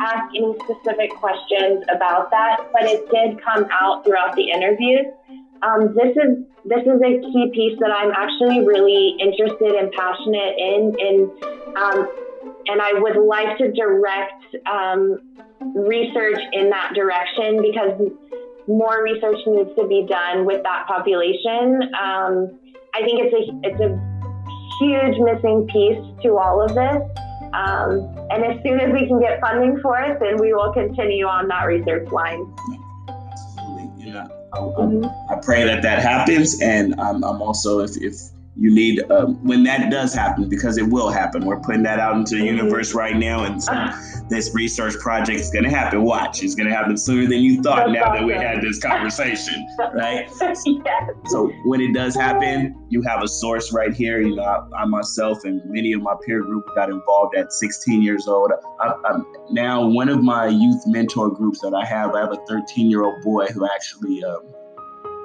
ask 0.00 0.34
any 0.36 0.54
specific 0.62 1.10
questions 1.16 1.82
about 1.92 2.30
that, 2.30 2.68
but 2.72 2.84
it 2.84 3.10
did 3.10 3.42
come 3.42 3.66
out 3.72 4.04
throughout 4.04 4.36
the 4.36 4.50
interviews. 4.50 5.06
Um, 5.62 5.94
this 5.96 6.16
is 6.16 6.44
this 6.64 6.82
is 6.82 7.00
a 7.02 7.20
key 7.20 7.50
piece 7.54 7.78
that 7.80 7.90
I'm 7.90 8.12
actually 8.12 8.64
really 8.64 9.16
interested 9.20 9.74
and 9.74 9.90
passionate 9.92 10.54
in, 10.58 10.94
and 11.00 11.76
um, 11.76 12.08
and 12.68 12.80
I 12.82 12.92
would 12.94 13.16
like 13.16 13.58
to 13.58 13.72
direct 13.72 14.56
um, 14.70 15.18
research 15.60 16.40
in 16.52 16.70
that 16.70 16.92
direction 16.94 17.62
because 17.62 18.00
more 18.68 19.02
research 19.02 19.38
needs 19.46 19.70
to 19.76 19.86
be 19.86 20.06
done 20.08 20.44
with 20.44 20.62
that 20.62 20.86
population. 20.86 21.82
Um, 21.94 22.58
I 22.94 23.02
think 23.04 23.20
it's 23.22 23.34
a 23.34 23.68
it's 23.68 23.80
a 23.80 24.16
huge 24.80 25.18
missing 25.18 25.66
piece 25.72 26.22
to 26.22 26.36
all 26.36 26.62
of 26.62 26.74
this. 26.74 27.02
Um, 27.54 28.14
and 28.30 28.44
as 28.44 28.62
soon 28.62 28.80
as 28.80 28.92
we 28.92 29.06
can 29.06 29.20
get 29.20 29.40
funding 29.40 29.78
for 29.80 29.98
it, 29.98 30.18
then 30.20 30.36
we 30.38 30.52
will 30.52 30.72
continue 30.72 31.26
on 31.26 31.48
that 31.48 31.64
research 31.64 32.10
line. 32.10 32.52
Absolutely, 33.08 34.10
yeah. 34.10 34.28
I, 34.52 34.58
mm-hmm. 34.58 35.32
I, 35.32 35.40
pray 35.42 35.64
that 35.64 35.82
that 35.82 36.00
happens, 36.02 36.60
and 36.60 36.94
I'm 37.00 37.22
also 37.22 37.80
if 37.80 37.96
if 37.96 38.14
you 38.58 38.74
need 38.74 39.08
um, 39.10 39.34
when 39.44 39.62
that 39.64 39.90
does 39.90 40.14
happen 40.14 40.48
because 40.48 40.78
it 40.78 40.88
will 40.88 41.10
happen. 41.10 41.44
We're 41.44 41.60
putting 41.60 41.82
that 41.82 41.98
out 41.98 42.16
into 42.16 42.36
the 42.36 42.42
mm-hmm. 42.42 42.56
universe 42.56 42.94
right 42.94 43.16
now 43.16 43.44
and 43.44 43.62
so 43.62 43.72
this 44.30 44.54
research 44.54 44.94
project 44.94 45.40
is 45.40 45.50
going 45.50 45.64
to 45.64 45.70
happen. 45.70 46.02
Watch 46.02 46.42
it's 46.42 46.54
going 46.54 46.68
to 46.68 46.74
happen 46.74 46.96
sooner 46.96 47.28
than 47.28 47.40
you 47.40 47.62
thought 47.62 47.90
now 47.90 48.12
that 48.12 48.24
we 48.24 48.32
had 48.32 48.62
this 48.62 48.80
conversation 48.80 49.66
right? 49.94 50.28
Yes. 50.40 50.64
so 51.26 51.52
when 51.64 51.80
it 51.80 51.92
does 51.92 52.14
happen 52.14 52.74
you 52.88 53.02
have 53.02 53.22
a 53.22 53.28
source 53.28 53.72
right 53.72 53.92
here 53.94 54.20
you 54.20 54.34
know 54.34 54.42
I, 54.42 54.82
I 54.82 54.84
myself 54.84 55.44
and 55.44 55.62
many 55.66 55.92
of 55.92 56.02
my 56.02 56.14
peer 56.26 56.42
group 56.42 56.64
got 56.74 56.90
involved 56.90 57.36
at 57.36 57.52
16 57.52 58.02
years 58.02 58.26
old. 58.26 58.52
I, 58.80 58.94
I'm 59.04 59.26
now 59.50 59.86
one 59.86 60.08
of 60.08 60.22
my 60.22 60.46
youth 60.46 60.82
mentor 60.86 61.30
groups 61.30 61.60
that 61.60 61.74
i 61.74 61.84
have. 61.84 62.14
I 62.14 62.20
have 62.20 62.32
a 62.32 62.44
13 62.48 62.90
year 62.90 63.04
old 63.04 63.22
boy 63.22 63.46
who 63.46 63.66
actually 63.66 64.24
um, 64.24 64.42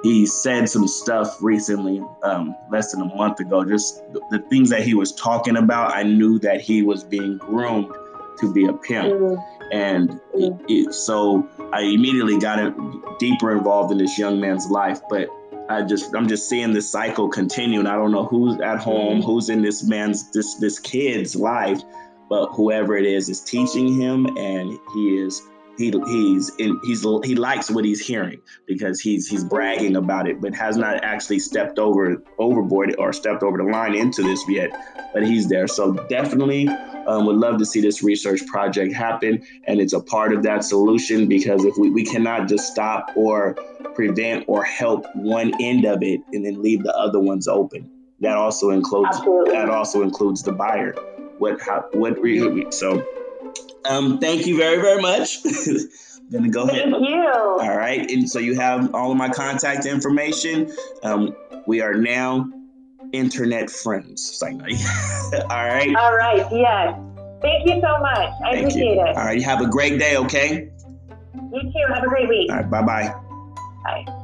he 0.02 0.26
said 0.26 0.68
some 0.68 0.88
stuff 0.88 1.36
recently, 1.40 2.02
um, 2.24 2.56
less 2.70 2.92
than 2.92 3.02
a 3.02 3.14
month 3.14 3.38
ago. 3.40 3.64
Just 3.64 4.02
the, 4.12 4.20
the, 4.30 4.38
things 4.50 4.68
that 4.70 4.82
he 4.82 4.94
was 4.94 5.12
talking 5.12 5.56
about, 5.56 5.94
I 5.94 6.02
knew 6.02 6.38
that 6.40 6.60
he 6.60 6.82
was 6.82 7.04
being 7.04 7.38
groomed 7.38 7.92
to 8.38 8.52
be 8.52 8.66
a 8.66 8.72
pimp, 8.72 9.08
mm-hmm. 9.08 9.68
and 9.72 10.10
mm-hmm. 10.10 10.64
It, 10.68 10.88
it, 10.88 10.94
so 10.94 11.48
I 11.72 11.82
immediately 11.82 12.38
got 12.38 12.58
it 12.58 12.74
deeper 13.18 13.56
involved 13.56 13.92
in 13.92 13.98
this 13.98 14.18
young 14.18 14.40
man's 14.40 14.66
life. 14.66 15.00
But 15.08 15.28
I 15.68 15.82
just, 15.82 16.14
I'm 16.16 16.26
just 16.26 16.48
seeing 16.48 16.72
this 16.72 16.90
cycle 16.90 17.28
continue, 17.28 17.78
and 17.78 17.88
I 17.88 17.94
don't 17.94 18.10
know 18.10 18.24
who's 18.24 18.60
at 18.60 18.78
home, 18.78 19.18
mm-hmm. 19.18 19.26
who's 19.26 19.50
in 19.50 19.62
this 19.62 19.84
man's, 19.84 20.30
this 20.32 20.56
this 20.56 20.80
kid's 20.80 21.36
life, 21.36 21.80
but 22.28 22.48
whoever 22.48 22.96
it 22.96 23.06
is 23.06 23.28
is 23.28 23.40
teaching 23.40 24.00
him, 24.00 24.26
and 24.36 24.78
he 24.94 25.18
is 25.18 25.42
he 25.78 25.90
he's 26.06 26.54
in, 26.56 26.78
he's 26.84 27.02
he 27.24 27.34
likes 27.34 27.70
what 27.70 27.84
he's 27.84 28.04
hearing 28.04 28.40
because 28.66 29.00
he's 29.00 29.26
he's 29.26 29.44
bragging 29.44 29.96
about 29.96 30.28
it, 30.28 30.40
but 30.40 30.54
has 30.54 30.76
not 30.76 31.02
actually 31.02 31.38
stepped 31.38 31.78
over 31.78 32.22
overboard 32.38 32.94
or 32.98 33.12
stepped 33.12 33.42
over 33.42 33.58
the 33.58 33.64
line 33.64 33.94
into 33.94 34.22
this 34.22 34.44
yet. 34.48 34.70
But 35.14 35.24
he's 35.24 35.48
there, 35.48 35.66
so 35.66 35.94
definitely 36.08 36.68
um, 37.06 37.26
would 37.26 37.36
love 37.36 37.58
to 37.58 37.66
see 37.66 37.80
this 37.80 38.02
research 38.02 38.46
project 38.46 38.92
happen, 38.92 39.42
and 39.64 39.80
it's 39.80 39.92
a 39.92 40.00
part 40.00 40.32
of 40.32 40.42
that 40.44 40.64
solution 40.64 41.26
because 41.28 41.64
if 41.64 41.76
we, 41.76 41.90
we 41.90 42.04
cannot 42.04 42.48
just 42.48 42.70
stop 42.70 43.10
or 43.16 43.54
prevent 43.94 44.44
or 44.48 44.64
help 44.64 45.04
one 45.14 45.52
end 45.60 45.84
of 45.84 46.02
it 46.02 46.20
and 46.32 46.44
then 46.44 46.62
leave 46.62 46.82
the 46.82 46.94
other 46.96 47.20
ones 47.20 47.48
open. 47.48 47.90
That 48.20 48.36
also 48.36 48.70
includes 48.70 49.16
Absolutely. 49.16 49.52
that 49.52 49.68
also 49.68 50.02
includes 50.02 50.42
the 50.42 50.52
buyer. 50.52 50.94
What 51.38 51.60
how 51.60 51.88
what 51.92 52.18
so 52.72 53.04
um, 53.84 54.18
thank 54.18 54.46
you 54.46 54.56
very, 54.56 54.80
very 54.80 55.00
much. 55.00 55.38
I'm 55.44 56.30
gonna 56.32 56.48
go 56.48 56.62
ahead. 56.64 56.90
Thank 56.90 57.08
you. 57.08 57.24
All 57.26 57.76
right, 57.76 58.10
and 58.10 58.28
so 58.28 58.38
you 58.38 58.54
have 58.56 58.94
all 58.94 59.10
of 59.10 59.16
my 59.16 59.28
contact 59.28 59.86
information. 59.86 60.72
Um, 61.02 61.34
we 61.66 61.80
are 61.80 61.94
now 61.94 62.48
internet 63.12 63.70
friends. 63.70 64.42
All 64.42 64.50
right. 64.50 65.94
All 65.96 66.16
right. 66.16 66.46
Yes. 66.50 66.98
Thank 67.42 67.68
you 67.68 67.80
so 67.80 67.98
much. 67.98 68.16
I 68.44 68.52
Thank 68.52 68.58
appreciate 68.60 68.94
you. 68.94 69.02
it. 69.02 69.16
All 69.16 69.24
right. 69.24 69.38
You 69.38 69.44
have 69.44 69.60
a 69.60 69.66
great 69.66 69.98
day. 69.98 70.16
Okay. 70.16 70.70
You 71.34 71.62
too. 71.62 71.92
Have 71.92 72.04
a 72.04 72.08
great 72.08 72.28
week. 72.28 72.50
All 72.50 72.56
right. 72.56 72.70
Bye-bye. 72.70 73.14
Bye. 73.84 74.18